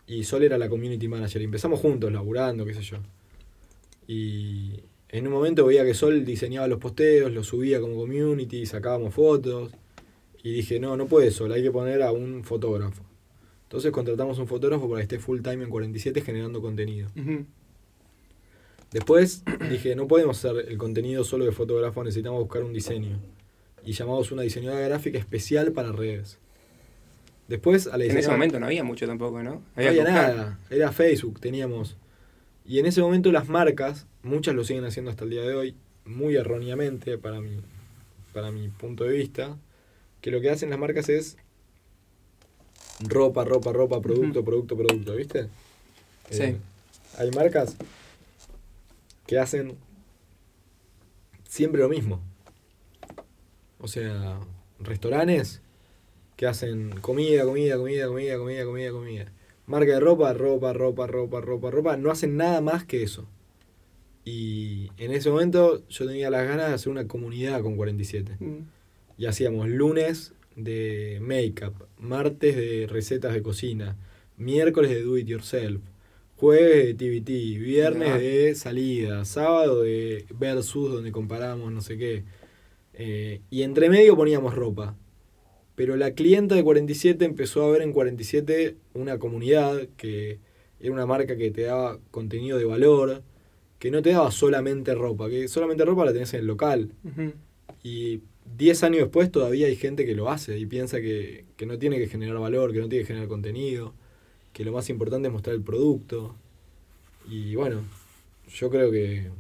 y 0.07 0.25
Sol 0.25 0.43
era 0.43 0.59
la 0.59 0.69
community 0.69 1.09
manager. 1.09 1.43
Y 1.43 1.45
empezamos 1.45 1.81
juntos, 1.81 2.12
laburando, 2.12 2.65
qué 2.65 2.75
sé 2.75 2.83
yo. 2.83 2.99
Y 4.07 4.81
en 5.09 5.27
un 5.27 5.33
momento 5.33 5.65
veía 5.67 5.85
que 5.85 5.95
Sol 5.95 6.25
diseñaba 6.25 6.69
los 6.69 6.79
posteos, 6.79 7.33
los 7.33 7.47
subía 7.47 7.81
como 7.81 7.97
community, 7.97 8.67
sacábamos 8.67 9.15
fotos. 9.15 9.73
Y 10.43 10.53
dije, 10.53 10.79
no, 10.79 10.97
no 10.97 11.07
puede 11.07 11.31
Sol, 11.31 11.53
hay 11.53 11.62
que 11.62 11.71
poner 11.71 12.03
a 12.03 12.12
un 12.12 12.45
fotógrafo. 12.45 13.03
Entonces 13.75 13.91
contratamos 13.91 14.39
un 14.39 14.47
fotógrafo 14.47 14.89
para 14.89 15.01
que 15.01 15.03
esté 15.03 15.18
full 15.18 15.41
time 15.41 15.64
en 15.64 15.68
47 15.68 16.20
generando 16.20 16.62
contenido. 16.62 17.09
Después 18.93 19.43
dije, 19.68 19.97
no 19.97 20.07
podemos 20.07 20.45
hacer 20.45 20.66
el 20.68 20.79
contenido 20.79 21.25
solo 21.25 21.45
de 21.45 21.51
fotógrafo, 21.51 22.05
necesitamos 22.05 22.39
buscar 22.39 22.62
un 22.62 22.72
diseño. 22.72 23.18
Y 23.85 23.91
llamamos 23.91 24.31
una 24.31 24.43
diseñadora 24.43 24.87
gráfica 24.87 25.18
especial 25.18 25.72
para 25.72 25.91
redes. 25.91 26.39
Después 27.49 27.89
a 27.89 27.99
la 27.99 28.05
En 28.05 28.16
ese 28.16 28.31
momento 28.31 28.61
no 28.61 28.66
había 28.66 28.85
mucho 28.85 29.09
tampoco, 29.09 29.43
¿no? 29.43 29.61
Había 29.75 29.91
no 29.91 30.01
había 30.03 30.05
nada, 30.05 30.61
era 30.70 30.93
Facebook, 30.93 31.41
teníamos. 31.41 31.97
Y 32.64 32.79
en 32.79 32.87
ese 32.87 33.01
momento 33.01 33.33
las 33.33 33.49
marcas, 33.49 34.07
muchas 34.22 34.55
lo 34.55 34.62
siguen 34.62 34.85
haciendo 34.85 35.11
hasta 35.11 35.25
el 35.25 35.31
día 35.31 35.43
de 35.43 35.53
hoy, 35.53 35.75
muy 36.05 36.37
erróneamente 36.37 37.18
para 37.18 37.41
mi, 37.41 37.57
para 38.33 38.53
mi 38.53 38.68
punto 38.68 39.03
de 39.03 39.16
vista, 39.16 39.59
que 40.20 40.31
lo 40.31 40.41
que 40.41 40.51
hacen 40.51 40.70
las 40.70 40.79
marcas 40.79 41.09
es 41.09 41.39
ropa, 43.01 43.45
ropa, 43.45 43.72
ropa, 43.72 44.01
producto, 44.01 44.45
producto, 44.45 44.76
producto, 44.76 45.14
¿viste? 45.16 45.49
Sí. 46.30 46.42
Eh, 46.42 46.57
hay 47.18 47.30
marcas 47.30 47.76
que 49.26 49.38
hacen 49.38 49.76
siempre 51.49 51.80
lo 51.80 51.88
mismo. 51.88 52.20
O 53.78 53.88
sea, 53.88 54.40
restaurantes 54.80 55.61
que 56.36 56.47
hacen 56.47 56.90
comida, 57.01 57.45
comida, 57.45 57.76
comida, 57.76 58.07
comida, 58.07 58.36
comida, 58.38 58.64
comida, 58.64 58.90
comida. 58.90 59.32
Marca 59.66 59.92
de 59.92 60.01
ropa, 60.01 60.32
ropa, 60.32 60.72
ropa, 60.72 61.07
ropa, 61.07 61.40
ropa, 61.40 61.70
ropa. 61.70 61.97
No 61.97 62.11
hacen 62.11 62.36
nada 62.36 62.61
más 62.61 62.84
que 62.84 63.03
eso. 63.03 63.26
Y 64.24 64.90
en 64.97 65.12
ese 65.12 65.30
momento 65.30 65.86
yo 65.88 66.07
tenía 66.07 66.30
las 66.30 66.47
ganas 66.47 66.68
de 66.68 66.74
hacer 66.74 66.90
una 66.90 67.07
comunidad 67.07 67.62
con 67.62 67.76
47. 67.76 68.36
Mm. 68.40 68.59
Y 69.18 69.26
hacíamos 69.26 69.68
lunes 69.68 70.32
de 70.57 71.18
make-up, 71.20 71.86
martes 71.98 72.57
de 72.57 72.86
recetas 72.86 73.34
de 73.34 73.42
cocina, 73.42 73.96
miércoles 74.36 74.90
de 74.90 75.02
do 75.02 75.18
it 75.18 75.26
yourself, 75.26 75.80
jueves 76.36 76.86
de 76.86 76.94
TBT, 76.94 77.59
viernes 77.61 78.18
de 78.20 78.55
salida, 78.55 79.24
sábado 79.24 79.82
de 79.82 80.26
versus 80.38 80.92
donde 80.92 81.12
comparamos 81.12 81.72
no 81.72 81.80
sé 81.80 81.96
qué. 81.96 82.24
Eh, 82.94 83.40
y 83.50 83.62
entre 83.62 83.88
medio 83.88 84.16
poníamos 84.16 84.55
ropa. 84.55 84.96
Pero 85.74 85.96
la 85.96 86.12
clienta 86.12 86.55
de 86.55 86.62
47 86.62 87.24
empezó 87.24 87.64
a 87.64 87.70
ver 87.70 87.82
en 87.82 87.92
47 87.92 88.76
una 88.94 89.18
comunidad 89.18 89.88
que 89.96 90.38
era 90.78 90.92
una 90.92 91.07
marca 91.07 91.36
que 91.36 91.50
te 91.50 91.62
daba 91.62 91.98
contenido 92.11 92.59
de 92.59 92.64
valor, 92.64 93.22
que 93.78 93.90
no 93.90 94.02
te 94.02 94.11
daba 94.11 94.30
solamente 94.30 94.94
ropa, 94.94 95.28
que 95.28 95.48
solamente 95.48 95.84
ropa 95.84 96.05
la 96.05 96.12
tenés 96.12 96.32
en 96.34 96.40
el 96.40 96.46
local. 96.46 96.92
Y 97.82 98.20
10 98.57 98.82
años 98.84 99.01
después 99.01 99.30
todavía 99.32 99.66
hay 99.66 99.76
gente 99.76 100.05
que 100.07 100.14
lo 100.14 100.30
hace 100.30 100.59
y 100.59 100.66
piensa 100.66 101.01
que, 101.01 101.45
no 101.66 101.78
tiene 101.78 101.99
que 101.99 102.07
generar 102.07 102.38
valor, 102.38 102.72
que 102.72 102.78
no 102.78 102.88
tiene 102.88 103.03
que 103.03 103.09
generar 103.09 103.28
contenido, 103.28 103.95
que 104.53 104.64
lo 104.64 104.72
más 104.72 104.88
importante 104.90 105.28
es 105.28 105.32
mostrar 105.32 105.57
el 105.57 105.62
producto. 105.62 106.36
Y 107.28 107.55
bueno, 107.55 107.82
yo 108.49 108.70
creo 108.70 108.90
que, 108.90 109.30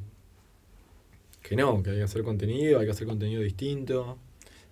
que 1.42 1.56
no, 1.56 1.82
que 1.82 1.90
hay 1.90 1.96
que 1.98 2.02
hacer 2.02 2.22
contenido, 2.22 2.78
hay 2.80 2.86
que 2.86 2.92
hacer 2.92 3.06
contenido 3.06 3.42
distinto. 3.42 4.18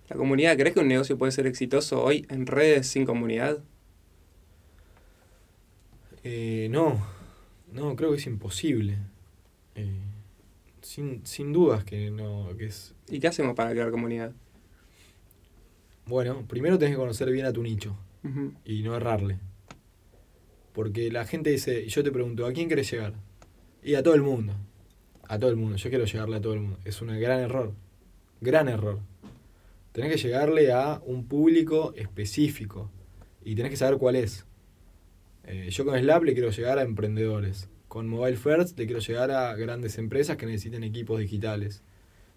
¿La 0.09 0.17
comunidad 0.17 0.57
crees 0.57 0.73
que 0.73 0.81
un 0.81 0.87
negocio 0.87 1.17
puede 1.17 1.31
ser 1.31 1.47
exitoso 1.47 2.03
hoy 2.03 2.25
en 2.29 2.45
redes 2.45 2.87
sin 2.87 3.05
comunidad? 3.05 3.63
Eh, 6.23 6.67
no, 6.71 7.05
no, 7.71 7.95
creo 7.95 8.11
que 8.11 8.17
es 8.17 8.27
imposible. 8.27 8.97
Eh, 9.75 9.99
sin, 10.83 11.25
sin 11.25 11.51
dudas 11.51 11.83
que 11.83 12.11
no, 12.11 12.49
que 12.57 12.65
es 12.65 12.93
¿Y 13.09 13.19
qué 13.19 13.27
hacemos 13.27 13.55
para 13.55 13.71
crear 13.71 13.91
comunidad? 13.91 14.33
Bueno, 16.05 16.45
primero 16.47 16.77
tenés 16.77 16.95
que 16.95 16.99
conocer 16.99 17.31
bien 17.31 17.45
a 17.45 17.53
tu 17.53 17.63
nicho. 17.63 17.97
y 18.65 18.83
no 18.83 18.95
errarle. 18.95 19.39
Porque 20.73 21.11
la 21.11 21.25
gente 21.25 21.49
dice, 21.49 21.87
yo 21.87 22.03
te 22.03 22.11
pregunto, 22.11 22.45
¿a 22.45 22.53
quién 22.53 22.69
querés 22.69 22.89
llegar? 22.89 23.13
Y 23.83 23.95
a 23.95 24.03
todo 24.03 24.15
el 24.15 24.21
mundo. 24.21 24.53
A 25.27 25.37
todo 25.37 25.49
el 25.49 25.55
mundo. 25.57 25.75
Yo 25.75 25.89
quiero 25.89 26.05
llegarle 26.05 26.37
a 26.37 26.41
todo 26.41 26.53
el 26.53 26.61
mundo. 26.61 26.79
Es 26.85 27.01
un 27.01 27.07
gran 27.19 27.39
error. 27.41 27.73
Gran 28.41 28.69
error. 28.69 28.99
Tenés 29.91 30.11
que 30.11 30.17
llegarle 30.17 30.71
a 30.71 31.01
un 31.05 31.27
público 31.27 31.93
específico. 31.95 32.89
Y 33.43 33.55
tenés 33.55 33.71
que 33.71 33.77
saber 33.77 33.97
cuál 33.97 34.15
es. 34.15 34.45
Eh, 35.45 35.69
yo 35.69 35.85
con 35.85 35.99
Slap 35.99 36.23
le 36.23 36.33
quiero 36.33 36.49
llegar 36.49 36.79
a 36.79 36.83
emprendedores. 36.83 37.69
Con 37.93 38.07
Mobile 38.07 38.37
First 38.37 38.79
le 38.79 38.87
quiero 38.87 38.99
llegar 38.99 39.29
a 39.29 39.55
grandes 39.55 39.99
empresas 39.99 40.35
que 40.35 40.47
necesiten 40.47 40.83
equipos 40.83 41.19
digitales. 41.19 41.83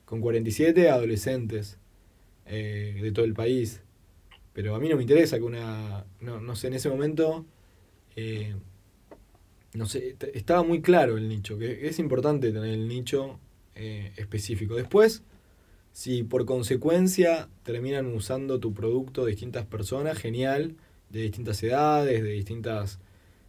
Con 0.04 0.20
47 0.20 0.90
adolescentes 0.90 1.78
eh, 2.44 2.98
de 3.00 3.11
todo 3.11 3.24
el 3.24 3.32
país. 3.32 3.80
Pero 4.52 4.74
a 4.74 4.78
mí 4.78 4.90
no 4.90 4.96
me 4.96 5.02
interesa 5.02 5.38
que 5.38 5.44
una... 5.44 6.04
No, 6.20 6.42
no 6.42 6.57
sé, 6.57 6.66
en 6.66 6.74
ese 6.74 6.90
momento 6.90 7.46
eh, 8.16 8.54
no 9.72 9.86
sé, 9.86 10.16
estaba 10.34 10.62
muy 10.62 10.82
claro 10.82 11.16
el 11.16 11.26
nicho, 11.26 11.57
que 11.57 11.88
es 11.88 11.98
importante 11.98 12.52
tener 12.52 12.74
el 12.74 12.86
nicho 12.86 13.40
eh, 13.74 14.12
específico. 14.16 14.74
Después, 14.74 15.22
si 15.92 16.22
por 16.22 16.44
consecuencia 16.44 17.48
terminan 17.62 18.07
usando 18.14 18.61
tu 18.61 18.74
producto 18.74 19.24
distintas 19.24 19.64
personas, 19.64 20.18
genial, 20.18 20.76
de 21.09 21.22
distintas 21.22 21.62
edades, 21.62 22.22
de 22.22 22.30
distintas, 22.30 22.98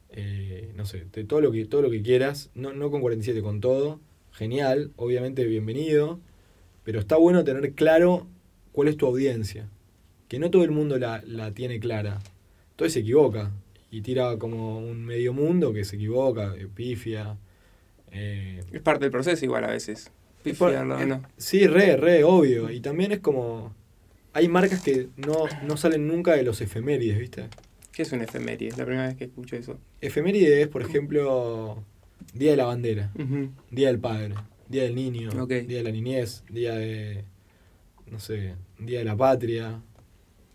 eh, 0.09 0.71
no 0.75 0.85
sé, 0.85 1.05
de 1.11 1.23
todo 1.23 1.41
lo 1.41 1.51
que, 1.51 1.65
todo 1.65 1.81
lo 1.81 1.89
que 1.89 2.01
quieras, 2.01 2.49
no, 2.55 2.73
no 2.73 2.91
con 2.91 3.01
47, 3.01 3.41
con 3.41 3.61
todo, 3.61 3.99
genial, 4.31 4.91
obviamente 4.95 5.45
bienvenido, 5.45 6.19
pero 6.83 6.99
está 6.99 7.17
bueno 7.17 7.43
tener 7.43 7.73
claro 7.73 8.27
cuál 8.71 8.87
es 8.87 8.97
tu 8.97 9.05
audiencia, 9.05 9.69
que 10.27 10.39
no 10.39 10.51
todo 10.51 10.63
el 10.63 10.71
mundo 10.71 10.97
la, 10.97 11.21
la 11.25 11.51
tiene 11.53 11.79
clara, 11.79 12.19
entonces 12.71 12.93
se 12.93 12.99
equivoca, 12.99 13.51
y 13.89 14.01
tira 14.01 14.37
como 14.37 14.79
un 14.79 15.05
medio 15.05 15.33
mundo 15.33 15.73
que 15.73 15.85
se 15.85 15.95
equivoca, 15.95 16.53
eh, 16.57 16.67
pifia. 16.73 17.37
Eh, 18.11 18.63
es 18.71 18.81
parte 18.81 19.05
del 19.05 19.11
proceso 19.11 19.43
igual 19.45 19.63
a 19.63 19.71
veces. 19.71 20.11
Pifiarlo, 20.43 21.05
¿no? 21.05 21.23
Sí, 21.37 21.67
re, 21.67 21.97
re, 21.97 22.23
obvio. 22.23 22.69
Y 22.69 22.79
también 22.79 23.11
es 23.11 23.19
como... 23.19 23.73
Hay 24.33 24.47
marcas 24.47 24.81
que 24.81 25.07
no, 25.15 25.77
salen 25.77 26.07
nunca 26.07 26.35
de 26.35 26.43
los 26.43 26.61
efemérides, 26.61 27.17
¿viste? 27.17 27.45
¿Qué 27.97 28.03
es 28.03 28.11
un 28.11 28.21
efeméride? 28.21 28.77
La 28.77 28.85
primera 28.85 29.07
vez 29.07 29.15
que 29.15 29.23
escucho 29.23 29.55
eso. 29.55 29.79
Efeméride 30.01 30.61
es, 30.61 30.67
por 30.67 30.83
ejemplo, 30.83 31.83
Día 32.31 32.51
de 32.51 32.57
la 32.57 32.65
Bandera, 32.65 33.11
Día 33.71 33.87
del 33.87 33.97
Padre, 33.97 34.35
Día 34.69 34.83
del 34.83 34.93
Niño, 34.93 35.31
Día 35.47 35.63
de 35.63 35.83
la 35.83 35.89
Niñez, 35.89 36.43
Día 36.47 36.75
de, 36.75 37.25
no 38.11 38.19
sé, 38.19 38.53
Día 38.77 38.99
de 38.99 39.05
la 39.05 39.17
Patria, 39.17 39.81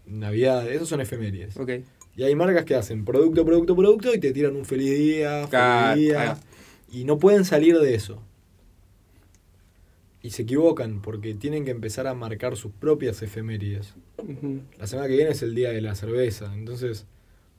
Navidad, 0.07 0.71
esos 0.71 0.89
son 0.89 1.01
efemérides. 1.01 1.57
Okay. 1.57 1.85
Y 2.15 2.23
hay 2.23 2.33
marcas 2.37 2.65
que 2.65 2.77
hacen 2.77 3.05
producto, 3.05 3.45
producto, 3.45 3.75
producto 3.75 4.15
y 4.15 4.21
te 4.21 4.31
tiran 4.31 4.55
un 4.55 4.65
feliz 4.65 4.97
día, 4.97 5.49
feliz 5.49 5.97
día. 5.97 6.39
Y 6.93 7.03
no 7.03 7.19
pueden 7.19 7.45
salir 7.45 7.77
de 7.77 7.97
eso. 7.97 8.23
Y 10.23 10.31
se 10.31 10.43
equivocan 10.43 11.03
porque 11.03 11.35
tienen 11.35 11.65
que 11.65 11.73
empezar 11.73 12.07
a 12.07 12.15
marcar 12.15 12.57
sus 12.57 12.71
propias 12.71 13.21
efemérides. 13.21 13.97
La 14.79 14.87
semana 14.87 15.09
que 15.09 15.17
viene 15.17 15.33
es 15.33 15.43
el 15.43 15.57
día 15.57 15.71
de 15.71 15.81
la 15.81 15.97
cerveza. 15.97 16.55
Entonces, 16.55 17.09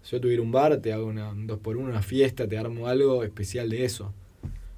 si 0.04 0.12
yo 0.12 0.22
tuviera 0.22 0.42
un 0.42 0.52
bar, 0.52 0.78
te 0.78 0.92
hago 0.92 1.08
una 1.08 1.34
dos 1.34 1.60
por 1.60 1.78
uno, 1.78 1.90
una 1.90 2.02
fiesta, 2.02 2.48
te 2.48 2.58
armo 2.58 2.88
algo 2.88 3.24
especial 3.24 3.70
de 3.70 3.86
eso. 3.86 4.14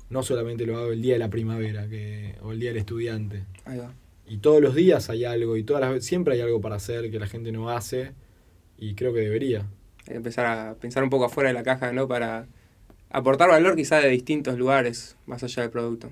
No 0.10 0.22
solamente 0.22 0.66
lo 0.68 0.78
hago 0.78 0.92
el 0.92 1.02
día 1.02 1.14
de 1.14 1.20
la 1.20 1.30
primavera 1.30 1.90
que, 1.90 2.36
o 2.44 2.52
el 2.52 2.60
día 2.60 2.70
del 2.70 2.78
estudiante. 2.78 3.44
Y 4.28 4.38
todos 4.38 4.62
los 4.62 4.76
días 4.76 5.10
hay 5.10 5.26
algo, 5.26 5.58
y 5.58 5.64
todas 5.64 5.82
las 5.82 6.06
siempre 6.06 6.36
hay 6.36 6.42
algo 6.42 6.62
para 6.62 6.76
hacer 6.76 7.10
que 7.10 7.20
la 7.20 7.28
gente 7.28 7.52
no 7.52 7.72
hace 7.72 8.12
y 8.78 8.94
creo 8.94 9.14
que 9.14 9.22
debería. 9.22 9.66
Empezar 10.06 10.46
a 10.46 10.76
pensar 10.76 11.04
un 11.04 11.10
poco 11.10 11.26
afuera 11.26 11.50
de 11.50 11.56
la 11.56 11.64
caja, 11.64 11.92
¿no? 11.92 12.08
Para 12.08 12.46
aportar 13.10 13.50
valor 13.50 13.76
quizá 13.76 14.00
de 14.00 14.10
distintos 14.10 14.60
lugares, 14.60 15.18
más 15.26 15.44
allá 15.44 15.64
del 15.64 15.72
producto. 15.72 16.12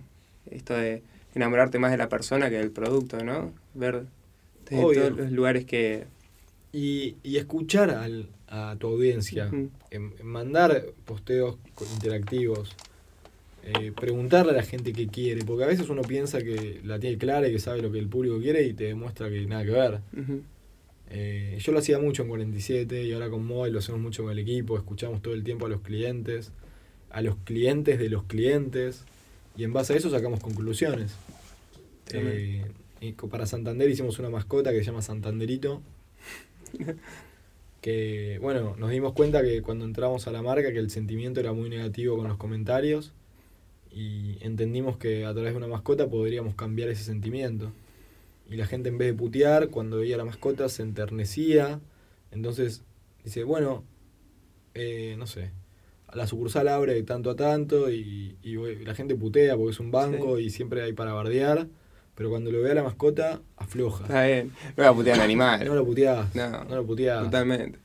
Esto 0.50 0.74
de 0.74 1.04
enamorarte 1.36 1.78
más 1.78 1.92
de 1.92 1.98
la 1.98 2.10
persona 2.10 2.50
que 2.50 2.58
del 2.58 2.72
producto, 2.72 3.24
¿no? 3.24 3.54
Ver 3.76 4.06
todos 4.68 4.96
los 4.96 5.32
lugares 5.32 5.66
que... 5.66 6.06
Y, 6.72 7.18
y 7.22 7.38
escuchar 7.38 7.92
al, 7.92 8.30
a 8.54 8.76
tu 8.78 8.86
audiencia, 8.86 9.50
mandar 10.22 10.86
posteos 11.06 11.58
interactivos, 11.96 12.76
eh, 13.64 13.92
preguntarle 14.00 14.52
a 14.52 14.56
la 14.56 14.62
gente 14.62 14.94
qué 14.94 15.08
quiere, 15.08 15.44
porque 15.44 15.64
a 15.64 15.68
veces 15.68 15.90
uno 15.90 16.04
piensa 16.04 16.38
que 16.38 16.80
la 16.84 17.00
tiene 17.00 17.18
clara 17.18 17.48
y 17.48 17.54
que 17.54 17.60
sabe 17.60 17.82
lo 17.82 17.92
que 17.92 17.98
el 17.98 18.08
público 18.08 18.40
quiere 18.40 18.64
y 18.64 18.74
te 18.74 18.84
demuestra 18.84 19.28
que 19.32 19.44
nada 19.48 19.64
que 19.66 19.72
ver. 19.72 20.02
Eh, 21.10 21.58
yo 21.60 21.72
lo 21.72 21.80
hacía 21.80 21.98
mucho 21.98 22.22
en 22.22 22.30
47 22.30 23.04
y 23.04 23.14
ahora 23.14 23.32
con 23.32 23.44
Mobile 23.44 23.74
lo 23.74 23.80
hacemos 23.80 24.00
mucho 24.00 24.22
con 24.22 24.32
el 24.32 24.38
equipo, 24.40 24.78
escuchamos 24.78 25.24
todo 25.24 25.34
el 25.34 25.44
tiempo 25.44 25.66
a 25.66 25.70
los 25.70 25.82
clientes, 25.82 26.52
a 27.10 27.24
los 27.24 27.38
clientes 27.38 27.98
de 27.98 28.10
los 28.10 28.24
clientes 28.26 29.04
y 29.58 29.64
en 29.64 29.74
base 29.74 29.94
a 29.94 29.96
eso 29.98 30.12
sacamos 30.12 30.40
conclusiones. 30.40 31.16
Eh, 32.12 32.66
y 33.02 33.14
para 33.14 33.48
Santander 33.48 33.90
hicimos 33.90 34.20
una 34.20 34.30
mascota 34.30 34.72
que 34.72 34.80
se 34.80 34.86
llama 34.86 35.02
Santanderito. 35.02 35.82
que 37.84 38.40
bueno, 38.42 38.76
nos 38.80 38.90
dimos 38.92 39.14
cuenta 39.14 39.44
que 39.44 39.62
cuando 39.62 39.84
entramos 39.84 40.26
a 40.28 40.32
la 40.32 40.42
marca 40.42 40.72
que 40.72 40.80
el 40.80 40.90
sentimiento 40.90 41.42
era 41.42 41.52
muy 41.52 41.70
negativo 41.70 42.16
con 42.18 42.28
los 42.30 42.38
comentarios 42.38 43.14
y 43.92 44.38
entendimos 44.42 44.98
que 44.98 45.26
a 45.26 45.34
través 45.34 45.52
de 45.52 45.58
una 45.58 45.68
mascota 45.68 46.08
podríamos 46.10 46.56
cambiar 46.56 46.88
ese 46.90 47.04
sentimiento 47.04 47.74
y 48.50 48.56
la 48.56 48.66
gente 48.66 48.90
en 48.90 48.98
vez 48.98 49.10
de 49.10 49.14
putear, 49.14 49.70
cuando 49.70 49.98
veía 49.98 50.18
la 50.18 50.26
mascota, 50.26 50.70
se 50.70 50.84
enternecía. 50.84 51.80
Entonces 52.32 52.84
dice, 53.24 53.44
bueno, 53.44 53.84
eh, 54.76 55.16
no 55.18 55.28
sé, 55.28 55.52
la 56.14 56.28
sucursal 56.28 56.68
abre 56.68 56.94
de 56.94 57.04
tanto 57.04 57.32
a 57.32 57.36
tanto 57.36 57.92
y, 57.92 58.38
la 58.86 58.96
gente 58.96 59.16
putea 59.16 59.58
porque 59.58 59.72
es 59.72 59.80
un 59.80 59.92
banco 59.92 60.40
y 60.40 60.50
siempre 60.50 60.84
hay 60.84 60.94
para 60.94 61.14
bardear. 61.14 61.68
Pero 62.16 62.30
cuando 62.30 62.52
lo 62.52 62.62
vea 62.62 62.74
la 62.74 62.84
mascota, 62.84 63.42
afloja. 63.58 64.04
Está 64.04 64.26
bien. 64.26 64.52
No 64.78 64.84
la 64.84 64.94
putean 64.94 65.20
animal. 65.20 65.66
No 65.66 65.76
lo 65.76 65.86
puteás. 65.86 66.36
No, 66.36 66.64
no 66.64 66.76
lo 66.76 66.86
puteás. 66.86 67.24
Totalmente. 67.24 67.80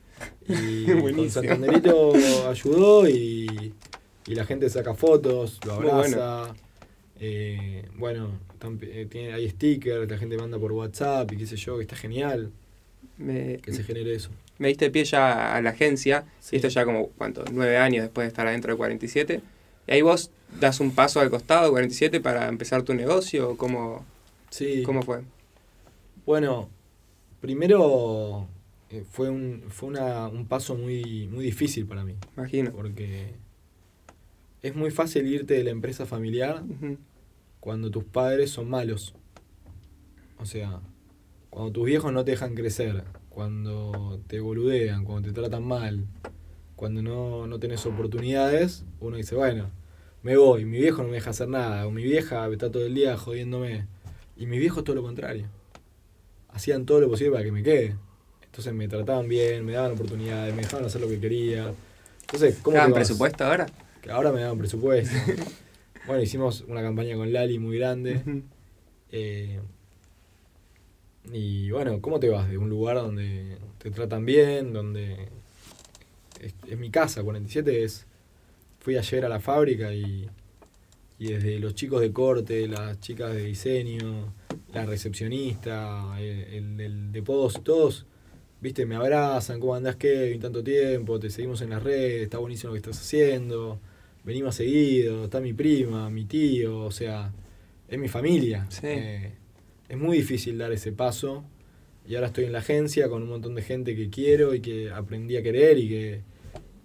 Y 0.47 0.85
con 1.01 1.29
Santanderito 1.29 2.13
ayudó 2.47 3.07
y, 3.07 3.73
y, 4.27 4.35
la 4.35 4.45
gente 4.45 4.69
saca 4.69 4.93
fotos, 4.93 5.59
lo 5.65 5.73
abraza. 5.73 6.53
Eh, 7.19 7.85
bueno, 7.95 8.39
eh, 8.81 9.07
tiene, 9.09 9.33
hay 9.33 9.49
stickers, 9.49 10.09
la 10.09 10.17
gente 10.17 10.37
manda 10.37 10.57
por 10.57 10.71
WhatsApp 10.71 11.31
y 11.33 11.37
qué 11.37 11.45
sé 11.45 11.55
yo, 11.55 11.77
que 11.77 11.83
está 11.83 11.95
genial 11.95 12.51
que 13.61 13.73
se 13.73 13.83
genere 13.83 14.15
eso. 14.15 14.29
Me 14.57 14.69
diste 14.69 14.89
pie 14.89 15.05
ya 15.05 15.55
a 15.55 15.61
la 15.61 15.71
agencia, 15.71 16.25
y 16.51 16.57
esto 16.57 16.67
ya 16.67 16.85
como, 16.85 17.09
¿cuánto? 17.09 17.43
Nueve 17.51 17.77
años 17.77 18.03
después 18.03 18.25
de 18.25 18.29
estar 18.29 18.47
adentro 18.47 18.73
de 18.73 18.77
47. 18.77 19.41
Y 19.87 19.91
ahí 19.91 20.01
vos 20.01 20.31
das 20.59 20.79
un 20.79 20.91
paso 20.91 21.19
al 21.19 21.29
costado 21.29 21.65
de 21.65 21.71
47 21.71 22.19
para 22.19 22.47
empezar 22.47 22.83
tu 22.83 22.93
negocio, 22.93 23.57
¿cómo, 23.57 24.05
sí. 24.49 24.83
¿cómo 24.83 25.01
fue? 25.01 25.23
Bueno, 26.25 26.69
primero 27.41 28.47
eh, 28.89 29.03
fue 29.09 29.29
un, 29.29 29.63
fue 29.69 29.89
una, 29.89 30.27
un 30.27 30.47
paso 30.47 30.75
muy, 30.75 31.27
muy 31.27 31.43
difícil 31.43 31.85
para 31.85 32.03
mí. 32.03 32.15
Imagino. 32.37 32.71
Porque 32.71 33.33
es 34.61 34.75
muy 34.75 34.91
fácil 34.91 35.27
irte 35.27 35.53
de 35.53 35.63
la 35.63 35.69
empresa 35.69 36.05
familiar 36.05 36.63
cuando 37.59 37.91
tus 37.91 38.03
padres 38.03 38.51
son 38.51 38.69
malos. 38.69 39.15
O 40.39 40.45
sea, 40.45 40.81
cuando 41.49 41.71
tus 41.71 41.85
viejos 41.85 42.13
no 42.13 42.23
te 42.23 42.31
dejan 42.31 42.55
crecer, 42.55 43.03
cuando 43.29 44.19
te 44.27 44.39
boludean, 44.39 45.03
cuando 45.03 45.29
te 45.29 45.33
tratan 45.33 45.63
mal, 45.63 46.05
cuando 46.75 47.01
no, 47.01 47.47
no 47.47 47.59
tenés 47.59 47.85
oportunidades, 47.85 48.85
uno 48.99 49.17
dice, 49.17 49.35
bueno, 49.35 49.69
me 50.23 50.37
voy, 50.37 50.65
mi 50.65 50.77
viejo 50.77 51.01
no 51.01 51.09
me 51.09 51.15
deja 51.15 51.29
hacer 51.31 51.49
nada, 51.49 51.85
o 51.87 51.91
mi 51.91 52.03
vieja 52.03 52.47
está 52.47 52.71
todo 52.71 52.85
el 52.85 52.95
día 52.95 53.17
jodiéndome. 53.17 53.87
Y 54.39 54.47
mi 54.47 54.57
viejo 54.57 54.83
todo 54.83 54.95
lo 54.95 55.03
contrario. 55.03 55.47
Hacían 56.47 56.85
todo 56.85 57.01
lo 57.01 57.09
posible 57.09 57.33
para 57.33 57.43
que 57.43 57.51
me 57.51 57.61
quede. 57.61 57.95
Entonces 58.45 58.73
me 58.73 58.87
trataban 58.87 59.27
bien, 59.27 59.65
me 59.65 59.73
daban 59.73 59.91
oportunidades, 59.91 60.55
me 60.55 60.63
dejaban 60.63 60.85
hacer 60.85 61.01
lo 61.01 61.09
que 61.09 61.19
quería. 61.19 61.73
Entonces, 62.21 62.57
¿cómo 62.61 62.77
¿Daban 62.77 62.93
presupuesto 62.93 63.43
ahora? 63.43 63.67
Que 64.01 64.09
ahora 64.09 64.31
me 64.31 64.41
daban 64.41 64.57
presupuesto. 64.57 65.15
Bueno, 66.07 66.23
hicimos 66.23 66.61
una 66.67 66.81
campaña 66.81 67.15
con 67.15 67.31
Lali 67.31 67.59
muy 67.59 67.77
grande. 67.77 68.23
Eh, 69.11 69.59
y 71.31 71.69
bueno, 71.69 72.01
¿cómo 72.01 72.19
te 72.19 72.29
vas 72.29 72.49
de 72.49 72.57
un 72.57 72.67
lugar 72.67 72.95
donde 72.95 73.57
te 73.77 73.91
tratan 73.91 74.25
bien, 74.25 74.73
donde 74.73 75.27
es, 76.39 76.77
mi 76.79 76.89
casa, 76.89 77.21
47 77.21 77.83
es... 77.83 78.07
Fui 78.79 78.97
ayer 78.97 79.25
a 79.25 79.29
la 79.29 79.39
fábrica 79.39 79.93
y, 79.93 80.27
y 81.19 81.33
desde 81.33 81.59
los 81.59 81.75
chicos 81.75 82.01
de 82.01 82.11
corte, 82.11 82.67
las 82.67 82.99
chicas 82.99 83.33
de 83.33 83.43
diseño, 83.43 84.33
la 84.73 84.85
recepcionista, 84.85 86.19
el, 86.19 86.79
el, 86.79 87.11
de 87.11 87.21
podos, 87.21 87.61
todos, 87.63 88.05
viste, 88.61 88.85
me 88.85 88.95
abrazan, 88.95 89.59
¿cómo 89.59 89.75
andás 89.75 89.97
Kevin? 89.97 90.39
Tanto 90.39 90.63
tiempo, 90.63 91.19
te 91.19 91.29
seguimos 91.29 91.61
en 91.61 91.71
las 91.71 91.83
redes, 91.83 92.23
está 92.23 92.37
buenísimo 92.37 92.69
lo 92.69 92.73
que 92.73 92.89
estás 92.89 92.99
haciendo 92.99 93.79
venimos 94.23 94.55
seguido, 94.55 95.25
está 95.25 95.39
mi 95.39 95.53
prima, 95.53 96.09
mi 96.09 96.25
tío, 96.25 96.81
o 96.81 96.91
sea, 96.91 97.33
es 97.87 97.97
mi 97.97 98.07
familia. 98.07 98.67
Eh, 98.83 99.33
es 99.87 99.97
muy 99.97 100.17
difícil 100.17 100.57
dar 100.57 100.71
ese 100.71 100.91
paso 100.91 101.43
y 102.07 102.15
ahora 102.15 102.27
estoy 102.27 102.45
en 102.45 102.53
la 102.53 102.59
agencia 102.59 103.09
con 103.09 103.23
un 103.23 103.29
montón 103.29 103.55
de 103.55 103.61
gente 103.61 103.95
que 103.95 104.09
quiero 104.09 104.53
y 104.53 104.61
que 104.61 104.91
aprendí 104.91 105.37
a 105.37 105.43
querer 105.43 105.77
y 105.79 105.89
que, 105.89 106.21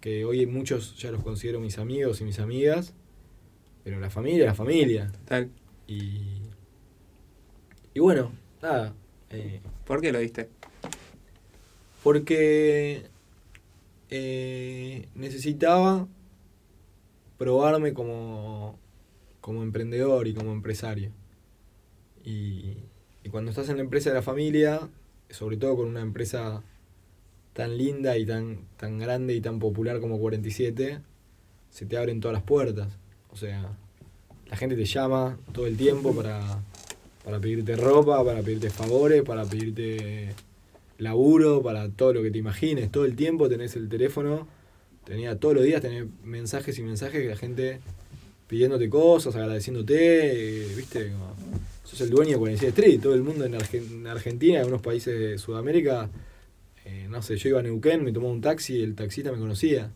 que 0.00 0.24
hoy 0.24 0.46
muchos 0.46 0.96
ya 0.96 1.10
los 1.10 1.22
considero 1.22 1.60
mis 1.60 1.78
amigos 1.78 2.20
y 2.20 2.24
mis 2.24 2.38
amigas. 2.38 2.94
Pero 3.84 4.00
la 4.00 4.10
familia 4.10 4.44
es 4.44 4.46
la 4.46 4.54
familia. 4.54 5.12
Y, 5.86 6.40
y 7.92 8.00
bueno, 8.00 8.32
nada. 8.62 8.94
eh, 9.30 9.60
¿Por 9.86 10.00
qué 10.00 10.10
lo 10.12 10.18
diste? 10.18 10.48
porque 12.02 13.06
eh, 14.10 15.08
necesitaba 15.14 16.06
probarme 17.38 17.94
como, 17.94 18.78
como 19.40 19.62
emprendedor 19.62 20.28
y 20.28 20.34
como 20.34 20.52
empresario. 20.52 21.10
Y, 22.22 22.76
y 23.22 23.28
cuando 23.30 23.50
estás 23.50 23.70
en 23.70 23.76
la 23.76 23.82
empresa 23.82 24.10
de 24.10 24.16
la 24.16 24.22
familia, 24.22 24.90
sobre 25.30 25.56
todo 25.56 25.76
con 25.76 25.88
una 25.88 26.02
empresa 26.02 26.62
tan 27.54 27.78
linda 27.78 28.18
y 28.18 28.26
tan, 28.26 28.66
tan 28.76 28.98
grande 28.98 29.34
y 29.34 29.40
tan 29.40 29.58
popular 29.58 29.98
como 30.00 30.18
47, 30.18 31.00
se 31.70 31.86
te 31.86 31.96
abren 31.96 32.20
todas 32.20 32.34
las 32.34 32.42
puertas. 32.42 32.98
O 33.34 33.36
sea, 33.36 33.68
la 34.48 34.56
gente 34.56 34.76
te 34.76 34.84
llama 34.84 35.36
todo 35.52 35.66
el 35.66 35.76
tiempo 35.76 36.14
para, 36.14 36.40
para 37.24 37.40
pedirte 37.40 37.76
ropa, 37.76 38.24
para 38.24 38.40
pedirte 38.42 38.70
favores, 38.70 39.22
para 39.22 39.44
pedirte 39.44 40.28
laburo, 40.98 41.60
para 41.62 41.88
todo 41.88 42.14
lo 42.14 42.22
que 42.22 42.30
te 42.30 42.38
imagines. 42.38 42.90
Todo 42.92 43.04
el 43.04 43.16
tiempo 43.16 43.48
tenés 43.48 43.74
el 43.76 43.88
teléfono, 43.88 44.46
tenía 45.04 45.36
todos 45.38 45.56
los 45.56 45.64
días 45.64 45.82
tenés 45.82 46.04
mensajes 46.22 46.78
y 46.78 46.82
mensajes 46.82 47.22
de 47.22 47.28
la 47.28 47.36
gente 47.36 47.80
pidiéndote 48.46 48.88
cosas, 48.88 49.34
agradeciéndote, 49.34 49.96
eh, 50.70 50.74
viste, 50.76 51.10
como, 51.10 51.34
sos 51.82 52.00
el 52.02 52.10
dueño 52.10 52.32
de 52.32 52.38
47 52.38 52.68
Street, 52.80 53.00
todo 53.00 53.14
el 53.14 53.22
mundo 53.22 53.44
en, 53.46 53.54
Argen- 53.54 53.90
en 53.90 54.06
Argentina, 54.06 54.54
en 54.54 54.60
algunos 54.60 54.82
países 54.82 55.18
de 55.18 55.38
Sudamérica, 55.38 56.08
eh, 56.84 57.06
no 57.10 57.20
sé, 57.22 57.36
yo 57.36 57.48
iba 57.48 57.60
a 57.60 57.62
Neuquén, 57.62 58.04
me 58.04 58.12
tomó 58.12 58.30
un 58.30 58.40
taxi 58.40 58.80
el 58.82 58.94
taxista 58.94 59.32
me 59.32 59.38
conocía. 59.38 59.90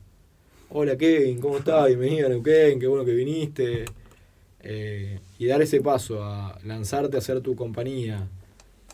Hola 0.70 0.96
Kevin, 0.96 1.40
¿cómo 1.40 1.58
estás? 1.58 1.86
Bienvenido 1.86 2.26
a 2.26 2.30
Neuquén, 2.30 2.78
qué 2.78 2.86
bueno 2.86 3.04
que 3.04 3.14
viniste. 3.14 3.84
Eh, 4.60 5.18
y 5.38 5.46
dar 5.46 5.62
ese 5.62 5.80
paso 5.80 6.22
a 6.22 6.58
lanzarte 6.64 7.16
a 7.16 7.20
hacer 7.20 7.40
tu 7.40 7.54
compañía, 7.56 8.28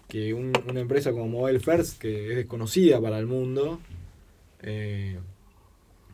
que 0.08 0.34
un- 0.34 0.52
una 0.68 0.80
empresa 0.80 1.10
como 1.10 1.26
Mobile 1.26 1.58
First, 1.60 1.98
que 2.00 2.30
es 2.30 2.36
desconocida 2.36 3.00
para 3.00 3.18
el 3.18 3.26
mundo, 3.26 3.80
eh, 4.62 5.18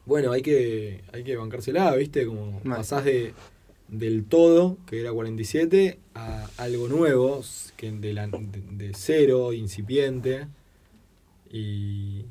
bueno, 0.06 0.32
hay 0.32 0.42
que, 0.42 1.02
hay 1.12 1.24
que 1.24 1.36
bancársela, 1.36 1.94
¿viste? 1.96 2.24
Como 2.26 2.60
pasás 2.62 3.04
de, 3.04 3.34
del 3.88 4.24
todo, 4.24 4.78
que 4.86 5.00
era 5.00 5.12
47, 5.12 5.98
a 6.14 6.48
algo 6.56 6.88
nuevo, 6.88 7.42
que 7.76 7.90
de, 7.92 8.12
la- 8.14 8.28
de- 8.28 8.86
de 8.86 8.92
cero, 8.94 9.52
incipiente. 9.52 10.46
Y, 11.52 12.24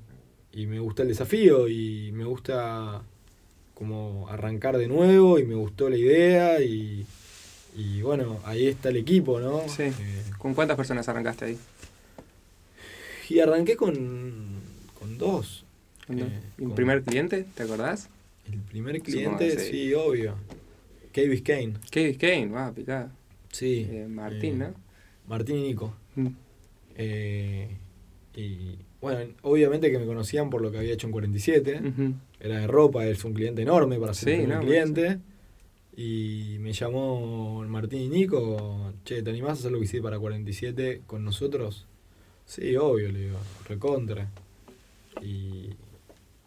y 0.53 0.65
me 0.67 0.80
gusta 0.80 1.03
el 1.03 1.09
desafío 1.09 1.67
y 1.67 2.11
me 2.13 2.23
gusta 2.25 3.01
como 3.80 4.27
arrancar 4.30 4.77
de 4.77 4.88
nuevo 4.89 5.39
y 5.39 5.45
me 5.45 5.55
gustó 5.55 5.89
la 5.89 5.95
idea 5.97 6.61
y, 6.61 7.05
y 7.77 8.01
bueno, 8.01 8.39
ahí 8.43 8.67
está 8.67 8.89
el 8.89 8.97
equipo, 8.97 9.39
¿no? 9.39 9.61
Sí. 9.69 9.84
Eh, 9.84 9.93
¿Con 10.38 10.53
cuántas 10.53 10.75
personas 10.77 11.07
arrancaste 11.07 11.45
ahí? 11.45 11.57
y 13.30 13.39
arranqué 13.39 13.75
con, 13.77 13.95
con 14.99 15.17
dos. 15.17 15.63
¿Un 16.09 16.19
Eh, 16.19 16.39
con- 16.57 16.75
primer 16.75 17.03
cliente? 17.03 17.45
¿Te 17.55 17.63
acordás? 17.63 18.09
El 18.51 18.57
primer 18.59 18.99
cliente, 19.01 19.57
sí. 19.59 19.71
sí, 19.71 19.93
obvio. 19.93 20.34
Kay 21.13 21.27
Biscayne. 21.30 21.73
Kevin 21.91 22.17
Kane, 22.17 22.47
va, 22.47 22.71
picada. 22.71 23.11
Sí. 23.51 23.88
Eh, 23.89 24.07
Martín, 24.09 24.59
¿no? 24.59 24.73
Martín 25.27 25.57
y 25.57 25.61
Nico. 25.61 25.93
Mm. 26.15 26.27
Eh, 26.97 27.67
y 28.36 28.75
bueno, 28.99 29.32
obviamente 29.43 29.91
que 29.91 29.99
me 29.99 30.05
conocían 30.07 30.49
por 30.49 30.61
lo 30.61 30.71
que 30.71 30.80
había 30.80 30.93
hecho 30.93 31.05
en 31.07 31.11
47. 31.13 31.82
Ujú. 31.88 32.13
Era 32.39 32.59
de 32.59 32.67
ropa, 32.67 33.05
es 33.05 33.23
un 33.25 33.33
cliente 33.33 33.61
enorme 33.61 33.99
para 33.99 34.13
ser 34.13 34.37
Sí, 34.37 34.45
un 34.45 34.59
cliente. 34.59 35.19
Y 35.95 36.57
me 36.59 36.71
llamó 36.71 37.63
Martín 37.67 38.01
y 38.01 38.07
Nico, 38.09 38.93
che, 39.03 39.21
¿te 39.21 39.29
animás 39.29 39.49
a 39.49 39.53
hacer 39.53 39.71
lo 39.71 39.79
que 39.79 39.85
hiciste 39.85 40.01
para 40.01 40.17
47 40.17 41.01
con 41.05 41.25
nosotros? 41.25 41.85
Sí, 42.45 42.75
obvio, 42.77 43.11
le 43.11 43.19
digo, 43.19 43.37
recontra. 43.67 44.29
Y, 45.21 45.71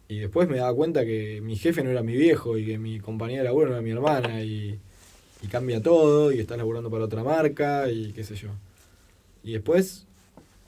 y 0.09 0.19
después 0.19 0.49
me 0.49 0.57
daba 0.57 0.75
cuenta 0.75 1.05
que 1.05 1.41
mi 1.43 1.57
jefe 1.57 1.85
no 1.85 1.91
era 1.91 2.03
mi 2.03 2.17
viejo 2.17 2.57
y 2.57 2.65
que 2.65 2.79
mi 2.79 2.99
compañera 2.99 3.43
de 3.43 3.49
laburo 3.49 3.67
no 3.69 3.73
era 3.75 3.83
mi 3.83 3.91
hermana 3.91 4.43
y, 4.43 4.79
y 5.43 5.47
cambia 5.49 5.83
todo 5.83 6.33
y 6.33 6.41
estás 6.41 6.57
laburando 6.57 6.91
para 6.91 7.05
otra 7.05 7.23
marca 7.23 7.91
y 7.91 8.13
qué 8.13 8.25
sé 8.25 8.37
yo. 8.37 8.49
Y 9.45 9.53
después, 9.53 10.07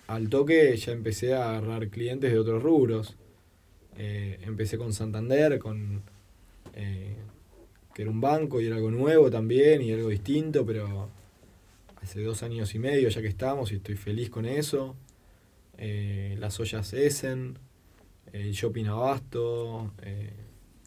al 0.09 0.29
toque, 0.29 0.77
ya 0.77 0.93
empecé 0.93 1.35
a 1.35 1.51
agarrar 1.57 1.89
clientes 1.89 2.31
de 2.31 2.39
otros 2.39 2.63
rubros. 2.63 3.17
Eh, 3.97 4.39
empecé 4.43 4.77
con 4.79 4.93
Santander, 4.93 5.59
con 5.59 6.03
eh, 6.75 7.17
que 7.95 8.03
era 8.03 8.11
un 8.11 8.21
banco 8.21 8.61
y 8.61 8.67
era 8.67 8.77
algo 8.77 8.91
nuevo 8.91 9.31
también 9.31 9.83
y 9.83 9.93
algo 9.93 10.09
distinto, 10.09 10.67
pero 10.67 11.09
hace 12.03 12.23
dos 12.23 12.43
años 12.43 12.75
y 12.75 12.79
medio 12.79 13.09
ya 13.09 13.21
que 13.23 13.29
estamos 13.29 13.71
y 13.73 13.77
estoy 13.77 13.97
feliz 13.97 14.31
con 14.31 14.47
eso. 14.47 14.97
Eh, 15.79 16.37
las 16.39 16.59
ollas 16.61 16.93
Essen, 16.93 17.59
el 18.33 18.53
shopping 18.53 18.87
Abasto. 18.87 19.93
eh, 20.03 20.33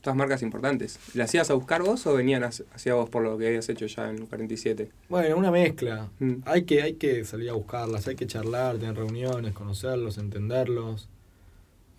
Todas 0.01 0.16
marcas 0.16 0.41
importantes. 0.41 0.99
¿Las 1.16 1.30
hacías 1.30 1.49
a 1.49 1.53
buscar 1.55 1.82
vos 1.82 2.05
o 2.08 2.14
venían 2.14 2.43
hacia 2.43 2.66
hacia 2.74 2.93
vos 2.93 3.10
por 3.10 3.24
lo 3.24 3.38
que 3.38 3.47
habías 3.47 3.68
hecho 3.68 3.88
ya 3.88 4.10
en 4.10 4.26
47? 4.28 4.89
bueno, 5.10 5.36
una 5.36 5.51
mezcla. 5.51 6.10
Mm. 6.20 6.36
Hay 6.45 6.64
que, 6.64 6.82
hay 6.82 6.93
que 6.93 7.26
salir 7.26 7.49
a 7.49 7.53
buscarlas, 7.53 8.08
hay 8.08 8.16
que 8.16 8.28
charlar, 8.28 8.78
tener 8.78 8.95
reuniones, 8.95 9.53
conocerlos, 9.53 10.18
entenderlos. 10.18 11.10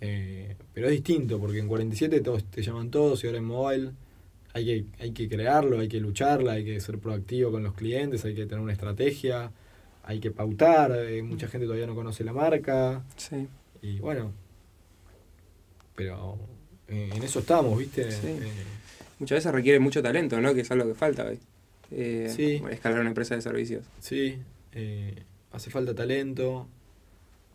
Eh, 0.00 0.54
pero 0.72 0.86
es 0.86 0.92
distinto, 0.92 1.38
porque 1.38 1.58
en 1.58 1.68
47 1.68 2.20
todos 2.20 2.44
te 2.44 2.62
llaman 2.62 2.90
todos 2.90 3.22
y 3.24 3.26
ahora 3.26 3.38
en 3.38 3.44
mobile 3.44 3.90
hay 4.52 4.64
que, 4.64 5.02
hay 5.02 5.12
que 5.12 5.28
crearlo, 5.28 5.80
hay 5.80 5.88
que 5.88 6.00
lucharla, 6.00 6.52
hay 6.52 6.64
que 6.64 6.80
ser 6.80 6.98
proactivo 6.98 7.50
con 7.50 7.62
los 7.62 7.74
clientes, 7.74 8.24
hay 8.24 8.34
que 8.34 8.46
tener 8.46 8.60
una 8.60 8.72
estrategia, 8.72 9.50
hay 10.04 10.20
que 10.20 10.30
pautar, 10.30 10.92
eh, 10.92 11.22
mucha 11.22 11.48
gente 11.48 11.66
todavía 11.66 11.86
no 11.86 11.94
conoce 11.94 12.24
la 12.24 12.32
marca. 12.32 13.04
Sí. 13.16 13.48
Y 13.82 13.98
bueno, 13.98 14.32
pero 15.94 16.38
eh, 16.86 17.10
en 17.14 17.22
eso 17.22 17.40
estamos, 17.40 17.78
¿viste? 17.78 18.10
Sí. 18.10 18.38
Muchas 19.18 19.38
veces 19.38 19.52
requiere 19.52 19.80
mucho 19.80 20.02
talento, 20.02 20.40
¿no? 20.40 20.54
Que 20.54 20.60
es 20.60 20.70
algo 20.70 20.86
que 20.86 20.94
falta 20.94 21.26
hoy. 21.26 21.38
Sí. 21.90 22.62
Escalar 22.70 23.00
una 23.00 23.08
empresa 23.08 23.34
de 23.34 23.42
servicios. 23.42 23.84
Sí, 23.98 24.38
hace 25.50 25.70
falta 25.70 25.94
talento, 25.94 26.68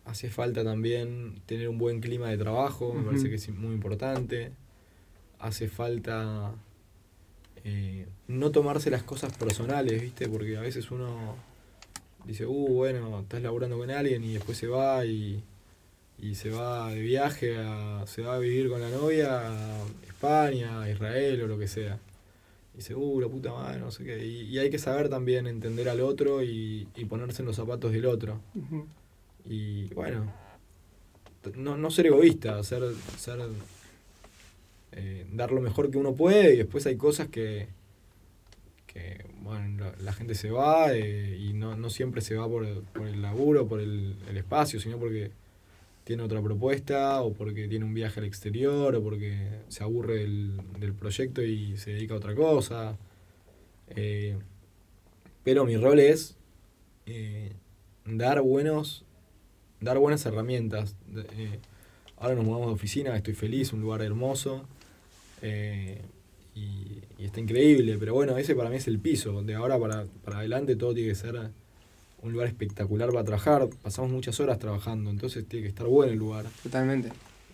hace 0.04 0.30
falta 0.30 0.62
también 0.64 1.40
tener 1.46 1.68
un 1.68 1.78
buen 1.78 2.00
clima 2.00 2.28
de 2.28 2.38
trabajo, 2.38 2.92
me 2.92 3.02
parece 3.02 3.28
que 3.28 3.36
es 3.36 3.48
muy 3.50 3.74
importante. 3.74 4.52
Hace 5.38 5.68
falta 5.68 6.52
eh, 7.64 8.06
no 8.28 8.50
tomarse 8.50 8.90
las 8.90 9.02
cosas 9.02 9.36
personales, 9.36 10.00
¿viste? 10.00 10.28
Porque 10.28 10.56
a 10.56 10.60
veces 10.60 10.90
uno 10.90 11.36
dice, 12.24 12.46
uh, 12.46 12.68
bueno, 12.68 13.20
estás 13.20 13.42
laburando 13.42 13.78
con 13.78 13.90
alguien 13.90 14.24
y 14.24 14.34
después 14.34 14.56
se 14.56 14.66
va 14.66 15.04
y, 15.04 15.42
y 16.18 16.34
se 16.34 16.50
va 16.50 16.90
de 16.90 17.00
viaje, 17.00 17.56
a, 17.58 18.06
se 18.06 18.22
va 18.22 18.36
a 18.36 18.38
vivir 18.38 18.68
con 18.68 18.80
la 18.80 18.90
novia 18.90 19.48
a 19.48 19.84
España, 20.06 20.82
a 20.82 20.90
Israel 20.90 21.42
o 21.42 21.46
lo 21.46 21.58
que 21.58 21.68
sea. 21.68 21.98
Y 22.74 22.78
dice, 22.78 22.94
uh, 22.94 23.20
la 23.20 23.28
puta 23.28 23.52
madre, 23.52 23.80
no 23.80 23.90
sé 23.90 24.04
qué. 24.04 24.24
Y, 24.26 24.42
y 24.48 24.58
hay 24.58 24.70
que 24.70 24.78
saber 24.78 25.08
también 25.08 25.46
entender 25.46 25.88
al 25.88 26.00
otro 26.00 26.42
y, 26.42 26.88
y 26.96 27.04
ponerse 27.04 27.42
en 27.42 27.46
los 27.46 27.56
zapatos 27.56 27.92
del 27.92 28.06
otro. 28.06 28.40
Ujú. 28.54 28.86
Y 29.46 29.92
bueno, 29.94 30.32
no, 31.56 31.76
no 31.76 31.90
ser 31.90 32.06
egoísta, 32.06 32.62
ser, 32.62 32.82
ser 33.18 33.40
eh, 34.92 35.26
dar 35.32 35.52
lo 35.52 35.60
mejor 35.60 35.90
que 35.90 35.98
uno 35.98 36.14
puede 36.14 36.54
y 36.54 36.58
después 36.58 36.86
hay 36.86 36.96
cosas 36.96 37.28
que, 37.28 37.68
que 38.86 39.24
bueno, 39.42 39.92
la, 40.00 40.12
gente 40.12 40.34
se 40.34 40.50
va 40.50 40.94
eh, 40.94 41.36
y 41.38 41.52
no, 41.52 41.76
no 41.76 41.90
siempre 41.90 42.20
se 42.22 42.36
va 42.36 42.48
por, 42.48 42.82
por 42.84 43.06
el 43.06 43.20
laburo, 43.20 43.66
por 43.66 43.80
el, 43.80 44.16
el 44.28 44.36
espacio, 44.36 44.80
sino 44.80 44.98
porque 44.98 45.30
tiene 46.04 46.22
otra 46.22 46.40
propuesta 46.40 47.20
o 47.22 47.32
porque 47.32 47.68
tiene 47.68 47.84
un 47.84 47.94
viaje 47.94 48.20
al 48.20 48.26
exterior 48.26 48.94
o 48.94 49.02
porque 49.02 49.48
se 49.68 49.82
aburre 49.82 50.18
del, 50.18 50.60
del 50.78 50.94
proyecto 50.94 51.42
y 51.42 51.76
se 51.76 51.92
dedica 51.92 52.14
a 52.14 52.18
otra 52.18 52.34
cosa. 52.34 52.96
Eh, 53.88 54.36
pero 55.42 55.66
mi 55.66 55.76
rol 55.76 56.00
es 56.00 56.36
dar 58.06 58.40
buenos 58.40 59.04
dar 59.84 59.98
buenas 59.98 60.24
herramientas. 60.26 60.96
Eh, 61.36 61.58
ahora 62.16 62.34
nos 62.34 62.44
mudamos 62.44 62.68
de 62.68 62.74
oficina, 62.74 63.16
estoy 63.16 63.34
feliz, 63.34 63.72
un 63.72 63.80
lugar 63.80 64.02
hermoso. 64.02 64.64
eh, 65.42 66.00
y, 66.54 67.02
y 67.18 67.24
está 67.24 67.40
increíble, 67.40 67.96
pero 67.98 68.14
bueno, 68.14 68.36
ese 68.38 68.54
para 68.54 68.70
mí 68.70 68.76
es 68.76 68.86
el 68.88 68.98
piso. 68.98 69.42
De 69.42 69.54
ahora 69.54 69.78
para, 69.78 70.06
para 70.24 70.38
adelante 70.38 70.76
todo 70.76 70.94
tiene 70.94 71.08
que 71.10 71.14
ser 71.16 71.50
un 72.22 72.32
lugar 72.32 72.48
espectacular 72.48 73.10
para 73.10 73.24
trabajar. 73.24 73.68
Pasamos 73.82 74.10
muchas 74.10 74.38
horas 74.40 74.58
trabajando, 74.58 75.10
entonces 75.10 75.46
tiene 75.46 75.64
que 75.64 75.68
estar 75.68 75.86
bueno 75.86 76.12
el 76.12 76.18
lugar. 76.18 76.46
Totalmente. 76.62 77.10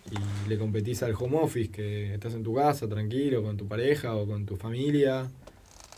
Y 0.09 0.49
le 0.49 0.57
competís 0.57 1.03
al 1.03 1.13
home 1.13 1.37
office, 1.37 1.69
que 1.69 2.13
estás 2.13 2.33
en 2.33 2.43
tu 2.43 2.55
casa 2.55 2.87
tranquilo, 2.87 3.43
con 3.43 3.57
tu 3.57 3.67
pareja 3.67 4.15
o 4.15 4.25
con 4.25 4.45
tu 4.45 4.55
familia, 4.55 5.29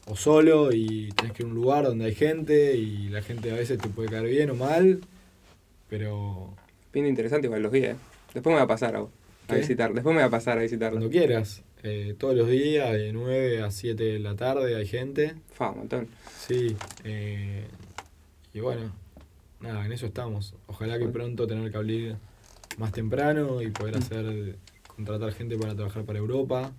o 0.08 0.16
solo, 0.16 0.74
y 0.74 1.10
tenés 1.16 1.34
que 1.34 1.44
ir 1.44 1.48
a 1.48 1.50
un 1.50 1.56
lugar 1.56 1.86
donde 1.86 2.06
hay 2.06 2.16
gente, 2.16 2.76
y 2.76 3.10
la 3.10 3.22
gente 3.22 3.52
a 3.52 3.56
veces 3.56 3.78
te 3.78 3.88
puede 3.90 4.10
caer 4.10 4.28
bien 4.28 4.50
o 4.50 4.56
mal, 4.56 5.00
pero 5.94 6.56
Pinta 6.90 7.08
interesante 7.08 7.46
igual 7.46 7.62
los 7.62 7.72
días. 7.72 7.96
Después 8.34 8.52
me 8.52 8.58
va 8.58 8.64
a 8.64 8.68
pasar 8.68 8.96
a, 8.96 9.06
a 9.48 9.56
visitar. 9.56 9.94
Después 9.94 10.16
me 10.16 10.22
va 10.22 10.28
a 10.28 10.32
pasar 10.32 10.58
a 10.58 10.62
visitarlo. 10.62 10.98
Cuando 10.98 11.12
quieras. 11.12 11.62
Eh, 11.84 12.16
todos 12.18 12.36
los 12.36 12.50
días, 12.50 12.92
de 12.94 13.14
9 13.14 13.62
a 13.62 13.70
7 13.70 14.04
de 14.04 14.18
la 14.18 14.36
tarde, 14.36 14.76
hay 14.76 14.88
gente. 14.88 15.36
Fa, 15.52 15.70
un 15.70 15.78
montón. 15.80 16.08
Sí. 16.40 16.76
Eh, 17.04 17.68
y 18.56 18.60
bueno, 18.60 18.92
nada, 19.60 19.86
en 19.86 19.92
eso 19.92 20.08
estamos. 20.08 20.56
Ojalá 20.66 20.98
que 20.98 21.08
pronto 21.10 21.46
tener 21.46 21.70
que 21.70 21.78
abrir 21.78 22.16
más 22.78 22.92
temprano 22.92 23.62
y 23.62 23.70
poder 23.70 23.98
hacer, 23.98 24.56
contratar 24.88 25.32
gente 25.32 25.60
para 25.60 25.76
trabajar 25.76 26.06
para 26.06 26.18
Europa. 26.18 26.72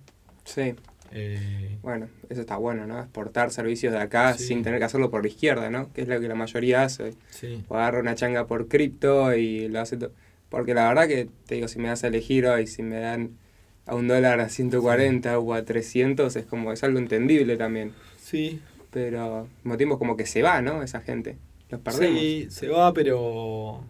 Sí. 0.43 0.75
Eh, 1.17 1.77
bueno, 1.81 2.09
eso 2.29 2.41
está 2.41 2.57
bueno, 2.57 2.85
¿no? 2.85 2.99
Exportar 2.99 3.49
servicios 3.49 3.93
de 3.93 3.99
acá 3.99 4.37
sin 4.37 4.63
tener 4.63 4.79
que 4.79 4.85
hacerlo 4.85 5.09
por 5.09 5.21
la 5.21 5.29
izquierda, 5.29 5.69
¿no? 5.69 5.91
Que 5.93 6.01
es 6.01 6.09
lo 6.09 6.19
que 6.19 6.27
la 6.27 6.35
mayoría 6.35 6.83
hace. 6.83 7.13
Sí. 7.29 7.63
O 7.69 7.75
agarra 7.75 8.01
una 8.01 8.15
changa 8.15 8.47
por 8.47 8.67
cripto 8.67 9.33
y 9.33 9.69
lo 9.69 9.79
hace 9.79 9.95
todo. 9.95 10.11
Porque 10.49 10.73
la 10.73 10.89
verdad 10.89 11.07
que, 11.07 11.29
te 11.45 11.55
digo, 11.55 11.69
si 11.69 11.79
me 11.79 11.87
das 11.87 12.03
a 12.03 12.07
elegir 12.07 12.45
hoy, 12.47 12.67
si 12.67 12.83
me 12.83 12.99
dan 12.99 13.37
a 13.85 13.95
un 13.95 14.09
dólar 14.09 14.41
a 14.41 14.49
140 14.49 15.39
o 15.39 15.53
a 15.53 15.63
300, 15.63 16.35
es 16.35 16.45
como, 16.45 16.73
es 16.73 16.83
algo 16.83 16.99
entendible 16.99 17.55
también. 17.55 17.93
Sí. 18.17 18.59
Pero 18.91 19.47
al 19.65 19.77
mismo 19.77 19.97
como 19.97 20.17
que 20.17 20.25
se 20.25 20.41
va, 20.41 20.61
¿no? 20.61 20.83
Esa 20.83 20.99
gente. 20.99 21.37
Los 21.69 21.79
perdemos. 21.79 22.19
Sí, 22.19 22.47
se 22.49 22.67
va, 22.67 22.93
pero. 22.93 23.83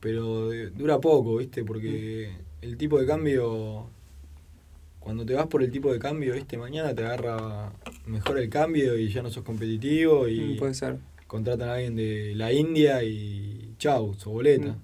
Pero 0.00 0.50
dura 0.70 1.00
poco, 1.00 1.38
¿viste? 1.38 1.64
Porque 1.64 2.30
el 2.62 2.76
tipo 2.76 3.00
de 3.00 3.06
cambio. 3.06 3.90
Cuando 5.00 5.24
te 5.24 5.34
vas 5.34 5.46
por 5.46 5.62
el 5.62 5.70
tipo 5.70 5.92
de 5.92 5.98
cambio, 5.98 6.34
¿viste? 6.34 6.58
Mañana 6.58 6.94
te 6.94 7.04
agarra 7.04 7.72
mejor 8.06 8.38
el 8.38 8.50
cambio 8.50 8.96
y 8.98 9.08
ya 9.08 9.22
no 9.22 9.30
sos 9.30 9.42
competitivo 9.44 10.28
y. 10.28 10.40
Mm, 10.40 10.56
puede 10.58 10.74
ser. 10.74 10.96
Contratan 11.26 11.68
a 11.68 11.74
alguien 11.74 11.96
de 11.96 12.32
la 12.34 12.52
India 12.52 13.02
y. 13.02 13.74
Chau, 13.78 14.14
su 14.14 14.30
boleta. 14.30 14.68
Mm. 14.68 14.82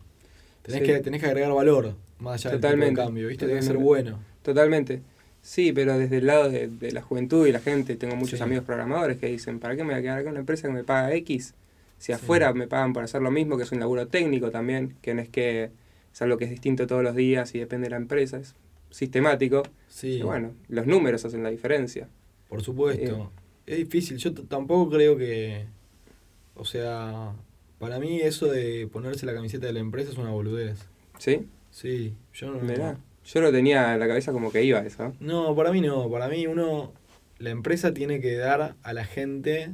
Tenés, 0.63 0.81
Sí. 0.81 0.87
que, 0.87 1.01
tenés 1.01 1.21
que 1.21 1.27
agregar 1.27 1.53
valor, 1.53 1.95
más 2.21 2.35
allá 2.41 2.51
del 2.53 2.61
tipo 2.61 2.69
de 2.69 2.75
Totalmente, 2.75 3.03
cambio, 3.03 3.29
¿viste? 3.29 3.45
Tiene 3.47 3.61
que 3.61 3.67
ser 3.67 3.77
bueno. 3.77 4.19
Totalmente. 4.43 5.03
Sí, 5.43 5.73
pero 5.73 5.99
desde 5.99 6.19
el 6.19 6.27
lado 6.27 6.49
de, 6.49 6.69
de 6.69 6.91
la 6.93 7.03
juventud 7.03 7.47
y 7.47 7.53
la 7.53 7.61
gente, 7.61 7.97
tengo 7.97 8.17
muchos 8.17 8.39
Sí. 8.39 8.43
amigos 8.43 8.65
programadores 8.65 9.19
que 9.19 9.27
dicen, 9.27 9.59
¿para 9.61 9.77
qué 9.77 9.85
me 9.85 9.91
voy 9.93 9.99
a 9.99 10.03
quedar 10.03 10.23
con 10.23 10.31
una 10.31 10.41
empresa 10.41 10.69
que 10.69 10.73
me 10.75 10.85
paga 10.85 11.13
X? 11.17 11.53
Si 11.99 12.07
Sí. 12.07 12.13
afuera 12.13 12.55
me 12.55 12.67
pagan 12.67 12.95
por 12.95 13.05
hacer 13.05 13.21
lo 13.21 13.31
mismo, 13.31 13.59
que 13.59 13.65
es 13.65 13.73
un 13.73 13.81
laburo 13.81 14.07
técnico 14.09 14.51
también, 14.51 14.97
que 15.03 15.13
no 15.13 15.21
es 15.21 15.29
que 15.29 15.71
es 16.15 16.23
algo 16.23 16.39
que 16.39 16.45
es 16.45 16.51
distinto 16.51 16.87
todos 16.87 17.03
los 17.03 17.15
días 17.15 17.55
y 17.55 17.59
depende 17.59 17.87
de 17.87 17.91
la 17.91 17.97
empresa, 17.97 18.39
es 18.39 18.55
sistemático. 18.95 19.63
Sí, 19.89 20.19
Y 20.19 20.23
bueno, 20.23 20.53
los 20.69 20.87
números 20.87 21.25
hacen 21.25 21.43
la 21.43 21.51
diferencia. 21.51 22.09
por 22.49 22.63
supuesto. 22.63 23.31
Es 23.67 23.79
difícil, 23.79 24.19
yo 24.19 24.33
tampoco 24.35 24.91
creo 24.91 25.17
que. 25.17 25.65
O 26.55 26.65
sea, 26.65 27.33
para 27.79 27.99
mí 27.99 28.21
eso 28.21 28.47
de 28.47 28.87
ponerse 28.93 29.27
la 29.27 29.35
camiseta 29.35 29.67
de 29.67 29.73
la 29.73 29.81
empresa 29.81 30.11
es 30.13 30.19
una 30.19 30.31
boludez. 30.31 30.79
¿Sí? 31.19 31.47
Sí, 31.71 32.15
yo 32.33 32.51
no. 32.53 32.61
Mirá. 32.61 32.99
Yo 33.25 33.41
lo 33.41 33.51
tenía 33.51 33.95
en 33.95 34.01
la 34.01 34.07
cabeza 34.07 34.33
como 34.33 34.53
que 34.53 34.63
iba 34.63 34.81
eso. 34.81 35.07
¿eh? 35.07 35.13
No, 35.19 35.55
para 35.57 35.73
mí 35.73 35.81
no. 35.81 36.11
Para 36.11 36.29
mí 36.29 36.47
uno, 36.47 36.93
la 37.39 37.51
empresa 37.51 37.93
tiene 37.95 38.21
que 38.21 38.37
dar 38.37 38.77
a 38.83 38.93
la 38.93 39.05
gente, 39.07 39.71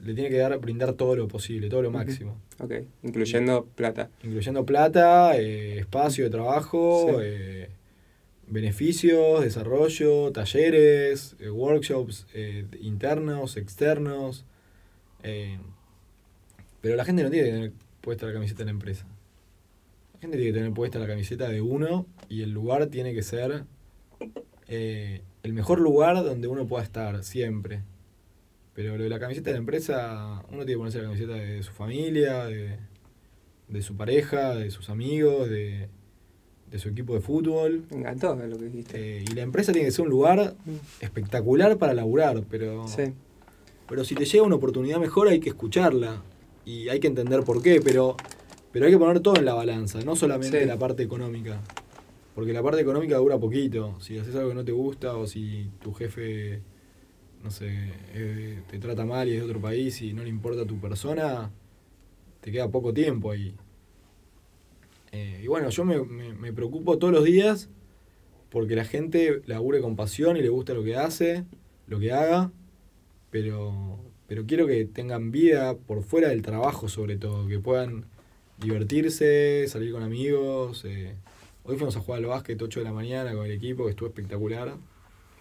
le 0.00 0.14
tiene 0.14 0.30
que 0.30 0.36
dar, 0.38 0.56
brindar 0.58 0.92
todo 0.94 1.16
lo 1.16 1.26
posible, 1.28 1.68
todo 1.68 1.82
lo 1.82 1.90
máximo. 1.90 2.36
Ok, 2.60 2.74
incluyendo 3.02 3.66
plata. 3.74 4.08
Incluyendo 4.22 4.64
plata, 4.64 5.36
eh, 5.36 5.80
espacio 5.80 6.24
de 6.24 6.30
trabajo, 6.30 7.06
Sí. 7.08 7.16
eh, 7.22 7.68
beneficios, 8.50 9.42
desarrollo, 9.42 10.32
talleres, 10.32 11.36
eh, 11.38 11.50
workshops 11.50 12.26
eh, 12.34 12.66
internos, 12.80 13.56
externos. 13.56 14.44
eh, 15.22 15.58
pero 16.80 16.96
la 16.96 17.04
gente 17.04 17.22
no 17.22 17.30
tiene 17.30 17.46
que 17.46 17.52
tener 17.52 17.72
puesta 18.00 18.26
la 18.26 18.32
camiseta 18.32 18.60
de 18.60 18.64
la 18.66 18.70
empresa. 18.72 19.06
La 20.14 20.20
gente 20.20 20.36
tiene 20.38 20.52
que 20.52 20.58
tener 20.58 20.72
puesta 20.72 20.98
la 20.98 21.06
camiseta 21.06 21.48
de 21.48 21.60
uno 21.60 22.06
y 22.28 22.42
el 22.42 22.50
lugar 22.52 22.86
tiene 22.86 23.14
que 23.14 23.22
ser 23.22 23.64
el 24.66 25.52
mejor 25.52 25.80
lugar 25.80 26.16
donde 26.24 26.48
uno 26.48 26.66
pueda 26.66 26.82
estar 26.82 27.22
siempre. 27.22 27.82
Pero 28.74 28.96
lo 28.96 29.04
de 29.04 29.10
la 29.10 29.20
camiseta 29.20 29.50
de 29.50 29.54
la 29.54 29.58
empresa, 29.58 30.42
uno 30.48 30.64
tiene 30.64 30.72
que 30.72 30.78
ponerse 30.78 30.98
la 30.98 31.04
camiseta 31.04 31.34
de 31.34 31.62
su 31.62 31.72
familia, 31.72 32.46
de, 32.46 32.78
de 33.68 33.82
su 33.82 33.96
pareja, 33.96 34.54
de 34.54 34.70
sus 34.70 34.88
amigos, 34.88 35.50
de, 35.50 35.88
de 36.70 36.78
su 36.78 36.88
equipo 36.88 37.14
de 37.14 37.20
fútbol. 37.20 37.84
Me 37.90 37.98
encantó 37.98 38.34
lo 38.36 38.58
que 38.58 38.64
dijiste. 38.66 39.18
Eh, 39.18 39.24
y 39.28 39.34
la 39.34 39.42
empresa 39.42 39.72
tiene 39.72 39.86
que 39.86 39.92
ser 39.92 40.04
un 40.04 40.10
lugar 40.10 40.54
espectacular 41.00 41.76
para 41.78 41.94
laburar, 41.94 42.42
pero, 42.48 42.86
Sí, 42.86 43.12
pero 43.88 44.04
si 44.04 44.14
te 44.14 44.24
llega 44.24 44.44
una 44.44 44.56
oportunidad 44.56 44.98
mejor 44.98 45.28
hay 45.28 45.40
que 45.40 45.48
escucharla 45.48 46.22
y 46.64 46.88
hay 46.88 47.00
que 47.00 47.08
entender 47.08 47.42
por 47.42 47.62
qué, 47.62 47.80
pero, 47.80 48.16
pero 48.72 48.86
hay 48.86 48.92
que 48.92 48.98
poner 48.98 49.20
todo 49.20 49.36
en 49.36 49.44
la 49.44 49.54
balanza, 49.54 50.00
no 50.02 50.14
solamente 50.14 50.60
Sí. 50.60 50.66
la 50.66 50.78
parte 50.78 51.02
económica. 51.02 51.60
Porque 52.34 52.52
la 52.52 52.62
parte 52.62 52.80
económica 52.80 53.16
dura 53.16 53.38
poquito. 53.38 53.96
Si 54.00 54.16
haces 54.16 54.34
algo 54.36 54.50
que 54.50 54.54
no 54.54 54.64
te 54.64 54.72
gusta 54.72 55.16
o 55.16 55.26
si 55.26 55.68
tu 55.82 55.92
jefe, 55.92 56.62
no 57.42 57.50
sé, 57.50 57.68
eh, 58.14 58.60
te 58.70 58.78
trata 58.78 59.04
mal 59.04 59.28
y 59.28 59.32
es 59.32 59.38
de 59.40 59.44
otro 59.46 59.60
país 59.60 60.00
y 60.02 60.12
no 60.12 60.22
le 60.22 60.28
importa 60.28 60.64
tu 60.64 60.78
persona, 60.78 61.50
te 62.40 62.52
queda 62.52 62.68
poco 62.68 62.94
tiempo 62.94 63.32
ahí. 63.32 63.54
Eh, 65.12 65.40
y 65.42 65.46
bueno, 65.48 65.70
yo 65.70 65.84
me, 65.84 66.02
me- 66.04 66.34
me 66.34 66.52
preocupo 66.52 66.98
todos 66.98 67.12
los 67.12 67.24
días 67.24 67.68
porque 68.50 68.76
la 68.76 68.84
gente 68.84 69.42
labure 69.46 69.80
con 69.80 69.96
pasión 69.96 70.36
y 70.36 70.42
le 70.42 70.48
gusta 70.48 70.74
lo 70.74 70.82
que 70.84 70.96
hace, 70.96 71.44
lo 71.88 71.98
que 72.00 72.12
haga, 72.12 72.52
pero, 73.30 73.98
pero 74.28 74.46
quiero 74.46 74.66
que 74.66 74.84
tengan 74.86 75.30
vida 75.30 75.76
por 75.76 76.02
fuera 76.02 76.28
del 76.30 76.42
trabajo 76.42 76.88
sobre 76.88 77.16
todo, 77.16 77.46
que 77.48 77.58
puedan 77.60 78.06
divertirse, 78.60 79.66
salir 79.68 79.92
con 79.92 80.02
amigos. 80.02 80.84
eh. 80.84 81.14
Hoy 81.64 81.76
fuimos 81.76 81.96
a 81.96 82.00
jugar 82.00 82.20
al 82.20 82.26
básquet 82.26 82.60
8 82.60 82.80
de 82.80 82.84
la 82.84 82.92
mañana 82.92 83.34
con 83.34 83.46
el 83.46 83.52
equipo, 83.52 83.84
que 83.84 83.90
estuvo 83.90 84.08
espectacular. 84.08 84.76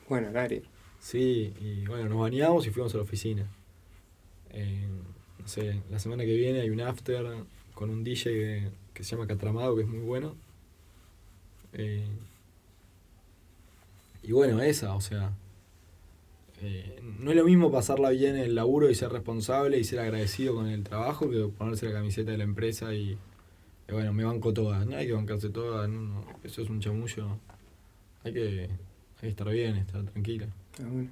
bueno, 0.09 0.31
Gary. 0.31 0.63
Sí, 0.99 1.53
y 1.61 1.85
bueno, 1.85 2.09
nos 2.09 2.19
bañamos 2.19 2.67
y 2.67 2.71
fuimos 2.71 2.93
a 2.93 2.97
la 2.97 3.03
oficina. 3.03 3.47
Eh, 4.51 4.87
no 5.39 5.47
sé, 5.47 5.81
la 5.89 5.99
semana 5.99 6.25
que 6.25 6.35
viene 6.35 6.61
hay 6.61 6.69
un 6.69 6.81
after 6.81 7.25
con 7.73 7.89
un 7.89 8.03
DJ 8.03 8.23
que, 8.31 8.69
que 8.93 9.03
se 9.03 9.11
llama 9.15 9.27
Catramado, 9.27 9.75
que 9.75 9.83
es 9.83 9.87
muy 9.87 9.99
bueno. 9.99 10.35
Eh, 11.73 12.07
y 14.23 14.31
bueno, 14.31 14.61
esa, 14.61 14.95
o 14.95 15.01
sea, 15.01 15.31
eh, 16.61 16.99
no 17.19 17.31
es 17.31 17.37
lo 17.37 17.45
mismo 17.45 17.71
pasarla 17.71 18.09
bien 18.09 18.35
en 18.35 18.43
el 18.43 18.55
laburo 18.55 18.89
y 18.89 18.95
ser 18.95 19.11
responsable 19.11 19.79
y 19.79 19.83
ser 19.83 19.99
agradecido 19.99 20.55
con 20.55 20.67
el 20.67 20.83
trabajo 20.83 21.29
que 21.29 21.47
ponerse 21.57 21.85
la 21.87 21.93
camiseta 21.93 22.31
de 22.31 22.37
la 22.37 22.43
empresa 22.43 22.93
y, 22.93 23.17
y 23.87 23.91
bueno, 23.91 24.11
me 24.13 24.25
banco 24.25 24.53
todas. 24.53 24.85
No 24.85 24.97
hay 24.97 25.07
que 25.07 25.13
bancarse 25.13 25.49
todas, 25.49 25.89
no, 25.89 26.01
no, 26.01 26.25
eso 26.43 26.61
es 26.61 26.69
un 26.69 26.81
chamullo. 26.81 27.37
Hay 28.23 28.33
que, 28.33 28.61
hay 28.63 29.21
que 29.21 29.27
estar 29.29 29.49
bien, 29.49 29.75
estar 29.77 30.03
tranquila. 30.03 30.47
Ah, 30.79 30.87
bueno. 30.89 31.09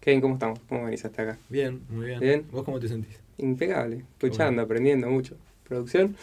Kevin, 0.00 0.20
¿cómo 0.22 0.34
estamos? 0.34 0.58
¿Cómo 0.68 0.84
venís 0.84 1.04
hasta 1.04 1.22
acá? 1.22 1.38
Bien, 1.48 1.82
muy 1.90 2.06
bien. 2.06 2.20
Bien. 2.20 2.46
¿Vos 2.50 2.64
cómo 2.64 2.80
te 2.80 2.88
sentís? 2.88 3.18
Impecable. 3.38 4.04
Escuchando, 4.14 4.52
Bueno. 4.52 4.62
aprendiendo 4.62 5.08
mucho. 5.10 5.36
¿Producción? 5.68 6.16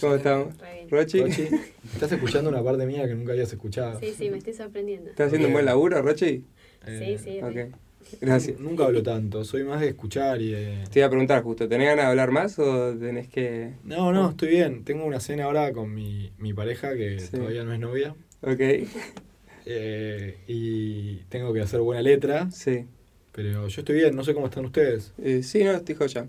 ¿Cómo 0.00 0.14
estamos? 0.16 0.54
¿Rochi? 0.90 1.20
Rochi, 1.20 1.42
estás 1.94 2.12
escuchando 2.12 2.50
una 2.50 2.62
parte 2.62 2.86
mía 2.86 3.06
que 3.06 3.14
nunca 3.14 3.32
habías 3.32 3.52
escuchado. 3.52 3.98
Sí, 4.00 4.12
sí, 4.16 4.30
me 4.30 4.38
estoy 4.38 4.52
sorprendiendo. 4.54 5.10
¿Estás 5.10 5.28
haciendo 5.28 5.48
un 5.48 5.52
buen 5.54 5.64
laburo, 5.66 6.00
Rochi? 6.02 6.44
Eh, 6.86 7.16
Sí, 7.18 7.24
sí. 7.24 7.40
re. 7.40 7.64
Ok. 7.64 7.74
Gracias. 8.20 8.60
Nunca 8.60 8.84
hablo 8.84 9.02
tanto, 9.02 9.42
soy 9.44 9.64
más 9.64 9.80
de 9.80 9.88
escuchar 9.88 10.40
y 10.40 10.52
de... 10.52 10.84
Te 10.92 11.00
iba 11.00 11.06
a 11.06 11.10
preguntar 11.10 11.42
justo, 11.42 11.68
¿tenés 11.68 11.88
ganas 11.88 12.04
de 12.04 12.10
hablar 12.10 12.30
más 12.30 12.56
o 12.60 12.94
tenés 12.96 13.26
que...? 13.26 13.72
No, 13.82 14.12
no, 14.12 14.30
estoy 14.30 14.50
bien. 14.50 14.84
Tengo 14.84 15.04
una 15.04 15.18
cena 15.18 15.44
ahora 15.44 15.72
con 15.72 15.92
mi, 15.92 16.30
mi 16.38 16.52
pareja 16.54 16.94
que 16.94 17.18
Sí. 17.18 17.32
todavía 17.36 17.64
no 17.64 17.72
es 17.72 17.80
novia. 17.80 18.14
Ok, 18.42 18.60
eh, 19.66 20.36
y 20.46 21.16
tengo 21.28 21.52
que 21.52 21.60
hacer 21.62 21.80
buena 21.80 22.00
letra, 22.02 22.48
sí. 22.52 22.84
pero 23.32 23.66
yo 23.66 23.80
estoy 23.80 23.96
bien, 23.96 24.14
no 24.14 24.22
sé 24.22 24.34
cómo 24.34 24.46
están 24.46 24.64
ustedes. 24.66 25.12
Eh, 25.20 25.42
sí, 25.42 25.64
no, 25.64 25.72
estoy 25.72 25.96
joya. 25.96 26.26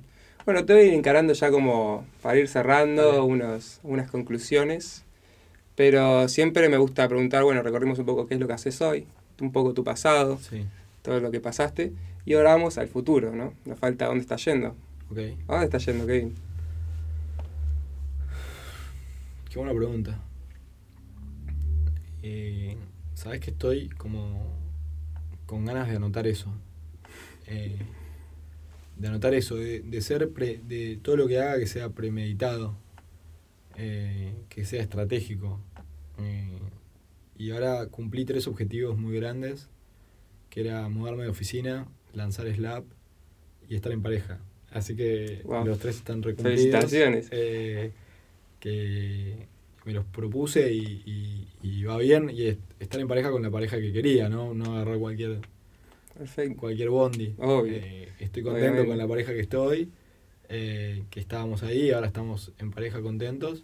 Bueno, 0.47 0.63
te 0.63 0.71
voy 0.71 0.83
a 0.83 0.85
ir 0.85 0.93
encarando 0.93 1.33
ya 1.33 1.51
como 1.51 2.05
para 2.21 2.39
ir 2.39 2.47
cerrando 2.47 3.25
unos, 3.25 3.81
unas 3.83 4.09
conclusiones. 4.09 5.03
Pero 5.75 6.29
siempre 6.29 6.69
me 6.69 6.77
gusta 6.77 7.05
preguntar, 7.09 7.43
bueno, 7.43 7.61
recorrimos 7.63 7.99
un 7.99 8.05
poco 8.05 8.27
qué 8.27 8.35
es 8.35 8.39
lo 8.39 8.47
que 8.47 8.53
haces 8.53 8.79
hoy, 8.81 9.05
un 9.41 9.51
poco 9.51 9.73
tu 9.73 9.83
pasado, 9.83 10.39
Sí, 10.41 10.65
todo 11.01 11.19
lo 11.19 11.31
que 11.31 11.41
pasaste. 11.41 11.91
Y 12.23 12.35
ahora 12.35 12.51
vamos 12.53 12.77
al 12.77 12.87
futuro, 12.87 13.35
¿no? 13.35 13.55
Nos 13.65 13.77
falta 13.77 14.05
dónde 14.05 14.21
está 14.21 14.37
yendo. 14.37 14.69
ok. 15.11 15.17
¿A 15.49 15.51
dónde 15.51 15.65
está 15.65 15.79
yendo, 15.79 16.07
Kevin? 16.07 16.33
Qué 19.49 19.59
buena 19.59 19.73
pregunta. 19.73 20.17
Eh, 22.23 22.77
Sabes 23.15 23.41
que 23.41 23.51
estoy 23.51 23.89
como 23.89 24.45
con 25.45 25.65
ganas 25.65 25.89
de 25.89 25.97
anotar 25.97 26.25
eso. 26.25 26.53
Eh, 27.47 27.79
de 28.99 29.07
anotar 29.07 29.33
eso, 29.33 29.55
de, 29.55 29.81
de 29.81 30.01
ser 30.01 30.29
pre- 30.31 30.59
de 30.67 30.97
todo 31.01 31.17
lo 31.17 31.27
que 31.27 31.39
haga 31.39 31.59
que 31.59 31.67
sea 31.67 31.89
premeditado, 31.89 32.75
eh, 33.77 34.33
que 34.49 34.65
sea 34.65 34.81
estratégico. 34.81 35.59
Eh, 36.19 36.59
y 37.37 37.51
ahora 37.51 37.85
cumplí 37.87 38.25
tres 38.25 38.47
objetivos 38.47 38.97
muy 38.97 39.15
grandes, 39.15 39.69
que 40.49 40.61
era 40.61 40.89
mudarme 40.89 41.23
de 41.23 41.29
oficina, 41.29 41.87
lanzar 42.13 42.51
Slab 42.53 42.83
y 43.69 43.75
estar 43.75 43.91
en 43.91 44.01
pareja. 44.01 44.39
Así 44.71 44.95
que 44.95 45.41
Wow. 45.45 45.65
los 45.65 45.79
tres 45.79 45.97
están 45.97 46.23
recumplidos. 46.23 46.59
Felicitaciones. 46.61 47.29
Eh, 47.31 47.91
que, 48.59 49.47
me 49.85 49.93
los 49.93 50.03
propuse 50.05 50.73
y, 50.73 51.83
va 51.83 51.97
bien. 51.97 52.29
Y 52.29 52.57
estar 52.79 52.99
en 52.99 53.07
pareja 53.07 53.31
con 53.31 53.41
la 53.43 53.49
pareja 53.51 53.79
que 53.79 53.93
quería, 53.93 54.27
¿no? 54.27 54.53
No 54.53 54.75
agarrar 54.75 54.97
cualquier, 54.99 55.39
cualquier 56.55 56.89
bondi. 56.89 57.35
Eh, 57.67 58.09
estoy 58.19 58.43
contento 58.43 58.85
con 58.85 58.97
la 58.97 59.07
pareja 59.07 59.33
que 59.33 59.39
estoy, 59.39 59.89
eh, 60.49 61.03
que 61.09 61.19
estábamos 61.19 61.63
ahí, 61.63 61.91
ahora 61.91 62.07
estamos 62.07 62.51
en 62.59 62.71
pareja 62.71 63.01
contentos. 63.01 63.63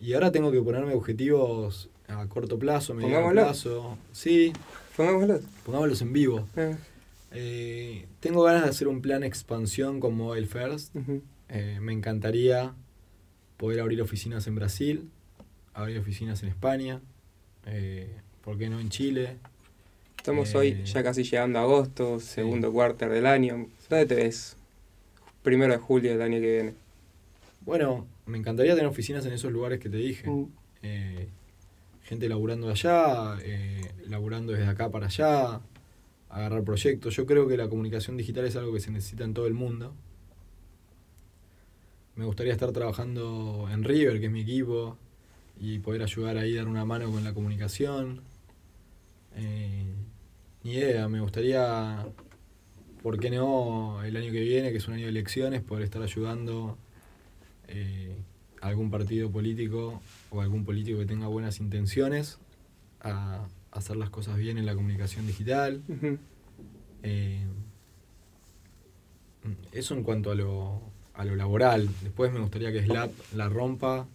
Y 0.00 0.14
ahora 0.14 0.32
tengo 0.32 0.50
que 0.52 0.60
ponerme 0.60 0.94
objetivos 0.94 1.88
a 2.08 2.26
corto 2.26 2.58
plazo, 2.58 2.94
medio 2.94 3.30
plazo. 3.30 3.96
Sí. 4.12 4.52
Pongámoslos. 4.96 5.42
Pongámoslos 5.64 6.02
en 6.02 6.12
vivo. 6.12 6.48
Ah. 6.56 6.72
Eh, 7.32 8.06
tengo 8.20 8.42
ganas 8.42 8.64
de 8.64 8.70
hacer 8.70 8.88
un 8.88 9.00
plan 9.00 9.24
expansión 9.24 10.00
como 10.00 10.34
el 10.34 10.46
First. 10.46 10.94
me 10.94 11.92
encantaría 11.92 12.74
poder 13.56 13.80
abrir 13.80 14.02
oficinas 14.02 14.46
en 14.46 14.54
Brasil, 14.56 15.10
abrir 15.72 15.98
oficinas 15.98 16.42
en 16.42 16.48
España, 16.48 17.00
eh, 17.66 18.14
¿por 18.42 18.58
qué 18.58 18.68
no 18.68 18.80
en 18.80 18.88
Chile? 18.90 19.38
Estamos 20.24 20.54
hoy 20.54 20.68
eh, 20.68 20.84
ya 20.86 21.02
casi 21.02 21.22
llegando 21.22 21.58
a 21.58 21.62
agosto, 21.64 22.18
segundo 22.18 22.72
cuarto 22.72 23.06
del 23.06 23.26
año. 23.26 23.68
¿Dónde 23.90 24.06
te 24.06 24.14
ves? 24.14 24.56
Primero 25.42 25.74
de 25.74 25.78
julio 25.78 26.12
del 26.12 26.22
año 26.22 26.40
que 26.40 26.50
viene. 26.50 26.74
Bueno, 27.60 28.06
me 28.24 28.38
encantaría 28.38 28.74
tener 28.74 28.88
oficinas 28.88 29.26
en 29.26 29.34
esos 29.34 29.52
lugares 29.52 29.80
que 29.80 29.90
te 29.90 29.98
dije. 29.98 30.26
Mm. 30.26 30.46
Eh, 30.80 31.28
gente 32.04 32.26
laburando 32.30 32.70
allá, 32.70 33.36
laburando 34.06 34.54
desde 34.54 34.66
acá 34.66 34.90
para 34.90 35.08
allá, 35.08 35.60
agarrar 36.30 36.64
proyectos. 36.64 37.14
Yo 37.14 37.26
creo 37.26 37.46
que 37.46 37.58
la 37.58 37.68
comunicación 37.68 38.16
digital 38.16 38.46
es 38.46 38.56
algo 38.56 38.72
que 38.72 38.80
se 38.80 38.90
necesita 38.90 39.24
en 39.24 39.34
todo 39.34 39.46
el 39.46 39.52
mundo. 39.52 39.92
Me 42.16 42.24
gustaría 42.24 42.54
estar 42.54 42.72
trabajando 42.72 43.68
en 43.70 43.84
River, 43.84 44.20
que 44.20 44.26
es 44.26 44.32
mi 44.32 44.40
equipo, 44.40 44.96
y 45.60 45.80
poder 45.80 46.02
ayudar 46.02 46.38
ahí, 46.38 46.54
dar 46.54 46.66
una 46.66 46.86
mano 46.86 47.10
con 47.10 47.24
la 47.24 47.34
comunicación. 47.34 48.22
Eh, 49.36 49.84
ni 50.64 50.72
idea, 50.72 51.08
me 51.08 51.20
gustaría, 51.20 52.06
¿por 53.02 53.20
qué 53.20 53.30
no 53.30 54.02
el 54.02 54.16
año 54.16 54.32
que 54.32 54.40
viene, 54.40 54.72
que 54.72 54.78
es 54.78 54.88
un 54.88 54.94
año 54.94 55.04
de 55.04 55.10
elecciones, 55.10 55.62
poder 55.62 55.84
estar 55.84 56.02
ayudando 56.02 56.78
eh, 57.68 58.16
a 58.60 58.68
algún 58.68 58.90
partido 58.90 59.30
político 59.30 60.00
o 60.30 60.40
algún 60.40 60.64
político 60.64 60.98
que 60.98 61.06
tenga 61.06 61.28
buenas 61.28 61.60
intenciones 61.60 62.38
a 63.00 63.46
hacer 63.70 63.96
las 63.96 64.08
cosas 64.08 64.38
bien 64.38 64.56
en 64.56 64.64
la 64.64 64.74
comunicación 64.74 65.26
digital. 65.26 65.82
Eh, 67.02 67.44
eso 69.72 69.94
en 69.94 70.02
cuanto 70.02 70.30
a 70.30 70.34
lo, 70.34 70.80
a 71.12 71.26
lo 71.26 71.36
laboral. 71.36 71.90
Después 72.02 72.32
me 72.32 72.40
gustaría 72.40 72.72
que 72.72 72.82
Slap 72.82 73.12
la 73.34 73.50
rompa 73.50 74.06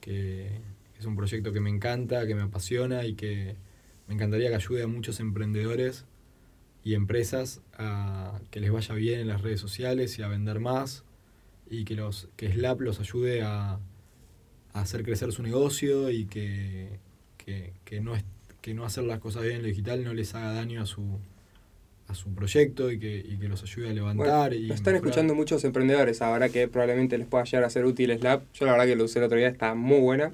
que 0.00 0.60
es 0.98 1.06
un 1.06 1.16
proyecto 1.16 1.52
que 1.52 1.60
me 1.60 1.70
encanta, 1.70 2.26
que 2.26 2.34
me 2.34 2.42
apasiona 2.42 3.06
y 3.06 3.14
que 3.14 3.56
me 4.10 4.14
encantaría 4.14 4.48
que 4.48 4.56
ayude 4.56 4.82
a 4.82 4.88
muchos 4.88 5.20
emprendedores 5.20 6.04
y 6.82 6.94
empresas 6.94 7.60
a 7.74 8.40
que 8.50 8.58
les 8.58 8.72
vaya 8.72 8.92
bien 8.96 9.20
en 9.20 9.28
las 9.28 9.40
redes 9.40 9.60
sociales 9.60 10.18
y 10.18 10.22
a 10.22 10.26
vender 10.26 10.58
más 10.58 11.04
y 11.70 11.84
que 11.84 11.94
los 11.94 12.28
que 12.36 12.52
Slap 12.52 12.80
los 12.80 12.98
ayude 12.98 13.42
a, 13.42 13.78
hacer 14.72 15.04
crecer 15.04 15.30
su 15.30 15.44
negocio 15.44 16.10
y 16.10 16.24
que, 16.24 16.98
no 18.02 18.16
es, 18.16 18.24
que 18.60 18.74
no 18.74 18.84
hacer 18.84 19.04
las 19.04 19.20
cosas 19.20 19.44
bien 19.44 19.56
en 19.56 19.62
lo 19.62 19.68
digital 19.68 20.02
no 20.02 20.12
les 20.12 20.34
haga 20.34 20.54
daño 20.54 20.82
a 20.82 20.86
su, 20.86 21.20
a 22.08 22.14
su 22.16 22.34
proyecto 22.34 22.90
y 22.90 22.98
que, 22.98 23.36
los 23.42 23.62
ayude 23.62 23.90
a 23.90 23.92
levantar. 23.92 24.54
y 24.54 24.66
lo 24.66 24.74
están 24.74 24.96
escuchando 24.96 25.36
muchos 25.36 25.62
emprendedores 25.62 26.20
ahora 26.20 26.48
que 26.48 26.66
probablemente 26.66 27.16
les 27.16 27.28
pueda 27.28 27.44
llegar 27.44 27.62
a 27.62 27.70
ser 27.70 27.84
útil 27.84 28.18
Slap. 28.18 28.42
Yo 28.54 28.66
la 28.66 28.72
verdad 28.72 28.86
que 28.86 28.96
lo 28.96 29.04
usé 29.04 29.20
el 29.20 29.26
otro 29.26 29.38
día, 29.38 29.46
está 29.46 29.76
muy 29.76 30.00
buena. 30.00 30.32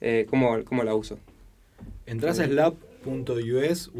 Eh, 0.00 0.26
¿cómo, 0.28 0.82
la 0.82 0.94
uso? 0.96 1.20
Entras 2.06 2.40
a 2.40 2.46
slap.us, 2.46 2.91
US, 3.06 3.90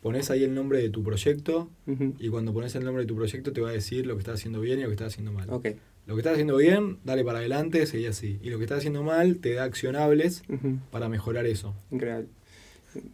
pones 0.00 0.30
ahí 0.30 0.44
el 0.44 0.54
nombre 0.54 0.80
de 0.80 0.90
tu 0.90 1.02
proyecto 1.02 1.70
y 2.18 2.28
cuando 2.28 2.52
pones 2.52 2.74
el 2.74 2.84
nombre 2.84 3.04
de 3.04 3.08
tu 3.08 3.16
proyecto 3.16 3.52
te 3.52 3.60
va 3.60 3.70
a 3.70 3.72
decir 3.72 4.06
lo 4.06 4.14
que 4.14 4.20
estás 4.20 4.36
haciendo 4.36 4.60
bien 4.60 4.78
y 4.78 4.82
lo 4.82 4.88
que 4.88 4.94
estás 4.94 5.12
haciendo 5.12 5.32
mal. 5.32 5.50
Okay. 5.50 5.76
Lo 6.08 6.14
que 6.14 6.20
estás 6.20 6.32
haciendo 6.32 6.56
bien, 6.56 6.98
dale 7.04 7.22
para 7.22 7.40
adelante, 7.40 7.84
seguí 7.84 8.06
así. 8.06 8.38
Y 8.42 8.48
lo 8.48 8.56
que 8.56 8.64
estás 8.64 8.78
haciendo 8.78 9.02
mal, 9.02 9.36
te 9.36 9.52
da 9.52 9.64
accionables 9.64 10.42
para 10.90 11.10
mejorar 11.10 11.44
eso. 11.44 11.74
Increíble. 11.90 12.28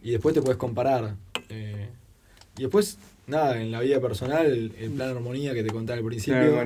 Y 0.01 0.11
después 0.11 0.33
te 0.33 0.41
puedes 0.41 0.57
comparar. 0.57 1.17
Eh, 1.49 1.89
y 2.57 2.61
después, 2.61 2.97
nada, 3.27 3.61
en 3.61 3.71
la 3.71 3.81
vida 3.81 3.99
personal, 3.99 4.45
el, 4.77 4.91
plan 4.91 5.09
armonía 5.09 5.53
que 5.53 5.63
te 5.63 5.71
contaba 5.71 5.99
al 5.99 6.05
principio. 6.05 6.65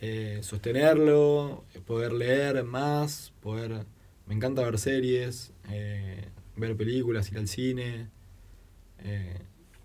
Eh, 0.00 0.38
sostenerlo, 0.42 1.64
poder 1.86 2.12
leer 2.12 2.64
más, 2.64 3.34
poder... 3.42 3.84
Me 4.26 4.34
encanta 4.34 4.62
ver 4.62 4.78
series, 4.78 5.52
eh, 5.68 6.28
ver 6.68 6.76
películas, 6.76 7.30
ir 7.30 7.38
al 7.38 7.48
cine. 7.48 8.08
Eh, 9.04 9.38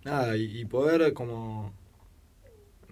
nada, 0.03 0.37
y, 0.37 0.63
poder 0.65 1.13
como 1.13 1.73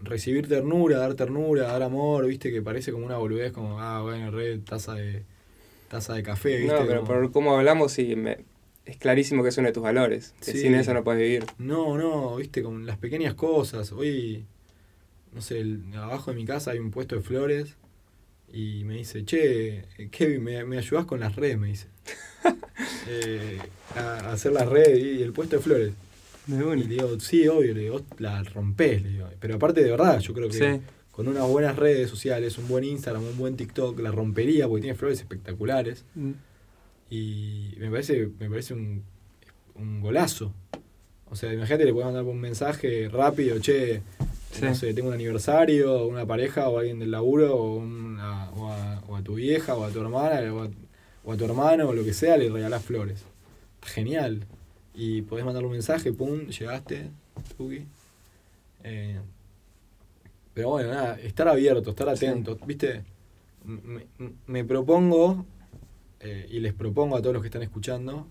recibir 0.01 0.47
ternura, 0.47 0.97
dar 0.97 1.15
ternura, 1.15 1.67
dar 1.67 1.83
amor, 1.83 2.27
viste, 2.27 2.51
que 2.51 2.61
parece 2.61 2.91
como 2.91 3.05
una 3.05 3.17
boludez, 3.17 3.51
como, 3.51 3.79
ah, 3.79 4.01
bueno, 4.01 4.31
re 4.31 4.57
taza 4.59 4.95
de, 4.95 5.23
taza 5.87 6.13
de 6.13 6.23
café, 6.23 6.57
viste. 6.57 6.73
No, 6.73 6.85
pero 6.85 7.03
por 7.03 7.31
cómo 7.31 7.55
hablamos, 7.57 7.93
sí, 7.93 8.15
me, 8.15 8.39
es 8.85 8.97
clarísimo 8.97 9.43
que 9.43 9.49
es 9.49 9.57
uno 9.57 9.67
de 9.67 9.73
tus 9.73 9.83
valores. 9.83 10.33
Que 10.43 10.51
sin 10.53 10.75
eso 10.75 10.93
no 10.93 11.03
puedes 11.03 11.21
vivir. 11.21 11.45
No, 11.57 11.97
no, 11.97 12.35
viste, 12.35 12.61
con 12.61 12.85
las 12.85 12.97
pequeñas 12.97 13.33
cosas. 13.33 13.91
Hoy, 13.91 14.45
no 15.33 15.41
sé, 15.41 15.63
abajo 15.95 16.31
de 16.31 16.37
mi 16.37 16.45
casa 16.45 16.71
hay 16.71 16.79
un 16.79 16.91
puesto 16.91 17.15
de 17.15 17.21
flores 17.21 17.75
y 18.53 18.83
me 18.85 18.95
dice, 18.95 19.25
che, 19.25 19.85
Kevin, 20.11 20.43
¿me, 20.43 20.63
me 20.65 20.77
ayudás 20.77 21.05
con 21.05 21.19
las 21.19 21.35
redes? 21.35 21.57
Me 21.57 21.67
dice. 21.67 21.87
Eh, 23.07 23.59
a, 23.95 24.31
hacer 24.31 24.51
las 24.51 24.67
redes 24.67 24.99
y 24.99 25.21
el 25.21 25.31
puesto 25.31 25.57
de 25.57 25.61
flores. 25.61 25.93
Y 26.47 26.51
le 26.53 26.87
digo, 26.87 27.19
sí, 27.19 27.47
obvio, 27.47 27.73
le 27.73 27.81
digo, 27.81 28.01
la 28.17 28.43
rompés, 28.43 29.01
le 29.01 29.09
digo. 29.09 29.27
Pero 29.39 29.55
aparte 29.55 29.83
de 29.83 29.91
verdad, 29.91 30.19
yo 30.19 30.33
creo 30.33 30.49
que 30.49 30.81
con 31.11 31.27
unas 31.27 31.47
buenas 31.47 31.75
redes 31.75 32.09
sociales, 32.09 32.57
un 32.57 32.67
buen 32.67 32.83
Instagram, 32.83 33.23
un 33.23 33.37
buen 33.37 33.55
TikTok, 33.55 33.99
la 33.99 34.11
rompería 34.11 34.67
porque 34.67 34.81
tiene 34.81 34.97
flores 34.97 35.19
espectaculares. 35.19 36.03
Mm. 36.15 36.31
Y 37.09 37.75
me 37.79 37.89
parece, 37.89 38.29
me 38.39 38.49
parece 38.49 38.73
un, 38.73 39.03
un 39.75 40.01
golazo. 40.01 40.53
O 41.29 41.35
sea, 41.35 41.53
imagínate, 41.53 41.85
le 41.85 41.93
puedes 41.93 42.05
mandar 42.05 42.23
un 42.23 42.39
mensaje 42.39 43.09
rápido, 43.09 43.59
che, 43.59 44.01
no 44.61 44.75
sé, 44.75 44.93
tengo 44.93 45.09
un 45.09 45.13
aniversario, 45.13 46.05
una 46.05 46.25
pareja 46.25 46.69
o 46.69 46.79
alguien 46.79 46.99
del 46.99 47.11
laburo, 47.11 47.55
o, 47.55 47.77
una, 47.77 48.51
o, 48.51 49.15
a, 49.15 49.21
tu 49.23 49.35
vieja, 49.35 49.75
o 49.75 49.83
a 49.83 49.89
tu 49.89 50.01
hermana, 50.01 50.53
o 50.53 50.63
a, 50.63 50.69
tu 51.37 51.45
hermano, 51.45 51.89
o 51.89 51.93
lo 51.93 52.03
que 52.03 52.13
sea, 52.13 52.37
le 52.37 52.49
regalás 52.49 52.83
flores. 52.83 53.23
Genial. 53.81 54.45
Y 54.93 55.23
podés 55.23 55.43
mandarle 55.43 55.67
un 55.67 55.73
mensaje, 55.73 56.13
pum, 56.13 56.47
llegaste, 56.47 57.09
tuki. 57.57 57.85
Eh, 58.83 59.19
pero 60.53 60.69
bueno, 60.69 60.89
nada, 60.89 61.19
estar 61.19 61.47
abierto, 61.47 61.89
estar 61.89 62.07
atento. 62.07 62.57
¿Viste? 62.65 63.03
Me, 63.63 64.05
me 64.45 64.63
propongo 64.63 65.45
eh, 66.19 66.47
y 66.49 66.59
les 66.59 66.73
propongo 66.73 67.17
a 67.17 67.21
todos 67.21 67.33
los 67.33 67.41
que 67.43 67.49
están 67.49 67.61
escuchando, 67.61 68.27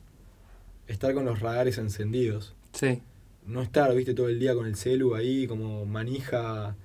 estar 0.88 1.14
con 1.14 1.24
los 1.24 1.40
radares 1.40 1.78
encendidos. 1.78 2.54
Sí. 2.72 3.02
No 3.46 3.62
estar, 3.62 3.94
viste, 3.94 4.14
todo 4.14 4.28
el 4.28 4.40
día 4.40 4.54
con 4.54 4.66
el 4.66 4.74
celu 4.74 5.14
ahí, 5.14 5.46
como 5.46 5.84
manija, 5.86 6.76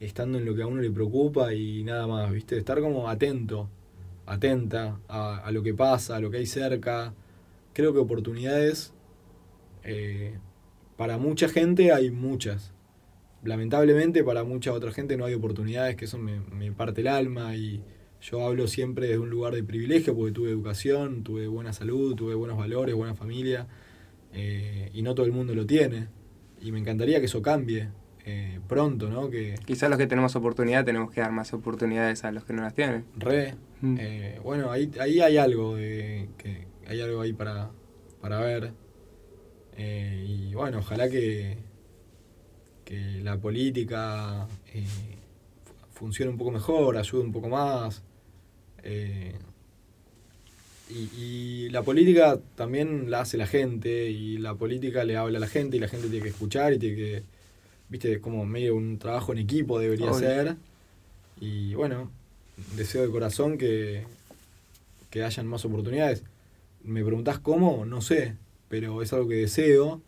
estando 0.00 0.38
en 0.38 0.44
lo 0.44 0.54
que 0.54 0.62
a 0.62 0.66
uno 0.66 0.80
le 0.80 0.90
preocupa 0.90 1.54
y 1.54 1.84
nada 1.84 2.06
más, 2.06 2.32
viste. 2.32 2.56
Estar 2.56 2.80
como 2.80 3.08
atento, 3.08 3.68
atenta 4.26 5.00
a, 5.08 5.50
lo 5.52 5.62
que 5.62 5.72
pasa, 5.72 6.16
a 6.16 6.20
lo 6.20 6.30
que 6.30 6.38
hay 6.38 6.46
cerca. 6.46 7.14
Creo 7.72 7.92
que 7.92 8.00
oportunidades, 8.00 8.92
eh, 9.84 10.38
para 10.96 11.18
mucha 11.18 11.48
gente 11.48 11.92
hay 11.92 12.10
muchas. 12.10 12.72
Lamentablemente 13.44 14.24
para 14.24 14.44
mucha 14.44 14.72
otra 14.72 14.92
gente 14.92 15.16
no 15.16 15.24
hay 15.24 15.34
oportunidades, 15.34 15.96
que 15.96 16.06
eso 16.06 16.18
me, 16.18 16.72
parte 16.72 17.02
el 17.02 17.08
alma 17.08 17.56
y 17.56 17.82
yo 18.20 18.44
hablo 18.44 18.66
siempre 18.66 19.06
desde 19.06 19.20
un 19.20 19.30
lugar 19.30 19.54
de 19.54 19.62
privilegio 19.62 20.16
porque 20.16 20.32
tuve 20.32 20.50
educación, 20.50 21.22
tuve 21.22 21.46
buena 21.46 21.72
salud, 21.72 22.16
tuve 22.16 22.34
buenos 22.34 22.58
valores, 22.58 22.94
buena 22.94 23.14
familia 23.14 23.68
eh, 24.32 24.90
y 24.92 25.02
no 25.02 25.14
todo 25.14 25.26
el 25.26 25.32
mundo 25.32 25.54
lo 25.54 25.66
tiene. 25.66 26.08
Y 26.60 26.72
me 26.72 26.80
encantaría 26.80 27.20
que 27.20 27.26
eso 27.26 27.42
cambie 27.42 27.90
eh, 28.26 28.60
pronto, 28.68 29.08
¿no? 29.08 29.30
Que, 29.30 29.54
Quizás 29.64 29.88
los 29.88 29.98
que 29.98 30.06
tenemos 30.06 30.36
oportunidad 30.36 30.84
tenemos 30.84 31.10
que 31.10 31.20
dar 31.20 31.32
más 31.32 31.52
oportunidades 31.54 32.24
a 32.24 32.32
los 32.32 32.44
que 32.44 32.52
no 32.52 32.62
las 32.62 32.74
tienen. 32.74 33.04
Re. 33.16 33.54
Mm. 33.80 33.96
Eh, 33.98 34.40
bueno, 34.42 34.70
ahí, 34.70 34.90
ahí 35.00 35.20
hay 35.20 35.38
algo, 35.38 35.76
de, 35.76 36.28
que 36.36 36.66
hay 36.86 37.00
algo 37.00 37.22
ahí 37.22 37.32
para, 37.32 37.70
para 38.20 38.40
ver. 38.40 38.72
y 39.78 40.52
bueno, 40.54 40.78
ojalá 40.78 41.08
que, 41.08 41.56
que 42.84 43.20
la 43.22 43.38
política 43.38 44.46
funcione 45.96 46.30
un 46.30 46.38
poco 46.38 46.50
mejor, 46.50 46.96
ayude 46.96 47.22
un 47.22 47.32
poco 47.32 47.48
más. 47.48 48.02
Eh, 48.82 49.34
y, 50.88 51.68
la 51.70 51.82
política 51.82 52.38
también 52.54 53.10
la 53.10 53.20
hace 53.20 53.36
la 53.36 53.46
gente 53.46 54.08
y 54.10 54.38
la 54.38 54.54
política 54.54 55.04
le 55.04 55.16
habla 55.16 55.38
a 55.38 55.40
la 55.40 55.48
gente 55.48 55.76
y 55.76 55.80
la 55.80 55.88
gente 55.88 56.08
tiene 56.08 56.22
que 56.22 56.30
escuchar 56.30 56.72
y 56.74 56.78
tiene 56.78 56.96
que, 56.96 57.22
viste, 57.88 58.20
como 58.20 58.44
medio 58.46 58.76
un 58.76 58.98
trabajo 58.98 59.32
en 59.32 59.38
equipo 59.38 59.78
debería 59.78 60.12
ser. 60.12 60.56
Y 61.40 61.74
bueno, 61.74 62.10
deseo 62.76 63.02
de 63.02 63.10
corazón 63.10 63.58
que, 63.58 64.04
que 65.10 65.22
hayan 65.22 65.46
más 65.46 65.64
oportunidades. 65.64 66.22
Me 66.82 67.04
preguntás 67.04 67.38
cómo, 67.38 67.84
no 67.84 68.00
sé, 68.00 68.36
pero 68.68 69.02
es 69.02 69.12
algo 69.12 69.28
que 69.28 69.36
deseo 69.36 70.00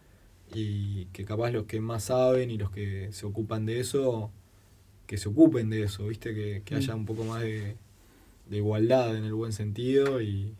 y 0.55 1.07
que 1.07 1.25
capaz 1.25 1.51
los 1.51 1.65
que 1.67 1.81
más 1.81 2.05
saben 2.05 2.51
y 2.51 2.59
los 2.59 2.71
que 2.71 3.11
se 3.13 3.27
ocupan 3.27 3.67
de 3.67 3.81
eso, 3.81 4.31
que 5.07 5.19
se 5.19 5.29
ocupen 5.29 5.71
de 5.71 5.83
eso, 5.83 6.07
¿viste? 6.07 6.35
Que, 6.35 6.63
que 6.65 6.75
haya 6.75 6.95
mm. 6.95 6.99
un 6.99 7.07
poco 7.07 7.25
más 7.25 7.43
de, 7.43 7.77
de 8.49 8.57
igualdad 8.57 9.17
en 9.17 9.25
el 9.25 9.35
buen 9.35 9.53
sentido 9.53 10.23
y 10.23 10.55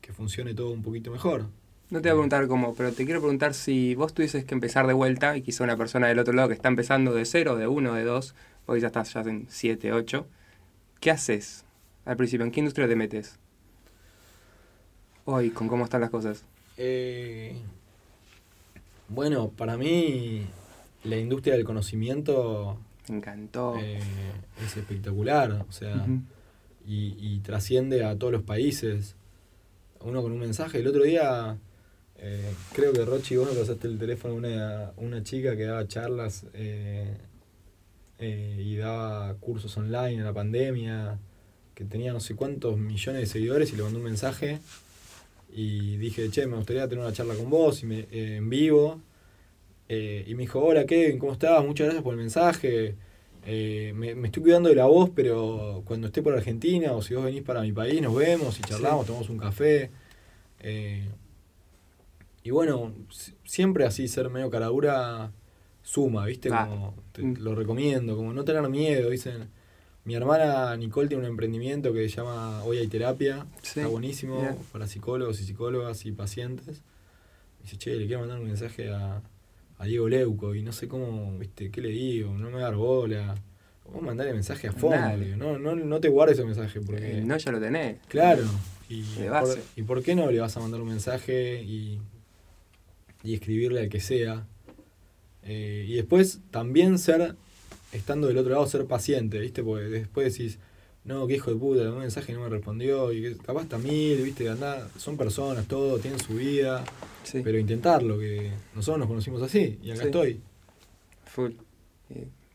que 0.00 0.12
funcione 0.12 0.54
todo 0.54 0.70
un 0.70 0.82
poquito 0.82 1.10
mejor. 1.10 1.46
No 1.90 2.02
te 2.02 2.08
voy 2.08 2.10
a 2.10 2.14
preguntar 2.14 2.46
cómo, 2.48 2.74
pero 2.74 2.92
te 2.92 3.06
quiero 3.06 3.20
preguntar 3.20 3.54
si 3.54 3.94
vos 3.94 4.12
tuvieses 4.12 4.44
que 4.44 4.54
empezar 4.54 4.86
de 4.86 4.92
vuelta 4.92 5.38
y 5.38 5.42
quizá 5.42 5.64
una 5.64 5.76
persona 5.76 6.08
del 6.08 6.18
otro 6.18 6.34
lado 6.34 6.48
que 6.48 6.54
está 6.54 6.68
empezando 6.68 7.14
de 7.14 7.24
cero, 7.24 7.56
de 7.56 7.66
uno, 7.66 7.94
de 7.94 8.04
dos, 8.04 8.34
hoy 8.66 8.80
ya 8.80 8.88
estás 8.88 9.14
ya 9.14 9.22
en 9.22 9.46
siete, 9.48 9.92
ocho, 9.92 10.26
¿qué 11.00 11.10
haces 11.10 11.64
al 12.04 12.18
principio? 12.18 12.44
¿En 12.44 12.52
qué 12.52 12.60
industria 12.60 12.88
te 12.88 12.94
metes? 12.94 13.38
Hoy, 15.24 15.48
¿con 15.48 15.68
cómo 15.68 15.84
están 15.84 16.02
las 16.02 16.10
cosas? 16.10 16.44
Eh, 16.76 17.56
bueno, 19.08 19.48
para 19.48 19.78
mí 19.78 20.46
la 21.04 21.16
industria 21.16 21.54
del 21.54 21.64
conocimiento... 21.64 22.78
Me 23.08 23.16
encantó. 23.16 23.76
Eh, 23.78 23.98
es 24.62 24.76
espectacular, 24.76 25.64
o 25.66 25.72
sea, 25.72 26.06
y, 26.86 27.38
trasciende 27.38 28.04
a 28.04 28.18
todos 28.18 28.32
los 28.32 28.42
países. 28.42 29.16
Uno 30.00 30.20
con 30.20 30.32
un 30.32 30.38
mensaje. 30.38 30.80
El 30.80 30.86
otro 30.86 31.04
día, 31.04 31.56
eh, 32.18 32.52
creo 32.72 32.92
que 32.92 33.04
Rochi, 33.04 33.36
vos 33.36 33.48
me 33.50 33.58
pasaste 33.58 33.88
el 33.88 33.98
teléfono 33.98 34.34
a 34.34 34.36
una, 34.36 34.92
una 34.96 35.22
chica 35.22 35.56
que 35.56 35.64
daba 35.64 35.86
charlas 35.88 36.44
y 38.20 38.76
daba 38.76 39.34
cursos 39.34 39.76
online 39.76 40.14
en 40.14 40.24
la 40.24 40.32
pandemia, 40.32 41.18
que 41.74 41.84
tenía 41.84 42.12
no 42.12 42.20
sé 42.20 42.34
cuántos 42.34 42.76
millones 42.76 43.20
de 43.22 43.26
seguidores 43.26 43.72
y 43.72 43.76
le 43.76 43.84
mandó 43.84 43.98
un 43.98 44.04
mensaje 44.04 44.58
y 45.52 45.96
dije, 45.96 46.30
che, 46.30 46.46
me 46.46 46.56
gustaría 46.56 46.88
tener 46.88 47.04
una 47.04 47.12
charla 47.12 47.34
con 47.34 47.50
vos 47.50 47.82
y 47.82 47.86
me, 47.86 48.00
eh, 48.10 48.36
en 48.36 48.48
vivo. 48.50 49.00
Eh, 49.88 50.24
y 50.26 50.34
me 50.34 50.42
dijo, 50.42 50.60
hola 50.60 50.84
Kevin, 50.84 51.18
¿cómo 51.18 51.32
estás? 51.32 51.64
Muchas 51.64 51.86
gracias 51.86 52.04
por 52.04 52.12
el 52.14 52.20
mensaje. 52.20 52.96
Eh, 53.46 53.92
me, 53.94 54.10
estoy 54.26 54.42
cuidando 54.42 54.68
de 54.68 54.74
la 54.74 54.84
voz, 54.86 55.10
pero 55.14 55.82
cuando 55.86 56.08
esté 56.08 56.22
por 56.22 56.34
Argentina 56.34 56.92
o 56.92 57.02
si 57.02 57.14
vos 57.14 57.24
venís 57.24 57.42
para 57.42 57.62
mi 57.62 57.72
país, 57.72 58.02
nos 58.02 58.14
vemos 58.14 58.58
y 58.58 58.62
charlamos, 58.62 59.06
tomamos 59.06 59.30
un 59.30 59.38
café. 59.38 59.90
Y 62.48 62.50
bueno, 62.50 62.94
siempre 63.44 63.84
así 63.84 64.08
ser 64.08 64.30
medio 64.30 64.48
caradura 64.48 65.32
suma, 65.82 66.24
¿viste? 66.24 66.48
Como 66.48 66.94
mm. 67.18 67.42
lo 67.42 67.54
recomiendo, 67.54 68.16
como 68.16 68.32
no 68.32 68.42
tener 68.42 68.66
miedo, 68.70 69.10
dicen 69.10 69.50
mi 70.04 70.14
hermana 70.14 70.74
Nicole 70.78 71.08
tiene 71.08 71.24
un 71.24 71.28
emprendimiento 71.28 71.92
que 71.92 72.08
se 72.08 72.16
llama 72.16 72.64
Hoy 72.64 72.78
hay 72.78 72.86
terapia. 72.86 73.46
Está 73.62 73.86
buenísimo 73.86 74.64
para 74.72 74.86
psicólogos 74.86 75.38
y 75.42 75.44
psicólogas 75.44 76.06
y 76.06 76.12
pacientes. 76.12 76.80
dice, 77.62 77.76
che, 77.76 77.94
le 77.96 78.06
quiero 78.06 78.20
mandar 78.20 78.38
un 78.38 78.46
mensaje 78.46 78.94
a, 78.94 79.20
Diego 79.84 80.08
Leuco 80.08 80.54
y 80.54 80.62
no 80.62 80.72
sé 80.72 80.88
cómo, 80.88 81.38
viste, 81.38 81.70
¿qué 81.70 81.82
le 81.82 81.90
digo? 81.90 82.32
No 82.32 82.48
me 82.48 82.60
da 82.60 82.70
bola. 82.70 83.34
Vos 83.92 84.00
mandarle 84.00 84.32
mensaje 84.32 84.68
a 84.68 84.72
fondo, 84.72 85.18
no, 85.36 85.58
no, 85.58 85.74
no 85.74 86.00
te 86.00 86.08
guardes 86.08 86.38
ese 86.38 86.46
mensaje 86.46 86.80
porque... 86.80 87.18
Eh, 87.18 87.20
no, 87.22 87.36
ya 87.36 87.52
lo 87.52 87.60
tenés. 87.60 87.98
Claro. 88.08 88.44
Y, 88.88 89.02
por, 89.02 89.58
¿Y 89.76 89.82
por 89.82 90.02
qué 90.02 90.14
no 90.14 90.30
le 90.30 90.40
vas 90.40 90.56
a 90.56 90.60
mandar 90.60 90.80
un 90.80 90.88
mensaje 90.88 91.62
y, 91.62 92.00
y 93.22 93.34
escribirle 93.34 93.80
al 93.80 93.88
que 93.88 94.00
sea? 94.00 94.46
Eh, 95.44 95.86
y 95.88 95.94
después 95.94 96.40
también 96.50 96.98
ser 96.98 97.36
estando 97.92 98.28
del 98.28 98.38
otro 98.38 98.52
lado, 98.52 98.66
ser 98.66 98.84
paciente, 98.86 99.38
¿viste? 99.38 99.62
Porque 99.62 99.84
después 99.84 100.32
decís, 100.36 100.58
no, 101.04 101.26
qué 101.26 101.36
hijo 101.36 101.50
de 101.50 101.56
puta, 101.56 101.90
un 101.90 102.00
mensaje 102.00 102.32
no 102.32 102.40
me 102.40 102.48
respondió, 102.48 103.12
y 103.12 103.34
capaz 103.36 103.62
está 103.62 103.78
mil, 103.78 104.22
¿viste? 104.22 104.48
Andá, 104.48 104.88
son 104.98 105.16
personas, 105.16 105.66
todo, 105.66 105.98
tienen 105.98 106.20
su 106.20 106.34
vida, 106.34 106.84
pero 107.32 107.58
intentarlo, 107.58 108.18
que 108.18 108.50
nosotros 108.74 108.98
nos 108.98 109.08
conocimos 109.08 109.42
así, 109.42 109.78
y 109.82 109.90
acá 109.90 110.04
estoy. 110.04 110.40
Full. 111.24 111.52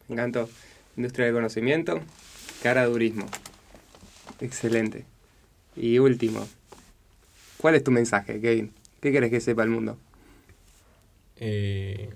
Me 0.07 0.13
encantó. 0.13 0.49
Industria 0.95 1.25
del 1.25 1.35
conocimiento, 1.35 1.99
cara 2.61 2.85
durismo. 2.85 3.25
Excelente. 4.39 5.05
Y 5.75 5.97
último, 5.97 6.47
¿cuál 7.57 7.73
es 7.75 7.83
tu 7.83 7.89
mensaje, 7.89 8.39
Kevin? 8.39 8.71
¿Qué 9.01 9.11
querés 9.11 9.31
que 9.31 9.41
sepa 9.41 9.63
el 9.63 9.69
mundo? 9.69 9.97
Eh, 11.45 12.09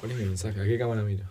¿Cuál 0.00 0.12
es 0.12 0.18
mi 0.18 0.24
mensaje? 0.24 0.58
¿A 0.58 0.64
qué 0.64 0.78
cámara 0.78 1.02
miro? 1.02 1.24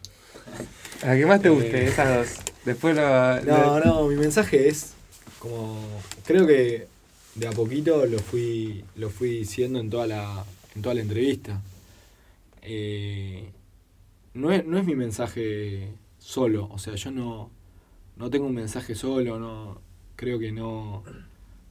¿A 1.02 1.16
qué 1.16 1.26
más 1.26 1.42
te 1.42 1.50
guste? 1.50 1.86
Eh, 1.86 1.88
esas 1.88 2.16
dos. 2.16 2.46
Después 2.66 2.96
lo. 2.96 3.42
No, 3.42 3.80
no, 3.80 4.08
mi 4.08 4.16
mensaje 4.16 4.68
es 4.68 4.94
como. 5.40 5.82
Creo 6.24 6.46
que 6.46 6.86
de 7.34 7.48
a 7.48 7.52
poquito 7.52 8.06
lo 8.06 8.20
fui, 8.20 8.86
lo 8.96 9.10
fui 9.10 9.40
diciendo 9.40 9.80
en 9.80 9.90
toda 9.90 10.06
la, 10.06 10.46
en 10.76 10.84
toda 10.84 10.94
la 10.94 11.02
entrevista. 11.02 11.60
Eh, 12.62 13.50
no, 14.36 14.52
es, 14.52 14.64
no 14.64 14.78
es 14.78 14.86
mi 14.86 14.96
mensaje 14.96 15.90
solo, 16.20 16.70
o 16.72 16.78
sea, 16.78 16.94
yo 16.94 17.10
no, 17.10 17.50
no 18.18 18.30
tengo 18.30 18.46
un 18.46 18.54
mensaje 18.54 18.94
solo, 18.94 19.40
no 19.40 19.82
creo 20.16 20.38
que 20.38 20.52
no, 20.52 21.04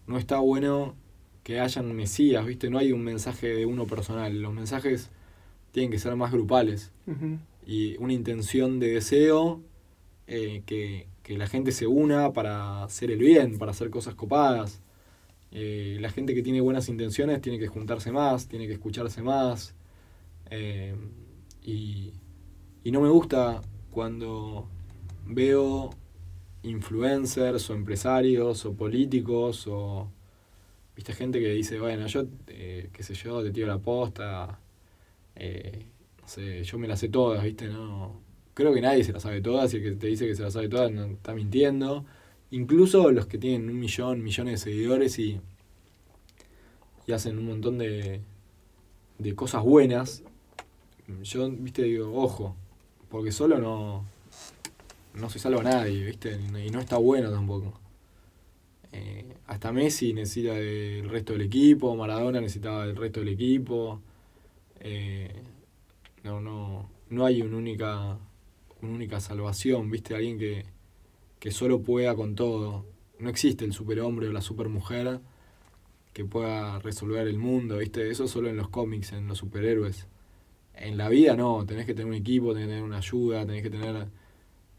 no 0.09 0.19
está 0.19 0.39
bueno 0.39 0.97
que 1.45 1.61
hayan 1.61 1.95
mesías, 1.95 2.45
¿viste? 2.45 2.71
No 2.71 2.79
hay 2.79 2.91
un 2.91 3.05
mensaje 3.05 3.47
de 3.47 3.67
uno 3.67 3.87
personal, 3.87 4.43
los 4.43 4.53
mensajes 4.53 5.11
tienen 5.73 5.91
que 5.91 5.99
ser 5.99 6.17
más 6.17 6.33
grupales 6.33 6.93
y 7.67 7.97
una 7.99 8.13
intención 8.13 8.81
de 8.81 8.89
deseo 8.95 9.63
eh, 10.27 10.63
que, 10.67 11.09
la 11.29 11.47
gente 11.47 11.71
se 11.71 11.87
una 11.87 12.33
para 12.33 12.83
hacer 12.83 13.13
el 13.13 13.21
bien, 13.21 13.57
para 13.59 13.71
hacer 13.71 13.89
cosas 13.91 14.17
copadas. 14.17 14.83
Eh, 15.53 15.97
la 16.01 16.11
gente 16.11 16.35
que 16.35 16.43
tiene 16.43 16.61
buenas 16.61 16.89
intenciones 16.89 17.41
tiene 17.41 17.61
que 17.61 17.69
juntarse 17.69 18.11
más, 18.11 18.49
tiene 18.49 18.67
que 18.67 18.73
escucharse 18.73 19.23
más. 19.23 19.77
Eh, 20.51 20.97
y, 21.63 22.13
y 22.83 22.91
no 22.91 23.01
me 23.01 23.09
gusta 23.09 23.61
cuando 23.93 24.69
veo 25.25 25.91
influencers 26.65 27.71
o 27.71 27.75
empresarios 27.75 28.67
o 28.67 28.75
políticos 28.75 29.69
o 29.69 30.11
viste 30.97 31.13
gente 31.13 31.39
que 31.39 31.51
dice 31.51 31.79
bueno 31.79 32.07
yo 32.07 32.25
qué 32.47 33.03
sé 33.03 33.15
yo 33.15 33.43
te 33.43 33.51
tiro 33.51 33.69
la 33.69 33.79
posta 33.79 34.59
yo 35.37 36.79
me 36.79 36.89
las 36.89 37.01
sé 37.01 37.09
todas, 37.09 37.43
¿viste? 37.43 37.67
No, 37.69 38.21
creo 38.55 38.75
que 38.75 38.81
nadie 38.81 39.05
se 39.05 39.13
las 39.13 39.23
sabe 39.23 39.41
todas 39.41 39.73
y 39.73 39.79
el 39.79 39.83
que 39.83 39.91
te 39.93 40.07
dice 40.07 40.27
que 40.27 40.35
se 40.35 40.43
las 40.43 40.53
sabe 40.53 40.69
todas 40.69 40.91
no, 40.93 41.05
está 41.07 41.35
mintiendo. 41.35 42.05
Incluso 42.51 43.11
los 43.13 43.27
que 43.27 43.39
tienen 43.39 43.71
un 43.71 43.79
millón, 43.79 44.23
millones 44.23 44.61
de 44.65 44.71
seguidores 44.71 45.19
y, 45.19 45.41
y 47.07 47.13
hacen 47.13 47.39
un 47.39 47.47
montón 47.47 47.79
de, 47.79 48.21
de 49.19 49.35
cosas 49.35 49.63
buenas. 49.63 50.23
Yo, 51.23 51.51
viste, 51.51 51.83
digo, 51.83 52.13
ojo, 52.15 52.57
porque 53.09 53.33
solo 53.33 53.59
no, 53.59 54.05
no 55.15 55.31
se 55.31 55.39
salva 55.39 55.61
a 55.61 55.65
nadie, 55.65 56.05
viste, 56.05 56.39
y 56.65 56.71
no 56.71 56.81
está 56.81 56.97
bueno 56.99 57.31
tampoco. 57.31 57.79
Eh, 58.93 59.37
hasta 59.47 59.73
Messi 59.73 60.13
necesita 60.13 60.55
del 60.55 61.09
resto 61.09 61.33
del 61.33 61.43
equipo, 61.43 61.95
Maradona 61.95 62.41
necesitaba 62.41 62.87
del 62.87 62.97
resto 62.97 63.21
del 63.21 63.31
equipo. 63.31 64.01
Eh, 64.81 65.43
no, 66.25 66.41
no, 66.41 66.91
no 67.09 67.27
hay 67.27 67.43
una 67.43 67.57
única, 67.57 68.19
una 68.83 68.93
única 68.93 69.21
salvación, 69.21 69.91
¿viste? 69.91 70.15
Alguien 70.15 70.39
que, 70.39 70.65
que 71.39 71.51
solo 71.51 71.83
pueda 71.83 72.15
con 72.15 72.35
todo. 72.35 72.87
No 73.19 73.29
existe 73.31 73.65
el 73.65 73.73
superhombre 73.73 74.29
o 74.29 74.33
la 74.33 74.41
supermujer 74.43 75.21
que 76.13 76.25
pueda 76.25 76.79
resolver 76.81 77.27
el 77.29 77.39
mundo, 77.39 77.79
¿viste? 77.79 78.11
Eso 78.11 78.27
solo 78.29 78.49
en 78.49 78.57
los 78.57 78.69
cómics, 78.69 79.13
en 79.13 79.29
los 79.29 79.39
superhéroes. 79.39 80.09
En 80.75 80.97
la 80.97 81.09
vida 81.09 81.37
no, 81.37 81.65
tenés 81.67 81.87
que 81.87 81.95
tener 81.95 82.07
un 82.09 82.15
equipo, 82.15 82.53
tenés 82.53 82.69
que 82.69 82.73
tener 82.73 82.85
una 82.85 82.99
ayuda, 82.99 83.47
tenés 83.47 83.63
que 83.63 83.71
tener 83.71 84.09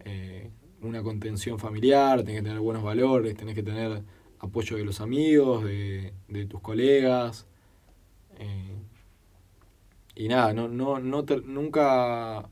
eh, 0.06 0.50
una 0.82 1.04
contención 1.04 1.60
familiar, 1.60 2.24
tenés 2.24 2.42
que 2.42 2.44
tener 2.44 2.60
buenos 2.60 2.84
valores, 2.84 3.36
tenés 3.36 3.56
que 3.56 3.64
tener 3.64 4.04
apoyo 4.40 4.78
de 4.78 4.86
los 4.86 5.00
amigos, 5.02 5.64
de, 5.64 6.14
de 6.28 6.46
tus 6.48 6.62
colegas. 6.62 7.48
Eh, 8.40 8.76
y 10.22 10.28
nada, 10.28 10.54
no, 10.54 10.68
no, 10.68 11.00
no 11.00 11.26
nunca 11.46 12.48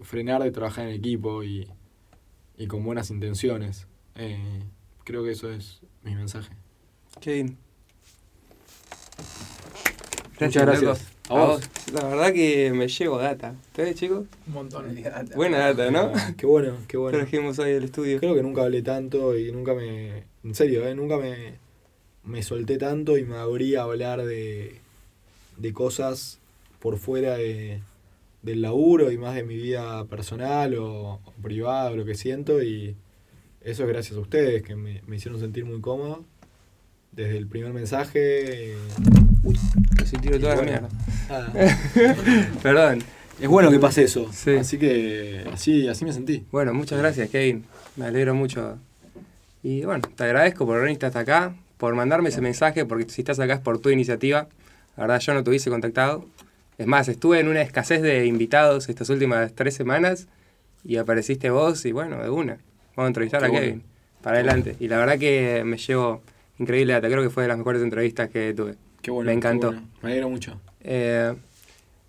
frenar 0.00 0.42
de 0.42 0.50
trabajar 0.50 0.88
en 0.88 0.94
equipo 0.94 1.44
y, 1.44 1.68
y 2.56 2.66
con 2.66 2.82
buenas 2.82 3.10
intenciones. 3.10 3.86
Eh, 4.14 4.62
creo 5.04 5.22
que 5.22 5.32
eso 5.32 5.52
es 5.52 5.80
mi 6.02 6.14
mensaje. 6.14 6.54
Kevin. 7.20 7.58
Muchas 10.40 10.62
gracias. 10.62 11.12
A 11.28 11.34
vos. 11.34 11.70
La 11.92 12.04
verdad 12.08 12.32
que 12.32 12.72
me 12.72 12.88
llevo 12.88 13.18
data. 13.18 13.54
¿Ustedes, 13.66 13.96
chicos? 13.96 14.24
Un 14.46 14.54
montón 14.54 14.94
de 14.94 15.02
data. 15.02 15.36
Buena 15.36 15.58
data, 15.58 15.90
¿no? 15.90 16.10
qué 16.38 16.46
bueno, 16.46 16.78
qué 16.88 16.96
bueno. 16.96 17.18
Trajimos 17.18 17.58
hoy 17.58 17.74
al 17.74 17.84
estudio. 17.84 18.18
Creo 18.18 18.34
que 18.34 18.42
nunca 18.42 18.62
hablé 18.62 18.80
tanto 18.80 19.36
y 19.36 19.52
nunca 19.52 19.74
me. 19.74 20.24
En 20.42 20.54
serio, 20.54 20.88
¿eh? 20.88 20.94
Nunca 20.94 21.18
me, 21.18 21.58
me 22.22 22.42
solté 22.42 22.78
tanto 22.78 23.18
y 23.18 23.24
me 23.24 23.36
abrí 23.36 23.74
a 23.74 23.82
hablar 23.82 24.24
de, 24.24 24.80
de 25.58 25.72
cosas 25.74 26.40
por 26.84 26.98
fuera 26.98 27.38
de, 27.38 27.80
del 28.42 28.60
laburo 28.60 29.10
y 29.10 29.16
más 29.16 29.34
de 29.34 29.42
mi 29.42 29.56
vida 29.56 30.04
personal 30.04 30.74
o, 30.78 31.18
privada 31.42 31.90
o 31.90 31.96
lo 31.96 32.04
que 32.04 32.14
siento 32.14 32.62
y 32.62 32.94
eso 33.62 33.84
es 33.84 33.88
gracias 33.88 34.18
a 34.18 34.20
ustedes 34.20 34.62
que 34.62 34.76
me, 34.76 35.00
hicieron 35.10 35.40
sentir 35.40 35.64
muy 35.64 35.80
cómodo 35.80 36.26
desde 37.10 37.38
el 37.38 37.46
primer 37.46 37.72
mensaje. 37.72 38.74
Uy, 39.42 39.58
tiro 40.20 40.38
toda 40.38 40.56
la 40.56 40.62
mierda. 40.62 40.88
Ah. 41.30 41.50
Perdón. 42.62 42.98
Es 43.40 43.48
bueno 43.48 43.70
que 43.70 43.78
pase 43.78 44.02
eso. 44.02 44.28
Así 44.28 44.78
que 44.78 45.46
así, 45.50 45.88
así 45.88 46.04
me 46.04 46.12
sentí. 46.12 46.44
Bueno, 46.52 46.74
muchas 46.74 46.98
gracias, 46.98 47.30
Kevin. 47.30 47.64
Me 47.96 48.04
alegro 48.04 48.34
mucho. 48.34 48.78
Y 49.62 49.86
bueno, 49.86 50.06
te 50.14 50.24
agradezco 50.24 50.66
por 50.66 50.82
venir 50.82 51.02
hasta 51.02 51.20
acá, 51.20 51.56
por 51.78 51.94
mandarme 51.94 52.28
ese 52.28 52.42
mensaje, 52.42 52.84
porque 52.84 53.08
si 53.08 53.22
estás 53.22 53.40
acá 53.40 53.54
es 53.54 53.60
por 53.60 53.78
tu 53.78 53.88
iniciativa. 53.88 54.48
La 54.98 55.04
verdad, 55.04 55.20
yo 55.20 55.32
no 55.32 55.42
te 55.42 55.48
hubiese 55.48 55.70
contactado. 55.70 56.26
Es 56.78 56.86
más, 56.86 57.08
estuve 57.08 57.40
en 57.40 57.48
una 57.48 57.62
escasez 57.62 58.02
de 58.02 58.26
invitados 58.26 58.88
estas 58.88 59.08
últimas 59.10 59.52
tres 59.54 59.74
semanas 59.74 60.26
y 60.84 60.96
apareciste 60.96 61.50
vos 61.50 61.84
y 61.86 61.92
bueno, 61.92 62.22
de 62.22 62.30
una. 62.30 62.58
Vamos 62.96 63.06
a 63.06 63.08
entrevistar 63.08 63.44
a 63.44 63.50
Kevin. 63.50 63.82
Para 64.22 64.36
adelante. 64.36 64.76
Y 64.80 64.88
la 64.88 64.98
verdad 64.98 65.18
que 65.18 65.62
me 65.64 65.76
llevo 65.76 66.22
increíble 66.58 66.94
data. 66.94 67.08
Creo 67.08 67.22
que 67.22 67.30
fue 67.30 67.44
de 67.44 67.48
las 67.48 67.58
mejores 67.58 67.82
entrevistas 67.82 68.30
que 68.30 68.54
tuve. 68.54 68.74
Qué 69.02 69.10
bueno. 69.10 69.28
Me 69.28 69.34
encantó. 69.34 69.72
Me 70.02 70.10
alegro 70.10 70.30
mucho. 70.30 70.58
Eh, 70.80 71.34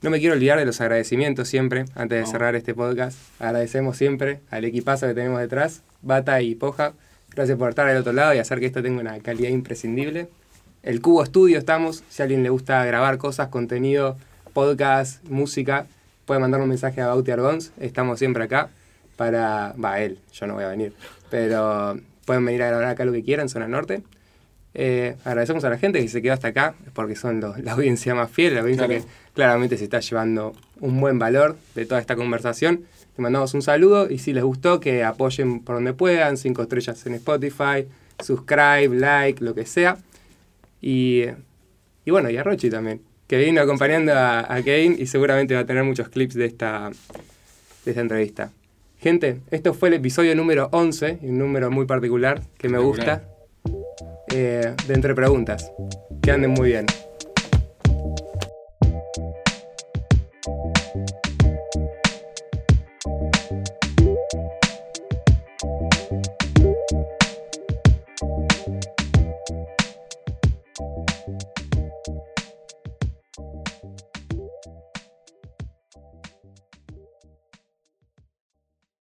no 0.02 0.10
me 0.10 0.20
quiero 0.20 0.36
olvidar 0.36 0.60
de 0.60 0.66
los 0.66 0.82
agradecimientos 0.82 1.48
siempre, 1.48 1.86
antes 1.96 2.20
de 2.20 2.32
cerrar 2.32 2.56
este 2.56 2.74
podcast. 2.74 3.18
Agradecemos 3.40 3.98
siempre 3.98 4.40
al 4.52 4.64
equipazo 4.64 5.08
que 5.08 5.14
tenemos 5.14 5.40
detrás, 5.40 5.82
Bata 6.02 6.42
y 6.42 6.56
Poja. 6.56 6.94
Gracias 7.34 7.58
por 7.58 7.70
estar 7.70 7.88
al 7.88 7.98
otro 7.98 8.14
lado 8.14 8.34
y 8.34 8.38
hacer 8.38 8.60
que 8.60 8.68
esto 8.68 8.84
tenga 8.84 9.02
una 9.02 9.20
calidad 9.20 9.50
imprescindible. 9.50 10.28
El 10.84 11.02
Cubo 11.02 11.24
Estudio 11.24 11.58
estamos, 11.58 12.04
si 12.10 12.22
a 12.22 12.26
alguien 12.26 12.44
le 12.44 12.50
gusta 12.50 12.86
grabar 12.86 13.18
cosas, 13.18 13.48
contenido, 13.48 14.18
podcast, 14.56 15.22
música, 15.26 15.86
puede 16.26 16.40
mandar 16.40 16.62
un 16.62 16.70
mensaje 16.70 17.02
a 17.02 17.08
Bauti 17.08 17.30
Argons. 17.30 17.74
Estamos 17.78 18.18
siempre 18.18 18.46
acá 18.46 18.70
para... 19.18 19.74
Va, 19.74 20.00
él, 20.00 20.18
yo 20.32 20.48
no 20.48 20.54
voy 20.54 20.64
a 20.64 20.70
venir. 20.70 20.94
Pero 21.30 22.00
pueden 22.26 22.46
venir 22.46 22.64
a 22.64 22.68
grabar 22.70 22.86
acá 22.86 23.04
lo 23.04 23.12
que 23.12 23.22
quieran, 23.22 23.50
zona 23.50 23.68
norte. 23.68 24.02
Eh, 24.74 25.18
agradecemos 25.26 25.66
a 25.66 25.70
la 25.70 25.78
gente 25.78 26.00
que 26.00 26.08
se 26.08 26.22
quedó 26.22 26.34
hasta 26.34 26.48
acá, 26.48 26.74
porque 26.94 27.18
son 27.18 27.42
la 27.42 27.74
audiencia 27.74 28.16
más 28.16 28.32
fiel, 28.32 28.54
la 28.54 28.62
audiencia 28.62 28.88
que 28.88 29.04
claramente 29.34 29.78
se 29.78 29.84
está 29.84 30.00
llevando 30.00 30.54
un 30.80 31.02
buen 31.02 31.20
valor 31.20 31.58
de 31.76 31.86
toda 31.86 32.00
esta 32.00 32.16
conversación. 32.16 32.86
Te 33.14 33.22
mandamos 33.22 33.54
un 33.54 33.62
saludo 33.62 34.10
y 34.10 34.20
si 34.20 34.32
les 34.32 34.44
gustó, 34.46 34.80
que 34.80 35.04
apoyen 35.04 35.60
por 35.66 35.76
donde 35.76 35.92
puedan, 35.92 36.38
cinco 36.38 36.62
estrellas 36.62 37.06
en 37.06 37.16
Spotify, 37.16 37.88
subscribe, 38.24 38.96
like, 38.96 39.44
lo 39.44 39.54
que 39.54 39.66
sea. 39.66 39.98
Y, 40.82 41.26
y 42.06 42.12
bueno, 42.12 42.30
y 42.30 42.38
a 42.38 42.44
Rochi 42.44 42.70
también, 42.70 43.02
que 43.28 43.38
vino 43.38 43.62
acompañando 43.62 44.14
a, 44.14 44.54
a 44.54 44.62
Kevin 44.62 44.96
y 45.00 45.08
seguramente 45.08 45.56
va 45.56 45.62
a 45.62 45.66
tener 45.66 45.84
muchos 45.84 46.10
clips 46.10 46.36
de 46.36 46.46
esta, 46.46 46.92
de 47.84 47.92
esta 47.92 48.02
entrevista. 48.02 48.52
Gente, 49.00 49.40
esto 49.52 49.74
fue 49.74 49.90
el 49.90 49.96
episodio 49.96 50.36
número 50.36 50.70
11, 50.72 51.20
un 51.22 51.38
número 51.38 51.70
muy 51.70 51.86
particular 51.86 52.42
que 52.58 52.70
me 52.70 52.80
gusta. 52.80 53.24
Eh, 54.34 54.74
de 54.88 54.94
Entre 54.94 55.14
Preguntas. 55.14 55.72
Que 56.22 56.32
anden 56.32 56.52
muy 56.52 56.70
bien. 56.70 56.86